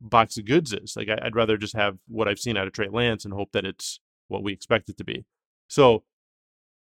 box 0.00 0.36
of 0.36 0.44
goods 0.44 0.72
is. 0.72 0.94
Like 0.96 1.08
I'd 1.08 1.36
rather 1.36 1.56
just 1.56 1.74
have 1.74 1.98
what 2.06 2.28
I've 2.28 2.38
seen 2.38 2.56
out 2.56 2.66
of 2.66 2.72
Trey 2.72 2.88
Lance 2.88 3.24
and 3.24 3.32
hope 3.34 3.52
that 3.52 3.64
it's 3.64 4.00
what 4.28 4.42
we 4.42 4.52
expect 4.52 4.88
it 4.88 4.96
to 4.98 5.04
be. 5.04 5.24
So 5.68 6.04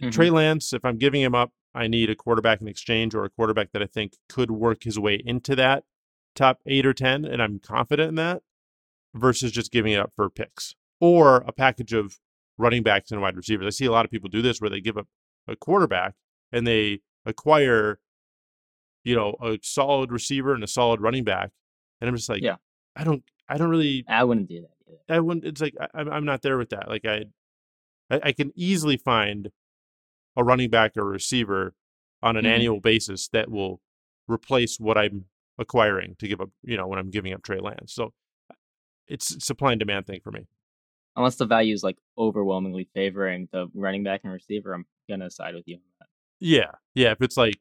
Mhm. 0.01 0.11
Trey 0.11 0.29
Lance, 0.29 0.73
if 0.73 0.85
I'm 0.85 0.97
giving 0.97 1.21
him 1.21 1.33
up, 1.33 1.51
I 1.73 1.87
need 1.87 2.09
a 2.09 2.15
quarterback 2.15 2.61
in 2.61 2.67
exchange 2.67 3.15
or 3.15 3.23
a 3.23 3.29
quarterback 3.29 3.71
that 3.71 3.81
I 3.81 3.87
think 3.87 4.13
could 4.29 4.51
work 4.51 4.83
his 4.83 4.99
way 4.99 5.21
into 5.25 5.55
that 5.55 5.83
top 6.35 6.59
eight 6.67 6.85
or 6.85 6.93
10, 6.93 7.25
and 7.25 7.41
I'm 7.41 7.59
confident 7.59 8.09
in 8.09 8.15
that, 8.15 8.43
versus 9.15 9.51
just 9.51 9.71
giving 9.71 9.93
it 9.93 9.99
up 9.99 10.13
for 10.15 10.29
picks 10.29 10.75
or 10.99 11.37
a 11.47 11.51
package 11.51 11.93
of 11.93 12.19
running 12.59 12.83
backs 12.83 13.11
and 13.11 13.21
wide 13.21 13.35
receivers. 13.35 13.65
I 13.65 13.69
see 13.71 13.85
a 13.85 13.91
lot 13.91 14.05
of 14.05 14.11
people 14.11 14.29
do 14.29 14.41
this 14.43 14.61
where 14.61 14.69
they 14.69 14.81
give 14.81 14.97
up 14.97 15.07
a 15.47 15.55
quarterback 15.55 16.13
and 16.51 16.65
they 16.67 17.01
acquire, 17.25 17.99
you 19.03 19.15
know, 19.15 19.35
a 19.41 19.57
solid 19.63 20.11
receiver 20.11 20.53
and 20.53 20.63
a 20.63 20.67
solid 20.67 21.01
running 21.01 21.23
back. 21.23 21.51
And 22.01 22.07
I'm 22.07 22.15
just 22.15 22.29
like, 22.29 22.41
Yeah. 22.43 22.57
I 22.95 23.03
don't, 23.03 23.23
I 23.49 23.57
don't 23.57 23.69
really 23.69 24.03
I 24.07 24.23
wouldn't 24.23 24.47
do 24.49 24.61
that 24.61 24.71
either. 24.87 24.99
I 25.09 25.19
wouldn't. 25.19 25.45
It's 25.45 25.61
like 25.61 25.73
I, 25.79 25.87
I'm 25.93 26.09
I'm 26.09 26.25
not 26.25 26.41
there 26.41 26.57
with 26.57 26.69
that. 26.69 26.87
Like 26.89 27.05
I, 27.05 27.25
I, 28.09 28.19
I 28.25 28.31
can 28.31 28.51
easily 28.55 28.97
find 28.97 29.49
a 30.35 30.43
running 30.43 30.69
back 30.69 30.95
or 30.97 31.05
receiver 31.05 31.73
on 32.21 32.37
an 32.37 32.45
Mhm. 32.45 32.49
annual 32.49 32.79
basis 32.79 33.27
that 33.29 33.49
will 33.49 33.81
replace 34.27 34.79
what 34.79 34.97
I'm 34.97 35.25
acquiring 35.57 36.15
to 36.19 36.27
give 36.27 36.41
up. 36.41 36.49
You 36.63 36.77
know, 36.77 36.87
when 36.87 36.99
I'm 36.99 37.09
giving 37.09 37.33
up 37.33 37.43
Trey 37.43 37.59
Lance. 37.59 37.93
So 37.93 38.13
it's 39.07 39.43
supply 39.45 39.71
and 39.71 39.79
demand 39.79 40.05
thing 40.05 40.19
for 40.23 40.31
me. 40.31 40.47
Unless 41.15 41.37
the 41.37 41.45
value 41.45 41.73
is 41.73 41.81
like 41.83 41.97
overwhelmingly 42.17 42.89
favoring 42.93 43.47
the 43.51 43.67
running 43.73 44.03
back 44.03 44.21
and 44.23 44.31
receiver, 44.33 44.73
I'm 44.73 44.85
gonna 45.09 45.31
side 45.31 45.55
with 45.55 45.67
you 45.67 45.75
on 45.77 45.81
that. 45.99 46.07
Yeah, 46.39 46.71
yeah. 46.93 47.11
If 47.11 47.21
it's 47.21 47.37
like, 47.37 47.59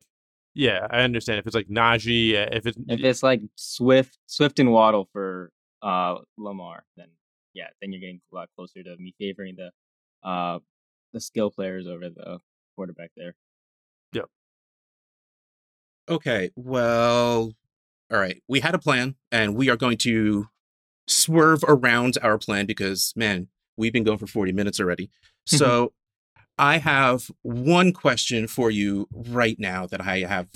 yeah, 0.54 0.86
I 0.90 1.00
understand. 1.02 1.38
If 1.38 1.46
it's 1.46 1.54
like 1.56 1.68
Najee, 1.68 2.34
uh, 2.34 2.48
if 2.52 2.66
it's 2.66 2.76
If 2.88 3.00
it's 3.00 3.22
like 3.22 3.40
Swift, 3.54 4.18
Swift 4.26 4.58
and 4.58 4.72
Waddle 4.72 5.08
for 5.12 5.52
uh 5.82 6.16
Lamar, 6.36 6.84
then 6.96 7.08
yeah, 7.54 7.68
then 7.80 7.92
you're 7.92 8.00
getting 8.00 8.20
a 8.32 8.34
lot 8.34 8.50
closer 8.56 8.82
to 8.82 8.96
me 8.98 9.14
favoring 9.18 9.56
the 9.56 9.70
uh 10.22 10.58
the 11.12 11.20
skill 11.20 11.50
players 11.50 11.86
over 11.86 12.08
the 12.10 12.40
quarterback 12.74 13.10
there. 13.16 13.34
Yep. 14.12 14.26
Okay, 16.08 16.50
well, 16.56 17.52
all 18.12 18.18
right. 18.18 18.42
We 18.48 18.60
had 18.60 18.74
a 18.74 18.78
plan, 18.78 19.16
and 19.32 19.56
we 19.56 19.68
are 19.70 19.76
going 19.76 19.98
to 19.98 20.48
swerve 21.08 21.64
around 21.66 22.16
our 22.22 22.38
plan 22.38 22.66
because, 22.66 23.12
man, 23.16 23.48
we've 23.76 23.92
been 23.92 24.04
going 24.04 24.18
for 24.18 24.26
40 24.26 24.52
minutes 24.52 24.80
already. 24.80 25.10
So, 25.48 25.92
I 26.58 26.78
have 26.78 27.30
one 27.42 27.92
question 27.92 28.48
for 28.48 28.68
you 28.68 29.06
right 29.12 29.56
now 29.60 29.86
that 29.86 30.00
I 30.00 30.20
have 30.20 30.48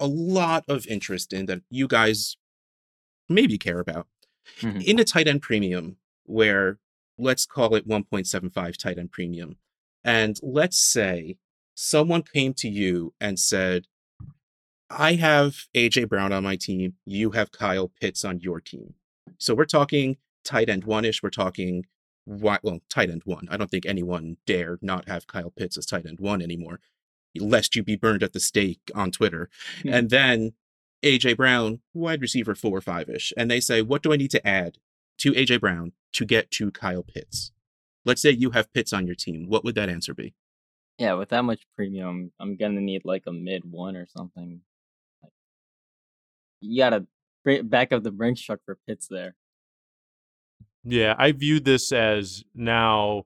a 0.00 0.06
lot 0.08 0.64
of 0.66 0.84
interest 0.88 1.32
in 1.32 1.46
that 1.46 1.60
you 1.70 1.86
guys 1.86 2.36
maybe 3.28 3.56
care 3.56 3.78
about. 3.78 4.08
Mhm. 4.60 4.82
In 4.82 4.98
a 4.98 5.04
tight 5.04 5.28
end 5.28 5.42
premium, 5.42 5.98
where 6.24 6.78
let's 7.18 7.46
call 7.46 7.74
it 7.74 7.88
1.75 7.88 8.76
tight 8.76 8.98
end 8.98 9.12
premium, 9.12 9.56
and 10.04 10.38
let's 10.42 10.78
say 10.78 11.36
someone 11.74 12.22
came 12.22 12.54
to 12.54 12.68
you 12.68 13.14
and 13.20 13.38
said, 13.38 13.86
I 14.88 15.14
have 15.14 15.66
AJ 15.74 16.08
Brown 16.08 16.32
on 16.32 16.44
my 16.44 16.56
team. 16.56 16.94
You 17.04 17.32
have 17.32 17.52
Kyle 17.52 17.90
Pitts 18.00 18.24
on 18.24 18.40
your 18.40 18.60
team. 18.60 18.94
So 19.38 19.54
we're 19.54 19.64
talking 19.64 20.16
tight 20.44 20.68
end 20.68 20.84
one 20.84 21.04
ish. 21.04 21.22
We're 21.22 21.30
talking 21.30 21.84
well, 22.26 22.80
tight 22.88 23.10
end 23.10 23.22
one. 23.24 23.48
I 23.50 23.56
don't 23.56 23.70
think 23.70 23.86
anyone 23.86 24.36
dare 24.46 24.78
not 24.82 25.08
have 25.08 25.26
Kyle 25.26 25.50
Pitts 25.50 25.76
as 25.76 25.86
tight 25.86 26.06
end 26.06 26.20
one 26.20 26.42
anymore, 26.42 26.80
lest 27.38 27.76
you 27.76 27.82
be 27.82 27.96
burned 27.96 28.22
at 28.22 28.32
the 28.32 28.40
stake 28.40 28.90
on 28.94 29.10
Twitter. 29.10 29.48
Hmm. 29.82 29.88
And 29.88 30.10
then 30.10 30.52
AJ 31.04 31.36
Brown, 31.36 31.80
wide 31.94 32.20
receiver 32.20 32.54
four 32.54 32.76
or 32.78 32.80
five 32.80 33.08
ish. 33.08 33.32
And 33.36 33.50
they 33.50 33.60
say, 33.60 33.82
what 33.82 34.02
do 34.02 34.12
I 34.12 34.16
need 34.16 34.30
to 34.32 34.46
add 34.46 34.78
to 35.18 35.32
AJ 35.32 35.60
Brown 35.60 35.92
to 36.12 36.24
get 36.24 36.50
to 36.52 36.70
Kyle 36.70 37.02
Pitts? 37.02 37.52
Let's 38.04 38.22
say 38.22 38.30
you 38.30 38.50
have 38.50 38.72
Pitts 38.72 38.92
on 38.92 39.06
your 39.06 39.16
team. 39.16 39.46
What 39.48 39.64
would 39.64 39.74
that 39.74 39.88
answer 39.88 40.14
be? 40.14 40.34
Yeah, 40.98 41.14
with 41.14 41.28
that 41.30 41.44
much 41.44 41.62
premium, 41.76 42.32
I'm 42.40 42.56
gonna 42.56 42.80
need 42.80 43.02
like 43.04 43.24
a 43.26 43.32
mid 43.32 43.64
one 43.70 43.96
or 43.96 44.06
something. 44.06 44.60
Like, 45.22 45.32
you 46.60 46.78
gotta 46.78 47.06
back 47.64 47.92
up 47.92 48.02
the 48.02 48.10
Brinks 48.10 48.40
truck 48.40 48.60
for 48.64 48.78
Pitts 48.86 49.06
there. 49.08 49.34
Yeah, 50.84 51.14
I 51.18 51.32
view 51.32 51.60
this 51.60 51.92
as 51.92 52.44
now 52.54 53.24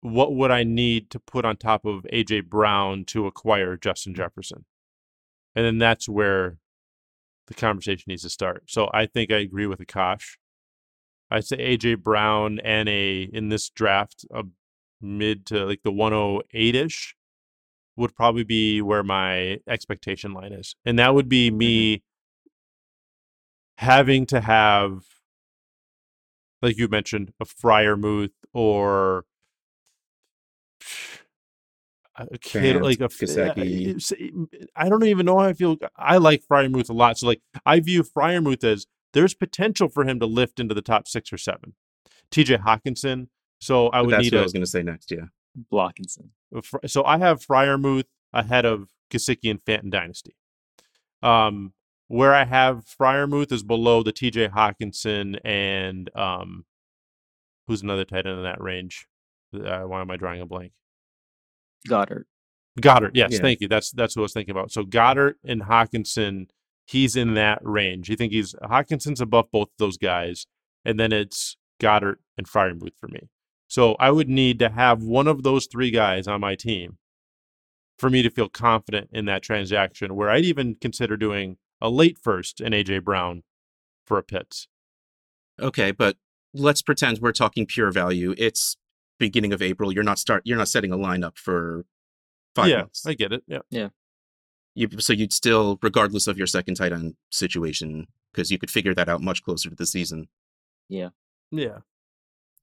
what 0.00 0.34
would 0.34 0.50
I 0.50 0.64
need 0.64 1.10
to 1.10 1.20
put 1.20 1.44
on 1.44 1.56
top 1.56 1.84
of 1.84 2.04
AJ 2.12 2.48
Brown 2.48 3.04
to 3.06 3.26
acquire 3.26 3.76
Justin 3.76 4.14
Jefferson? 4.14 4.64
And 5.54 5.64
then 5.64 5.78
that's 5.78 6.08
where 6.08 6.58
the 7.46 7.54
conversation 7.54 8.04
needs 8.08 8.22
to 8.22 8.30
start. 8.30 8.64
So 8.66 8.90
I 8.92 9.06
think 9.06 9.30
I 9.30 9.36
agree 9.36 9.66
with 9.66 9.78
Akash. 9.78 10.36
I'd 11.32 11.44
say 11.44 11.76
AJ 11.76 12.02
Brown 12.02 12.60
and 12.60 12.88
a 12.88 13.22
in 13.22 13.48
this 13.48 13.68
draft 13.70 14.24
a 14.32 14.44
mid 15.00 15.46
to 15.46 15.64
like 15.66 15.82
the 15.82 15.92
108 15.92 16.74
ish 16.74 17.16
would 17.96 18.14
probably 18.14 18.44
be 18.44 18.80
where 18.80 19.02
my 19.02 19.58
expectation 19.68 20.32
line 20.32 20.52
is. 20.52 20.76
And 20.84 20.98
that 20.98 21.14
would 21.14 21.28
be 21.28 21.50
me 21.50 21.96
mm-hmm. 21.96 23.84
having 23.84 24.26
to 24.26 24.40
have 24.40 25.02
like 26.62 26.78
you 26.78 26.88
mentioned, 26.88 27.32
a 27.40 27.44
Freiermuth 27.44 28.30
or 28.54 29.24
a 32.16 32.38
kid 32.38 32.80
like 32.82 33.00
a 33.00 33.08
I 34.76 34.88
don't 34.88 35.04
even 35.04 35.26
know 35.26 35.38
how 35.38 35.46
I 35.46 35.52
feel. 35.54 35.76
I 35.96 36.18
like 36.18 36.44
Freiermuth 36.46 36.88
a 36.88 36.92
lot. 36.92 37.18
So 37.18 37.26
like 37.26 37.42
I 37.66 37.80
view 37.80 38.04
Freiermuth 38.04 38.64
as 38.64 38.86
there's 39.12 39.34
potential 39.34 39.88
for 39.88 40.04
him 40.04 40.20
to 40.20 40.26
lift 40.26 40.60
into 40.60 40.74
the 40.74 40.82
top 40.82 41.06
six 41.06 41.32
or 41.32 41.38
seven. 41.38 41.74
TJ 42.30 42.62
Hockenson. 42.64 43.28
So 43.60 43.88
I 43.88 44.00
would 44.00 44.12
That's 44.12 44.24
need. 44.24 44.32
What 44.32 44.38
a, 44.38 44.40
I 44.40 44.44
was 44.44 44.52
going 44.52 44.64
to 44.64 44.70
say 44.70 44.82
next. 44.82 45.10
Yeah, 45.10 45.26
Blockinson. 45.72 46.30
So 46.86 47.04
I 47.04 47.18
have 47.18 47.44
Freiermuth 47.44 48.06
ahead 48.32 48.64
of 48.64 48.88
Gesicki 49.10 49.50
and 49.50 49.64
Fant 49.64 49.84
in 49.84 49.90
Dynasty. 49.90 50.34
Um, 51.22 51.72
where 52.08 52.34
I 52.34 52.44
have 52.44 52.84
Freiermuth 52.84 53.52
is 53.52 53.62
below 53.62 54.02
the 54.02 54.12
TJ 54.12 54.50
Hockenson 54.50 55.38
and 55.44 56.10
um, 56.16 56.64
who's 57.66 57.82
another 57.82 58.04
tight 58.04 58.26
end 58.26 58.38
in 58.38 58.42
that 58.42 58.60
range? 58.60 59.06
Uh, 59.54 59.82
why 59.82 60.00
am 60.00 60.10
I 60.10 60.16
drawing 60.16 60.40
a 60.40 60.46
blank? 60.46 60.72
Goedert. 61.88 62.24
Goedert. 62.80 63.12
yes, 63.14 63.32
yeah. 63.32 63.38
thank 63.40 63.60
you. 63.60 63.68
That's 63.68 63.90
that's 63.92 64.16
what 64.16 64.22
I 64.22 64.24
was 64.24 64.32
thinking 64.32 64.52
about. 64.52 64.72
So 64.72 64.82
Goedert 64.84 65.34
and 65.44 65.62
Hockenson, 65.62 66.48
he's 66.92 67.16
in 67.16 67.34
that 67.34 67.58
range. 67.62 68.08
You 68.08 68.16
think 68.16 68.32
he's 68.32 68.54
Hockenson's 68.62 69.20
above 69.20 69.50
both 69.50 69.68
those 69.78 69.96
guys, 69.96 70.46
and 70.84 71.00
then 71.00 71.12
it's 71.12 71.56
Goedert 71.80 72.16
and 72.36 72.46
Freiermuth 72.46 72.96
for 73.00 73.08
me. 73.08 73.28
So 73.66 73.96
I 73.98 74.10
would 74.10 74.28
need 74.28 74.58
to 74.58 74.68
have 74.68 75.02
one 75.02 75.26
of 75.26 75.42
those 75.42 75.66
three 75.66 75.90
guys 75.90 76.26
on 76.28 76.40
my 76.40 76.54
team 76.54 76.98
for 77.98 78.10
me 78.10 78.22
to 78.22 78.30
feel 78.30 78.48
confident 78.48 79.08
in 79.12 79.24
that 79.24 79.42
transaction. 79.42 80.14
Where 80.14 80.30
I'd 80.30 80.44
even 80.44 80.76
consider 80.80 81.16
doing 81.16 81.56
a 81.80 81.88
late 81.88 82.18
first 82.18 82.60
in 82.60 82.72
AJ 82.72 83.04
Brown 83.04 83.42
for 84.06 84.18
a 84.18 84.22
Pitts. 84.22 84.68
Okay, 85.60 85.90
but 85.90 86.16
let's 86.52 86.82
pretend 86.82 87.18
we're 87.18 87.32
talking 87.32 87.66
pure 87.66 87.90
value. 87.90 88.34
It's 88.36 88.76
beginning 89.18 89.52
of 89.52 89.62
April. 89.62 89.92
You're 89.92 90.04
not 90.04 90.18
start. 90.18 90.42
You're 90.44 90.58
not 90.58 90.68
setting 90.68 90.92
a 90.92 90.96
lineup 90.96 91.38
for 91.38 91.86
five 92.54 92.68
yeah, 92.68 92.78
months. 92.78 93.06
I 93.06 93.14
get 93.14 93.32
it. 93.32 93.42
Yeah, 93.46 93.60
yeah. 93.70 93.88
You, 94.74 94.88
so 94.98 95.12
you'd 95.12 95.32
still, 95.32 95.78
regardless 95.82 96.26
of 96.26 96.38
your 96.38 96.46
second 96.46 96.76
tight 96.76 96.92
end 96.92 97.14
situation, 97.30 98.06
because 98.32 98.50
you 98.50 98.58
could 98.58 98.70
figure 98.70 98.94
that 98.94 99.08
out 99.08 99.20
much 99.20 99.42
closer 99.42 99.68
to 99.68 99.76
the 99.76 99.86
season. 99.86 100.28
Yeah. 100.88 101.10
Yeah. 101.50 101.78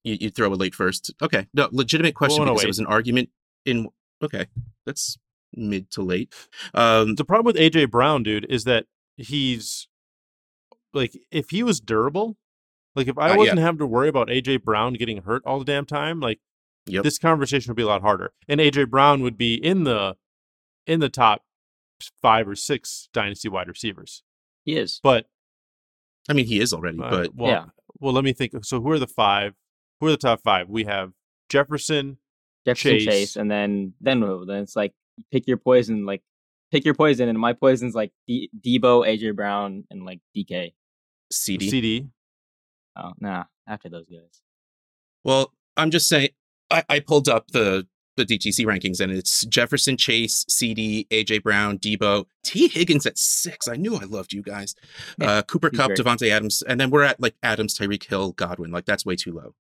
You, 0.03 0.17
would 0.21 0.35
throw 0.35 0.51
a 0.51 0.55
late 0.55 0.73
first. 0.73 1.13
Okay. 1.21 1.47
No, 1.53 1.69
legitimate 1.71 2.15
question 2.15 2.43
because 2.45 2.63
it 2.63 2.67
was 2.67 2.79
an 2.79 2.87
argument 2.87 3.29
in. 3.65 3.89
Okay, 4.21 4.47
that's 4.85 5.17
mid 5.53 5.89
to 5.91 6.01
late. 6.01 6.33
Um, 6.73 7.15
the 7.15 7.25
problem 7.25 7.45
with 7.45 7.55
AJ 7.55 7.89
Brown, 7.91 8.23
dude, 8.23 8.45
is 8.49 8.63
that 8.65 8.85
he's 9.17 9.87
like 10.93 11.17
if 11.31 11.49
he 11.49 11.63
was 11.63 11.79
durable, 11.79 12.37
like 12.95 13.07
if 13.07 13.17
I 13.17 13.31
uh, 13.31 13.37
wasn't 13.37 13.59
yeah. 13.59 13.65
having 13.65 13.79
to 13.79 13.87
worry 13.87 14.09
about 14.09 14.27
AJ 14.27 14.63
Brown 14.63 14.93
getting 14.93 15.21
hurt 15.23 15.43
all 15.45 15.59
the 15.59 15.65
damn 15.65 15.85
time, 15.85 16.19
like 16.19 16.39
yep. 16.85 17.03
this 17.03 17.17
conversation 17.17 17.69
would 17.69 17.77
be 17.77 17.83
a 17.83 17.87
lot 17.87 18.01
harder. 18.01 18.33
And 18.47 18.59
AJ 18.59 18.89
Brown 18.89 19.21
would 19.21 19.37
be 19.37 19.55
in 19.55 19.83
the 19.83 20.15
in 20.87 20.99
the 20.99 21.09
top 21.09 21.43
five 22.21 22.47
or 22.47 22.55
six 22.55 23.09
dynasty 23.13 23.49
wide 23.49 23.67
receivers. 23.67 24.23
He 24.65 24.75
is. 24.77 24.99
But 25.03 25.27
I 26.29 26.33
mean 26.33 26.45
he 26.45 26.59
is 26.59 26.73
already, 26.73 26.99
uh, 27.01 27.09
but 27.09 27.35
well, 27.35 27.49
yeah. 27.49 27.65
Well, 27.99 28.13
let 28.13 28.23
me 28.23 28.33
think. 28.33 28.53
So 28.63 28.81
who 28.81 28.91
are 28.91 28.99
the 28.99 29.07
five? 29.07 29.53
Who 29.99 30.07
are 30.07 30.11
the 30.11 30.17
top 30.17 30.41
five? 30.41 30.69
We 30.69 30.85
have 30.85 31.11
Jefferson, 31.49 32.17
Jefferson 32.65 32.91
Chase, 32.99 33.05
Chase 33.05 33.35
and 33.35 33.49
then 33.49 33.93
then 33.99 34.21
who? 34.21 34.45
Then 34.45 34.63
it's 34.63 34.75
like 34.75 34.93
pick 35.31 35.47
your 35.47 35.57
poison. 35.57 36.05
Like 36.05 36.21
pick 36.71 36.85
your 36.85 36.93
poison, 36.93 37.29
and 37.29 37.37
my 37.37 37.53
poison's 37.53 37.95
like 37.95 38.11
D- 38.27 38.49
Deebo, 38.59 39.07
AJ 39.07 39.35
Brown, 39.35 39.85
and 39.89 40.05
like 40.05 40.19
DK. 40.35 40.73
CD. 41.31 41.69
CD. 41.69 42.07
Oh 42.95 43.13
nah, 43.19 43.45
after 43.67 43.89
those 43.89 44.07
guys. 44.09 44.41
Well, 45.23 45.53
I'm 45.77 45.91
just 45.91 46.07
saying. 46.07 46.29
I, 46.71 46.83
I 46.87 46.99
pulled 46.99 47.27
up 47.27 47.47
the 47.51 47.87
the 48.19 48.37
DTC 48.37 48.65
rankings, 48.65 48.99
and 48.99 49.11
it's 49.11 49.45
Jefferson, 49.45 49.97
Chase, 49.97 50.45
CD, 50.47 51.07
AJ 51.09 51.43
Brown, 51.43 51.79
Deebo, 51.79 52.25
Tee 52.43 52.67
Higgins 52.67 53.05
at 53.05 53.17
six. 53.17 53.67
I 53.67 53.75
knew 53.75 53.95
I 53.95 54.03
loved 54.03 54.33
you 54.33 54.41
guys. 54.41 54.75
Yeah, 55.17 55.31
uh, 55.31 55.41
Cooper 55.43 55.69
Kupp, 55.69 55.91
Davante 55.91 56.29
Adams, 56.29 56.61
and 56.61 56.79
then 56.79 56.89
we're 56.89 57.03
at 57.03 57.19
like 57.19 57.35
Adams, 57.41 57.77
Tyreek 57.77 58.03
Hill, 58.07 58.33
Godwin. 58.33 58.71
Like 58.71 58.85
that's 58.85 59.05
way 59.05 59.15
too 59.15 59.33
low. 59.33 59.55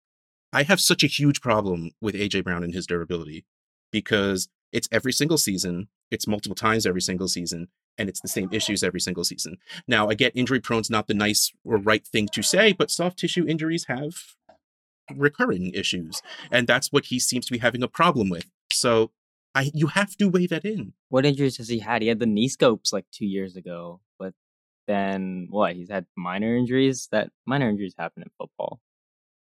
I 0.51 0.63
have 0.63 0.79
such 0.79 1.03
a 1.03 1.07
huge 1.07 1.41
problem 1.41 1.91
with 2.01 2.15
AJ 2.15 2.43
Brown 2.43 2.63
and 2.63 2.73
his 2.73 2.87
durability 2.87 3.45
because 3.91 4.49
it's 4.71 4.87
every 4.91 5.13
single 5.13 5.37
season, 5.37 5.87
it's 6.11 6.27
multiple 6.27 6.55
times 6.55 6.85
every 6.85 7.01
single 7.01 7.27
season, 7.27 7.67
and 7.97 8.09
it's 8.09 8.21
the 8.21 8.27
same 8.27 8.49
issues 8.51 8.83
every 8.83 8.99
single 8.99 9.23
season. 9.23 9.57
Now, 9.87 10.09
I 10.09 10.13
get 10.13 10.35
injury 10.35 10.59
prone's 10.59 10.89
not 10.89 11.07
the 11.07 11.13
nice 11.13 11.51
or 11.63 11.77
right 11.77 12.05
thing 12.05 12.27
to 12.33 12.41
say, 12.41 12.73
but 12.73 12.91
soft 12.91 13.19
tissue 13.19 13.45
injuries 13.47 13.85
have 13.87 14.35
recurring 15.15 15.71
issues, 15.73 16.21
and 16.51 16.67
that's 16.67 16.91
what 16.91 17.05
he 17.05 17.19
seems 17.19 17.45
to 17.47 17.51
be 17.51 17.59
having 17.59 17.83
a 17.83 17.87
problem 17.87 18.29
with. 18.29 18.45
So, 18.71 19.11
I 19.55 19.71
you 19.73 19.87
have 19.87 20.15
to 20.17 20.29
weigh 20.29 20.47
that 20.47 20.65
in. 20.65 20.93
What 21.09 21.25
injuries 21.25 21.57
has 21.57 21.69
he 21.69 21.79
had? 21.79 22.01
He 22.01 22.07
had 22.07 22.19
the 22.19 22.25
knee 22.25 22.47
scopes 22.47 22.93
like 22.93 23.05
two 23.11 23.25
years 23.25 23.55
ago, 23.55 24.01
but 24.19 24.33
then 24.87 25.47
what? 25.49 25.75
He's 25.75 25.89
had 25.89 26.05
minor 26.15 26.55
injuries. 26.55 27.07
That 27.11 27.31
minor 27.45 27.69
injuries 27.69 27.95
happen 27.97 28.23
in 28.23 28.29
football. 28.37 28.81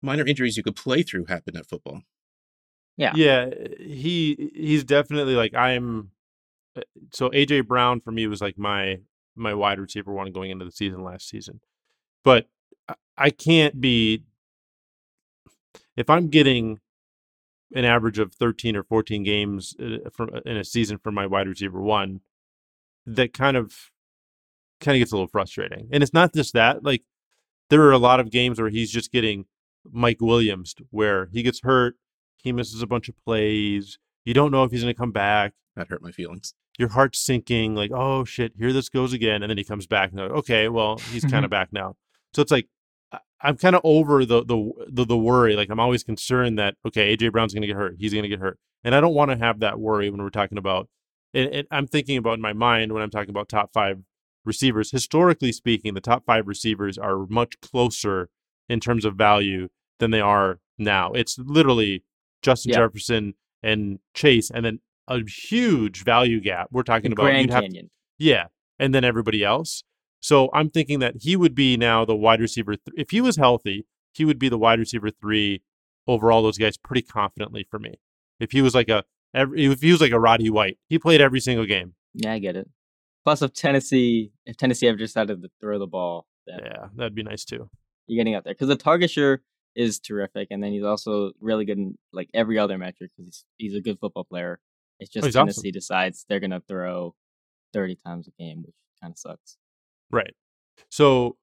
Minor 0.01 0.25
injuries 0.25 0.57
you 0.57 0.63
could 0.63 0.75
play 0.75 1.03
through 1.03 1.25
happen 1.25 1.57
at 1.57 1.65
football. 1.65 2.01
Yeah. 2.97 3.13
Yeah, 3.15 3.49
he 3.79 4.51
he's 4.53 4.83
definitely 4.83 5.35
like 5.35 5.53
I'm 5.55 6.11
uh, 6.75 6.81
so 7.13 7.29
AJ 7.29 7.67
Brown 7.67 8.01
for 8.01 8.11
me 8.11 8.27
was 8.27 8.41
like 8.41 8.57
my 8.57 8.99
my 9.35 9.53
wide 9.53 9.79
receiver 9.79 10.13
one 10.13 10.31
going 10.31 10.51
into 10.51 10.65
the 10.65 10.71
season 10.71 11.03
last 11.03 11.29
season. 11.29 11.61
But 12.23 12.47
I 13.17 13.29
can't 13.29 13.79
be 13.79 14.23
if 15.99 16.09
I'm 16.09 16.29
getting 16.29 16.79
an 17.75 17.85
average 17.85 18.17
of 18.17 18.33
13 18.33 18.75
or 18.75 18.83
14 18.83 19.23
games 19.23 19.75
uh, 19.79 20.09
from 20.11 20.31
uh, 20.33 20.39
in 20.45 20.57
a 20.57 20.63
season 20.63 20.97
for 20.97 21.11
my 21.11 21.27
wide 21.27 21.47
receiver 21.47 21.79
one 21.79 22.21
that 23.05 23.33
kind 23.33 23.55
of 23.55 23.75
kind 24.79 24.95
of 24.95 24.99
gets 24.99 25.11
a 25.11 25.15
little 25.15 25.27
frustrating. 25.27 25.87
And 25.91 26.01
it's 26.01 26.13
not 26.13 26.33
just 26.33 26.53
that 26.53 26.83
like 26.83 27.03
there 27.69 27.83
are 27.83 27.91
a 27.91 27.99
lot 27.99 28.19
of 28.19 28.31
games 28.31 28.59
where 28.59 28.69
he's 28.69 28.91
just 28.91 29.11
getting 29.11 29.45
Mike 29.91 30.19
Williams 30.19 30.73
where 30.89 31.29
he 31.31 31.43
gets 31.43 31.61
hurt 31.61 31.95
he 32.41 32.51
misses 32.51 32.81
a 32.81 32.87
bunch 32.87 33.09
of 33.09 33.15
plays. 33.23 33.99
You 34.25 34.33
don't 34.33 34.51
know 34.51 34.63
if 34.63 34.71
he's 34.71 34.81
going 34.81 34.93
to 34.93 34.97
come 34.97 35.11
back. 35.11 35.53
That 35.75 35.89
hurt 35.89 36.01
my 36.01 36.11
feelings. 36.11 36.53
Your 36.77 36.89
heart's 36.89 37.19
sinking, 37.19 37.75
like, 37.75 37.91
oh 37.93 38.23
shit, 38.23 38.53
here 38.57 38.71
this 38.71 38.89
goes 38.89 39.13
again. 39.13 39.43
And 39.43 39.49
then 39.49 39.57
he 39.57 39.63
comes 39.63 39.87
back 39.87 40.11
and 40.11 40.19
like, 40.19 40.31
okay, 40.31 40.69
well, 40.69 40.97
he's 41.11 41.25
kind 41.25 41.45
of 41.45 41.51
back 41.57 41.69
now. 41.71 41.95
So 42.33 42.41
it's 42.41 42.51
like 42.51 42.67
I'm 43.41 43.57
kind 43.57 43.75
of 43.75 43.81
over 43.83 44.25
the, 44.25 44.43
the 44.43 44.71
the 44.89 45.05
the 45.05 45.17
worry. 45.17 45.55
Like 45.55 45.69
I'm 45.69 45.79
always 45.79 46.03
concerned 46.03 46.59
that 46.59 46.75
okay, 46.85 47.15
AJ 47.15 47.31
Brown's 47.31 47.53
going 47.53 47.61
to 47.61 47.67
get 47.67 47.75
hurt. 47.75 47.95
He's 47.97 48.13
going 48.13 48.23
to 48.23 48.29
get 48.29 48.39
hurt, 48.39 48.59
and 48.83 48.93
I 48.93 49.01
don't 49.01 49.13
want 49.13 49.31
to 49.31 49.37
have 49.37 49.59
that 49.61 49.79
worry 49.79 50.09
when 50.09 50.21
we're 50.21 50.29
talking 50.29 50.57
about. 50.57 50.89
And, 51.33 51.49
and 51.53 51.67
I'm 51.71 51.87
thinking 51.87 52.17
about 52.17 52.33
in 52.33 52.41
my 52.41 52.53
mind 52.53 52.91
when 52.91 53.01
I'm 53.01 53.11
talking 53.11 53.29
about 53.29 53.49
top 53.49 53.71
five 53.73 53.99
receivers. 54.45 54.91
Historically 54.91 55.51
speaking, 55.51 55.93
the 55.93 56.01
top 56.01 56.25
five 56.25 56.47
receivers 56.47 56.97
are 56.97 57.25
much 57.29 57.59
closer 57.61 58.29
in 58.67 58.79
terms 58.79 59.05
of 59.05 59.15
value 59.15 59.69
than 59.99 60.11
they 60.11 60.21
are 60.21 60.59
now. 60.77 61.11
It's 61.13 61.37
literally 61.37 62.03
Justin 62.41 62.71
yeah. 62.71 62.79
Jefferson 62.79 63.35
and 63.61 63.99
Chase, 64.13 64.49
and 64.49 64.65
then 64.65 64.79
a 65.07 65.19
huge 65.27 66.03
value 66.03 66.39
gap. 66.39 66.69
We're 66.71 66.83
talking 66.83 67.11
the 67.11 67.15
about 67.15 67.23
Grand 67.23 67.49
Canyon. 67.49 67.85
To, 67.85 67.91
yeah, 68.17 68.47
and 68.77 68.93
then 68.93 69.03
everybody 69.03 69.43
else. 69.43 69.83
So 70.21 70.49
I'm 70.53 70.69
thinking 70.69 70.99
that 70.99 71.15
he 71.21 71.35
would 71.35 71.55
be 71.55 71.77
now 71.77 72.05
the 72.05 72.15
wide 72.15 72.41
receiver. 72.41 72.75
Th- 72.75 72.95
if 72.97 73.11
he 73.11 73.21
was 73.21 73.37
healthy, 73.37 73.85
he 74.11 74.25
would 74.25 74.39
be 74.39 74.49
the 74.49 74.57
wide 74.57 74.79
receiver 74.79 75.09
three 75.09 75.61
over 76.07 76.31
all 76.31 76.41
those 76.41 76.57
guys 76.57 76.77
pretty 76.77 77.01
confidently 77.01 77.65
for 77.69 77.79
me. 77.79 77.99
If 78.39 78.51
he 78.51 78.61
was 78.61 78.75
like 78.75 78.89
a 78.89 79.03
every, 79.33 79.65
if 79.65 79.81
he 79.81 79.91
was 79.91 80.01
like 80.01 80.11
a 80.11 80.19
Roddy 80.19 80.49
White, 80.49 80.77
he 80.87 80.99
played 80.99 81.21
every 81.21 81.39
single 81.39 81.65
game. 81.65 81.93
Yeah, 82.13 82.33
I 82.33 82.39
get 82.39 82.55
it. 82.55 82.69
Plus, 83.23 83.41
if 83.41 83.53
Tennessee, 83.53 84.31
if 84.45 84.57
Tennessee 84.57 84.87
ever 84.87 84.97
decided 84.97 85.41
to 85.41 85.49
throw 85.61 85.77
the 85.77 85.87
ball, 85.87 86.25
yeah, 86.47 86.87
that'd 86.95 87.15
be 87.15 87.23
nice 87.23 87.45
too. 87.45 87.69
You're 88.07 88.17
getting 88.17 88.35
out 88.35 88.43
there 88.43 88.53
because 88.53 88.69
the 88.69 88.75
target 88.75 89.11
share 89.11 89.41
is 89.75 89.99
terrific, 89.99 90.47
and 90.51 90.63
then 90.63 90.71
he's 90.71 90.83
also 90.83 91.31
really 91.39 91.65
good 91.65 91.77
in 91.77 91.97
like 92.11 92.29
every 92.33 92.57
other 92.57 92.77
metric 92.77 93.11
because 93.15 93.25
he's, 93.25 93.45
he's 93.57 93.75
a 93.75 93.81
good 93.81 93.99
football 93.99 94.23
player. 94.23 94.59
It's 94.99 95.11
oh, 95.15 95.21
just 95.21 95.35
oh, 95.35 95.39
Tennessee 95.39 95.69
awesome. 95.69 95.71
decides 95.71 96.25
they're 96.27 96.39
gonna 96.39 96.61
throw 96.67 97.13
thirty 97.73 97.95
times 97.95 98.27
a 98.27 98.31
game, 98.41 98.63
which 98.65 98.75
kind 99.01 99.11
of 99.11 99.19
sucks. 99.19 99.57
Right. 100.11 100.33
So 100.89 101.37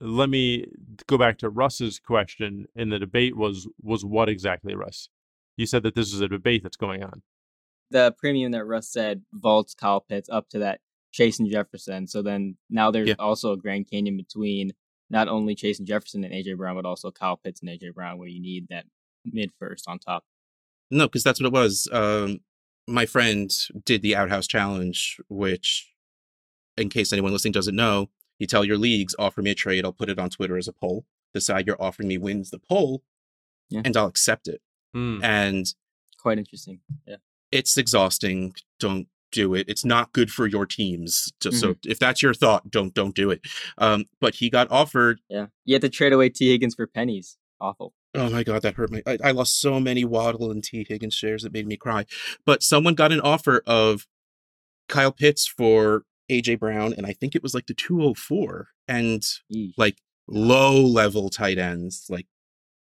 let 0.00 0.28
me 0.28 0.66
go 1.06 1.16
back 1.18 1.38
to 1.38 1.48
Russ's 1.48 1.98
question. 1.98 2.66
And 2.76 2.90
the 2.92 2.98
debate 2.98 3.36
was 3.36 3.68
was 3.82 4.04
what 4.04 4.28
exactly, 4.28 4.74
Russ? 4.74 5.08
You 5.56 5.66
said 5.66 5.82
that 5.84 5.94
this 5.94 6.12
is 6.12 6.20
a 6.20 6.28
debate 6.28 6.62
that's 6.62 6.76
going 6.76 7.02
on. 7.04 7.22
The 7.90 8.14
premium 8.18 8.52
that 8.52 8.64
Russ 8.64 8.90
said 8.90 9.22
vaults 9.32 9.74
Kyle 9.74 10.00
Pitts 10.00 10.28
up 10.28 10.48
to 10.50 10.58
that 10.60 10.80
Chase 11.12 11.38
and 11.38 11.48
Jefferson. 11.50 12.08
So 12.08 12.22
then 12.22 12.56
now 12.68 12.90
there's 12.90 13.08
Yeah. 13.10 13.14
also 13.20 13.52
a 13.52 13.56
Grand 13.56 13.88
Canyon 13.88 14.16
between 14.16 14.72
not 15.10 15.28
only 15.28 15.54
Chase 15.54 15.78
and 15.78 15.86
Jefferson 15.86 16.24
and 16.24 16.34
AJ 16.34 16.56
Brown, 16.56 16.74
but 16.74 16.86
also 16.86 17.12
Kyle 17.12 17.36
Pitts 17.36 17.60
and 17.60 17.70
AJ 17.70 17.90
Brown, 17.94 18.18
where 18.18 18.26
you 18.26 18.40
need 18.40 18.66
that 18.70 18.86
mid 19.24 19.52
first 19.60 19.86
on 19.86 19.98
top. 20.00 20.24
No, 20.90 21.06
because 21.06 21.22
that's 21.22 21.40
what 21.40 21.46
it 21.46 21.52
was. 21.52 21.88
Um, 21.92 22.40
my 22.88 23.06
friend 23.06 23.50
did 23.84 24.02
the 24.02 24.16
Outhouse 24.16 24.46
Challenge, 24.48 25.20
which, 25.28 25.93
in 26.76 26.88
case 26.88 27.12
anyone 27.12 27.32
listening 27.32 27.52
doesn't 27.52 27.76
know, 27.76 28.10
you 28.38 28.46
tell 28.46 28.64
your 28.64 28.78
leagues, 28.78 29.14
offer 29.18 29.42
me 29.42 29.50
a 29.50 29.54
trade. 29.54 29.84
I'll 29.84 29.92
put 29.92 30.08
it 30.08 30.18
on 30.18 30.30
Twitter 30.30 30.56
as 30.56 30.68
a 30.68 30.72
poll. 30.72 31.04
The 31.32 31.40
side 31.40 31.66
you're 31.66 31.80
offering 31.80 32.08
me 32.08 32.18
wins 32.18 32.50
the 32.50 32.58
poll, 32.58 33.02
Yeah. 33.70 33.82
and 33.84 33.96
I'll 33.96 34.06
accept 34.06 34.48
it. 34.48 34.60
Hmm. 34.92 35.20
And 35.22 35.66
Quite 36.18 36.38
interesting. 36.38 36.80
Yeah. 37.06 37.16
it's 37.52 37.76
exhausting. 37.76 38.54
Don't 38.80 39.08
do 39.32 39.52
it. 39.54 39.68
It's 39.68 39.84
not 39.84 40.12
good 40.12 40.30
for 40.30 40.46
your 40.46 40.64
teams. 40.64 41.32
Just 41.40 41.58
so 41.60 41.74
if 41.84 41.98
that's 41.98 42.22
your 42.22 42.34
thought, 42.34 42.70
don't 42.70 42.94
don't 42.94 43.14
do 43.16 43.30
it. 43.30 43.40
Um, 43.78 44.04
but 44.20 44.36
he 44.36 44.48
got 44.48 44.70
offered. 44.70 45.20
Yeah. 45.28 45.46
You 45.64 45.74
had 45.74 45.82
to 45.82 45.88
trade 45.88 46.12
away 46.12 46.28
Tee 46.28 46.50
Higgins 46.50 46.76
for 46.76 46.86
pennies. 46.86 47.36
Awful. 47.60 47.94
Oh 48.14 48.30
my 48.30 48.44
god, 48.44 48.62
that 48.62 48.74
hurt 48.74 48.92
me. 48.92 49.02
I, 49.06 49.18
I 49.24 49.30
lost 49.32 49.60
so 49.60 49.80
many 49.80 50.04
Waddle 50.04 50.52
and 50.52 50.62
Tee 50.62 50.86
Higgins 50.88 51.14
shares 51.14 51.42
that 51.42 51.52
made 51.52 51.66
me 51.66 51.76
cry. 51.76 52.06
But 52.46 52.62
someone 52.62 52.94
got 52.94 53.10
an 53.10 53.20
offer 53.20 53.60
of 53.66 54.06
Kyle 54.88 55.10
Pitts 55.12 55.48
for 55.48 56.04
AJ 56.30 56.58
Brown, 56.60 56.94
and 56.96 57.06
I 57.06 57.12
think 57.12 57.34
it 57.34 57.42
was 57.42 57.54
like 57.54 57.66
the 57.66 57.74
204, 57.74 58.68
and 58.88 59.22
Yeesh. 59.52 59.72
like 59.76 59.98
low 60.28 60.80
level 60.80 61.28
tight 61.30 61.58
ends, 61.58 62.06
like 62.08 62.26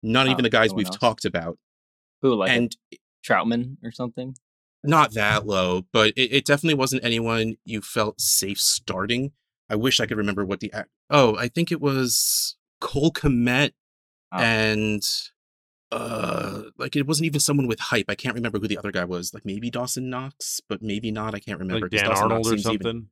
not 0.02 0.28
Oh, 0.28 0.32
even 0.32 0.44
the 0.44 0.50
guys 0.50 0.72
no 0.72 0.78
we've 0.78 0.88
else. 0.88 0.98
talked 0.98 1.26
about, 1.26 1.58
Who, 2.22 2.36
like 2.36 2.52
and 2.52 2.76
Troutman 3.28 3.78
or 3.84 3.92
something? 3.92 4.36
not 4.86 5.14
that 5.14 5.46
low, 5.48 5.84
but 5.94 6.10
it, 6.18 6.34
it 6.34 6.46
definitely 6.46 6.74
wasn't 6.74 7.04
anyone 7.06 7.56
you 7.66 7.82
felt 7.82 8.20
safe 8.20 8.60
starting. 8.60 9.32
I 9.70 9.76
wish 9.76 10.00
I 10.02 10.06
could 10.06 10.18
remember 10.18 10.44
what 10.46 10.60
the 10.60 10.74
oh, 11.10 11.36
I 11.38 11.48
think 11.48 11.72
it 11.72 11.80
was 11.82 12.56
Cole 12.82 13.12
Kmet 13.12 13.72
Oh. 14.36 14.40
and 14.40 15.04
uh 15.92 16.64
like 16.80 16.96
it 16.96 17.06
wasn't 17.06 17.28
even 17.28 17.40
someone 17.40 17.68
with 17.68 17.80
hype. 17.80 18.06
I 18.10 18.16
can't 18.16 18.34
remember 18.36 18.60
who 18.60 18.68
the 18.68 18.78
other 18.80 18.92
guy 18.92 19.06
was. 19.06 19.34
Like 19.34 19.46
maybe 19.46 19.70
Dawson 19.70 20.10
Knox, 20.10 20.60
but 20.68 20.82
maybe 20.82 21.12
not. 21.12 21.36
I 21.36 21.40
can't 21.40 21.60
remember. 21.60 21.86
like 21.86 21.92
Dan 21.92 22.06
Dawson 22.06 22.24
Arnold 22.24 22.40
Knox 22.46 22.48
or 22.48 22.58
seems 22.58 22.66
even- 22.74 22.82
something. 22.84 23.10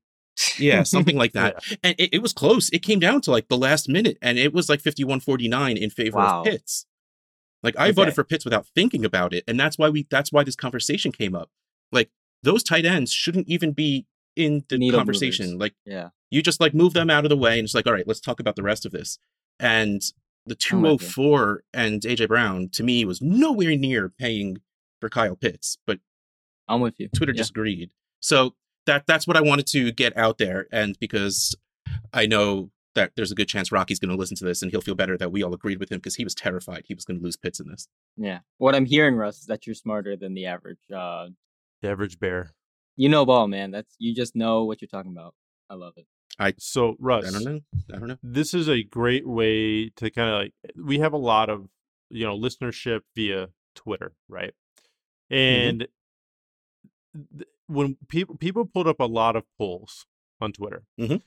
Yeah, 0.60 0.84
something 0.96 1.16
like 1.18 1.34
that. 1.34 1.64
And 1.84 1.96
it, 1.98 2.16
it 2.16 2.22
was 2.22 2.34
close. 2.34 2.70
It 2.70 2.80
came 2.80 3.00
down 3.00 3.22
to 3.22 3.32
like 3.32 3.48
the 3.48 3.58
last 3.58 3.88
minute, 3.90 4.18
and 4.22 4.38
it 4.38 4.54
was 4.54 4.70
like 4.70 4.82
51-49 4.82 5.78
in 5.78 5.90
favor 5.90 6.18
Wow. 6.18 6.40
of 6.42 6.46
Pitts. 6.46 6.86
Like 7.64 7.76
I 7.78 7.92
voted 7.92 8.16
for 8.16 8.24
Pitts 8.24 8.44
without 8.46 8.66
thinking 8.74 9.06
about 9.06 9.34
it, 9.34 9.44
and 9.48 9.60
that's 9.60 9.78
why 9.78 9.90
we 9.90 10.08
that's 10.10 10.32
why 10.32 10.44
this 10.44 10.56
conversation 10.56 11.12
came 11.12 11.36
up. 11.36 11.50
Like 11.92 12.10
those 12.44 12.64
tight 12.64 12.86
ends 12.86 13.12
shouldn't 13.12 13.48
even 13.48 13.72
be 13.72 14.08
in 14.36 14.64
the 14.70 14.78
Needle 14.78 15.00
conversation. 15.00 15.46
movers. 15.46 15.60
Like 15.60 15.74
Yeah. 15.86 16.10
you 16.32 16.42
just 16.42 16.60
like 16.60 16.74
move 16.74 16.94
them 16.94 17.10
out 17.10 17.26
of 17.26 17.30
the 17.30 17.38
way 17.38 17.60
and 17.60 17.66
it's 17.66 17.76
like, 17.76 17.86
all 17.86 17.94
right, 17.94 18.08
let's 18.08 18.20
talk 18.22 18.40
about 18.40 18.56
the 18.56 18.64
rest 18.64 18.86
of 18.86 18.92
this. 18.92 19.20
And 19.60 20.02
the 20.48 20.54
I'm 20.54 20.82
204 20.82 21.64
and 21.74 22.02
AJ 22.02 22.28
Brown 22.30 22.70
to 22.70 22.84
me 22.84 23.06
was 23.06 23.22
nowhere 23.22 23.76
near 23.78 24.10
paying 24.10 24.58
for 25.00 25.10
Kyle 25.10 25.36
Pitts, 25.36 25.78
but 25.86 26.00
I'm 26.68 26.82
with 26.82 26.96
you. 26.98 27.10
Twitter 27.10 27.34
Yeah. 27.34 27.38
disagreed. 27.44 27.92
So 28.22 28.56
that 28.86 29.06
that's 29.08 29.28
what 29.28 29.38
I 29.38 29.42
wanted 29.42 29.68
to 29.68 29.92
get 29.92 30.16
out 30.18 30.38
there, 30.38 30.68
and 30.72 30.98
because 31.00 31.56
I 32.14 32.26
know 32.26 32.72
that 32.94 33.12
there's 33.16 33.32
a 33.32 33.36
good 33.36 33.48
chance 33.48 33.72
Rocky's 33.72 34.00
going 34.00 34.10
to 34.12 34.18
listen 34.18 34.36
to 34.36 34.44
this 34.44 34.62
and 34.62 34.70
he'll 34.70 34.82
feel 34.82 34.96
better 34.96 35.18
that 35.18 35.32
we 35.32 35.42
all 35.44 35.54
agreed 35.54 35.80
with 35.80 35.90
him 35.90 36.00
because 36.00 36.16
he 36.16 36.26
was 36.26 36.36
terrified 36.36 36.84
he 36.86 36.94
was 36.94 37.06
going 37.06 37.18
to 37.18 37.24
lose 37.24 37.38
Pitts 37.38 37.62
in 37.62 37.70
this. 37.70 37.88
Yeah. 38.18 38.40
What 38.58 38.76
I'm 38.76 38.84
hearing, 38.86 39.16
Russ, 39.16 39.40
is 39.40 39.46
that 39.46 39.66
you're 39.66 39.76
smarter 39.76 40.18
than 40.18 40.34
the 40.34 40.46
average. 40.48 40.80
Uh, 40.94 41.28
The 41.82 41.90
average 41.90 42.20
bear. 42.20 42.52
you 42.98 43.08
know 43.08 43.26
ball, 43.26 43.48
man. 43.48 43.72
That's 43.72 43.96
you 43.98 44.14
just 44.14 44.36
know 44.36 44.66
what 44.66 44.82
you're 44.82 44.90
talking 44.90 45.12
about. 45.14 45.36
I 45.70 45.76
love 45.76 45.94
it. 45.96 46.06
I 46.38 46.54
so 46.60 46.96
Russ, 47.00 47.26
I 47.28 47.32
don't 47.32 47.46
know. 47.46 47.60
I 47.94 47.98
don't 48.00 48.08
know. 48.10 48.18
this 48.24 48.54
is 48.54 48.68
a 48.68 48.84
great 48.84 49.26
way 49.26 49.90
to 49.96 50.10
kind 50.12 50.30
of 50.30 50.36
like 50.42 50.54
we 50.76 51.00
have 51.00 51.14
a 51.14 51.18
lot 51.18 51.50
of 51.50 51.70
you 52.10 52.26
know 52.26 52.38
listenership 52.38 53.02
via 53.16 53.50
Twitter, 53.76 54.12
right? 54.28 54.54
And 55.30 55.88
th- 57.38 57.50
when 57.72 57.98
people 58.08 58.36
people 58.38 58.66
pulled 58.66 58.88
up 58.88 59.00
a 59.00 59.06
lot 59.06 59.36
of 59.36 59.44
polls 59.58 60.06
on 60.40 60.52
Twitter, 60.54 60.84
Mhm. 61.00 61.22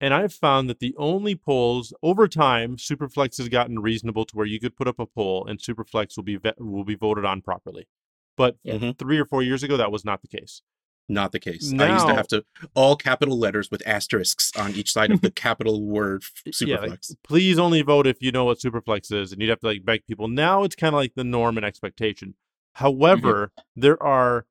and 0.00 0.14
I've 0.14 0.32
found 0.32 0.68
that 0.70 0.78
the 0.80 0.94
only 0.96 1.34
polls 1.34 1.92
over 2.02 2.28
time, 2.28 2.76
Superflex 2.76 3.38
has 3.38 3.48
gotten 3.48 3.80
reasonable 3.80 4.24
to 4.26 4.36
where 4.36 4.46
you 4.46 4.60
could 4.60 4.76
put 4.76 4.86
up 4.88 4.98
a 4.98 5.06
poll 5.06 5.46
and 5.46 5.58
Superflex 5.58 6.16
will 6.16 6.24
be 6.24 6.36
ve- 6.36 6.52
will 6.58 6.84
be 6.84 6.94
voted 6.94 7.24
on 7.24 7.42
properly. 7.42 7.88
But. 8.36 8.56
Mhm. 8.64 8.96
three 8.98 9.18
or 9.18 9.24
four 9.24 9.42
years 9.42 9.62
ago, 9.64 9.76
that 9.76 9.90
was 9.90 10.04
not 10.04 10.22
the 10.22 10.28
case. 10.28 10.62
Not 11.10 11.32
the 11.32 11.40
case. 11.40 11.72
I 11.72 11.90
used 11.94 12.06
to 12.06 12.14
have 12.14 12.28
to 12.28 12.44
all 12.74 12.94
capital 12.94 13.38
letters 13.38 13.70
with 13.70 13.82
asterisks 13.86 14.52
on 14.56 14.74
each 14.74 14.92
side 14.92 15.10
of 15.10 15.22
the 15.22 15.30
capital 15.46 15.82
word 15.82 16.22
f- 16.22 16.60
Yeah, 16.60 16.76
like, 16.80 16.90
superflex. 17.00 17.16
please 17.24 17.58
only 17.58 17.80
vote 17.82 18.06
if 18.06 18.20
you 18.22 18.30
know 18.30 18.44
what 18.44 18.58
Superflex 18.58 19.10
is, 19.10 19.32
and 19.32 19.40
you'd 19.40 19.48
have 19.48 19.60
to 19.60 19.66
like 19.68 19.84
beg 19.86 20.06
people. 20.06 20.28
Now 20.28 20.62
it's 20.64 20.76
kind 20.76 20.94
of 20.94 20.98
like 20.98 21.14
the 21.14 21.24
norm 21.24 21.56
and 21.56 21.64
expectation. 21.66 22.34
However, 22.74 23.52
there 23.74 24.00
are 24.02 24.46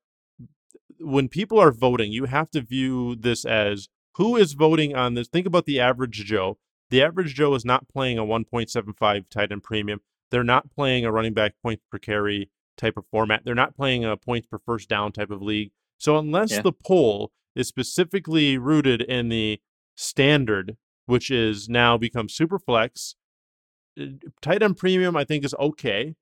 when 1.00 1.28
people 1.28 1.58
are 1.58 1.72
voting, 1.72 2.12
you 2.12 2.24
have 2.24 2.50
to 2.50 2.60
view 2.60 3.14
this 3.16 3.44
as 3.44 3.88
who 4.14 4.36
is 4.36 4.52
voting 4.54 4.94
on 4.94 5.14
this. 5.14 5.28
Think 5.28 5.46
about 5.46 5.64
the 5.66 5.80
average 5.80 6.24
Joe. 6.24 6.58
The 6.90 7.02
average 7.02 7.34
Joe 7.34 7.54
is 7.54 7.64
not 7.64 7.88
playing 7.88 8.18
a 8.18 8.24
1.75 8.24 9.28
tight 9.30 9.52
end 9.52 9.62
premium. 9.62 10.00
They're 10.30 10.44
not 10.44 10.70
playing 10.70 11.04
a 11.04 11.12
running 11.12 11.34
back 11.34 11.54
points 11.62 11.84
per 11.90 11.98
carry 11.98 12.50
type 12.76 12.96
of 12.96 13.04
format. 13.10 13.42
They're 13.44 13.54
not 13.54 13.76
playing 13.76 14.04
a 14.04 14.16
points 14.16 14.46
per 14.46 14.58
first 14.58 14.88
down 14.88 15.12
type 15.12 15.30
of 15.30 15.42
league. 15.42 15.70
So 15.98 16.18
unless 16.18 16.52
Yeah. 16.52 16.62
the 16.62 16.72
poll 16.72 17.32
is 17.54 17.68
specifically 17.68 18.56
rooted 18.56 19.02
in 19.02 19.28
the 19.28 19.60
standard, 19.96 20.76
which 21.06 21.30
is 21.30 21.68
now 21.68 21.98
become 21.98 22.28
super 22.28 22.58
flex, 22.58 23.16
uh, 24.00 24.04
tight 24.40 24.62
end 24.62 24.76
premium 24.76 25.16
I 25.16 25.24
think 25.24 25.44
is 25.44 25.54
okay. 25.58 26.14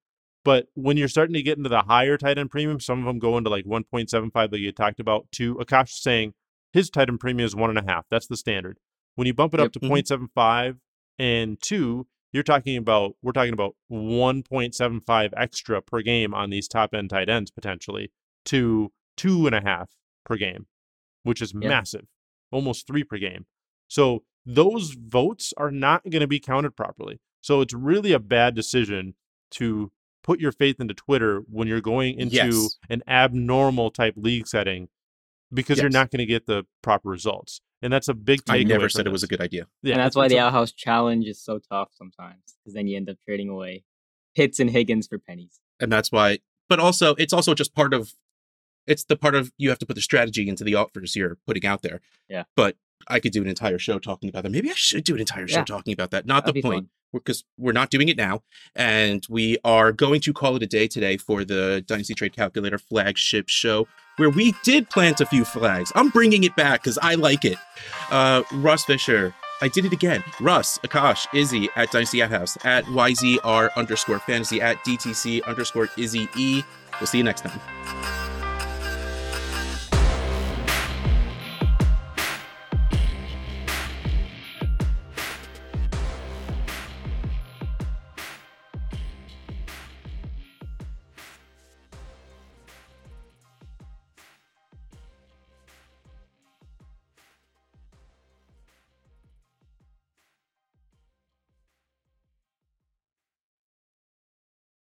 But 0.47 0.69
when 0.75 0.97
you're 0.97 1.09
starting 1.09 1.35
to 1.35 1.43
get 1.43 1.59
into 1.59 1.69
the 1.69 1.83
higher 1.83 2.17
tight 2.17 2.39
end 2.39 2.53
premium, 2.53 2.79
some 2.79 3.01
of 3.01 3.05
them 3.05 3.19
go 3.19 3.37
into 3.37 3.51
like 3.51 3.65
1.75 3.65 4.51
that 4.53 4.61
you 4.61 4.71
talked 4.71 5.01
about. 5.01 5.27
To 5.33 5.57
Akash 5.57 5.91
saying 5.91 6.35
his 6.73 6.89
tight 6.89 7.09
end 7.09 7.19
premium 7.19 7.45
is 7.45 7.57
one 7.57 7.69
and 7.69 7.79
a 7.81 7.85
half. 7.93 8.07
That's 8.09 8.29
the 8.29 8.37
standard. 8.37 8.79
When 9.17 9.27
you 9.27 9.35
bump 9.35 9.55
it 9.55 9.61
up 9.61 9.67
Yep. 9.67 9.73
to 9.73 9.81
Mhm. 9.81 9.89
0.75 9.89 10.79
and 11.19 11.61
two, 11.61 12.07
you're 12.33 12.45
talking 12.45 12.77
about 12.77 13.17
we're 13.23 13.33
talking 13.33 13.55
about 13.55 13.75
1.75 13.91 15.33
extra 15.37 15.83
per 15.83 16.01
game 16.01 16.33
on 16.33 16.51
these 16.51 16.69
top 16.69 16.95
end 16.95 17.11
tight 17.11 17.29
ends 17.29 17.51
potentially 17.51 18.13
to 18.45 18.93
two 19.17 19.47
and 19.47 19.55
a 19.55 19.61
half 19.61 19.91
per 20.25 20.37
game, 20.37 20.67
which 21.25 21.43
is 21.43 21.53
Yeah. 21.55 21.69
massive, 21.69 22.07
almost 22.53 22.87
three 22.87 23.03
per 23.03 23.19
game. 23.19 23.47
So 23.89 24.25
those 24.45 24.93
votes 24.93 25.53
are 25.57 25.73
not 25.73 26.05
going 26.05 26.21
to 26.21 26.29
be 26.29 26.39
counted 26.39 26.77
properly. 26.77 27.19
So 27.41 27.61
it's 27.63 27.75
really 27.75 28.13
a 28.13 28.21
bad 28.21 28.55
decision 28.55 29.17
to 29.53 29.91
put 30.27 30.41
your 30.41 30.53
faith 30.53 30.81
into 30.81 30.93
Twitter 30.95 31.41
when 31.49 31.69
you're 31.69 31.81
going 31.81 32.19
into 32.19 32.35
Yes. 32.37 32.77
an 32.91 33.03
abnormal 33.07 33.91
type 33.91 34.15
league 34.17 34.47
setting 34.47 34.89
because 35.53 35.79
you're 35.81 35.89
not 35.91 36.11
going 36.11 36.19
to 36.19 36.27
get 36.27 36.47
the 36.47 36.67
proper 36.83 37.09
results. 37.09 37.61
And 37.83 37.93
that's 37.93 38.09
a 38.09 38.15
big 38.15 38.43
takeaway. 38.45 38.61
I 38.61 38.63
never 38.65 38.81
from 38.85 38.91
said 38.91 39.07
it 39.07 39.11
was 39.11 39.23
a 39.23 39.27
good 39.29 39.41
idea. 39.41 39.69
Yeah, 39.83 39.95
and 39.95 40.01
that's 40.01 40.17
it's- 40.17 40.17
why 40.17 40.29
the 40.29 40.37
a- 40.37 40.41
outhouse 40.47 40.73
challenge 40.73 41.27
is 41.27 41.41
so 41.41 41.59
tough 41.59 41.91
sometimes, 41.93 42.43
because 42.59 42.75
then 42.75 42.87
you 42.89 42.97
end 42.97 43.09
up 43.09 43.19
trading 43.25 43.49
away 43.49 43.85
Pitts 44.35 44.59
and 44.59 44.69
Higgins 44.71 45.07
for 45.07 45.19
pennies. 45.19 45.61
and 45.81 45.91
that's 45.93 46.11
why 46.11 46.39
but 46.69 46.81
also 46.81 47.15
it's 47.17 47.33
also 47.33 47.55
just 47.55 47.75
part 47.75 47.95
of 47.95 48.15
it's 48.87 49.05
the 49.05 49.17
part 49.17 49.35
of 49.35 49.53
you 49.59 49.69
have 49.69 49.79
to 49.79 49.87
put 49.87 49.95
the 49.95 50.01
strategy 50.03 50.49
into 50.49 50.65
the 50.65 50.75
offers 50.75 51.15
you're 51.15 51.37
putting 51.47 51.65
out 51.67 51.83
there 51.83 52.01
Yeah. 52.29 52.45
but 52.57 52.77
i 53.09 53.21
could 53.21 53.33
do 53.33 53.43
an 53.43 53.49
entire 53.49 53.79
show 53.79 53.99
talking 53.99 54.29
about 54.31 54.43
that 54.43 54.51
maybe 54.51 54.71
i 54.71 54.75
should 54.75 55.05
do 55.05 55.15
an 55.15 55.21
entire 55.21 55.47
show 55.47 55.59
Yeah. 55.59 55.65
talking 55.65 55.93
about 55.93 56.11
that 56.13 56.25
not 56.27 56.45
That'd 56.47 56.63
the 56.63 56.67
point 56.69 56.85
fun. 56.87 56.91
Because 57.13 57.45
we're 57.57 57.73
not 57.73 57.91
doing 57.91 58.09
it 58.09 58.17
now 58.17 58.43
and 58.75 59.27
we 59.29 59.59
are 59.65 59.93
going 59.93 60.21
to 60.21 60.33
call 60.33 60.57
it 60.57 60.63
a 60.63 60.67
day 60.67 60.87
today 60.87 61.17
for 61.17 61.45
the 61.45 61.83
dynasty 61.87 62.15
trade 62.15 62.35
calculator 62.35 62.79
flagship 62.79 63.49
show 63.49 63.87
where 64.17 64.31
we 64.31 64.55
did 64.63 64.89
plant 64.91 65.21
a 65.21 65.27
few 65.27 65.45
flags 65.45 65.93
i'm 65.95 66.09
bringing 66.11 66.45
it 66.45 66.55
back 66.57 66.83
because 66.83 66.99
i 67.03 67.15
like 67.15 67.45
it 67.45 67.59
uh 68.11 68.43
russ 68.53 68.85
fisher 68.85 69.35
I 69.63 69.69
did 69.69 69.87
it 69.87 69.93
again. 69.93 70.23
Russ, 70.41 70.79
Akash, 70.81 71.27
Izzy 71.35 71.69
at 71.77 71.91
Dynasty 71.91 72.21
at 72.21 72.31
House, 72.31 72.59
at 72.65 72.85
YZR 72.85 73.71
underscore 73.77 74.19
fantasy, 74.19 74.61
at 74.61 74.77
DTC 74.85 75.45
underscore 75.47 75.89
Izzy 75.97 76.29
E. 76.37 76.63
We'll 77.01 77.07
see 77.07 77.19
you 77.19 77.25
next 77.25 77.43
time. 77.43 78.26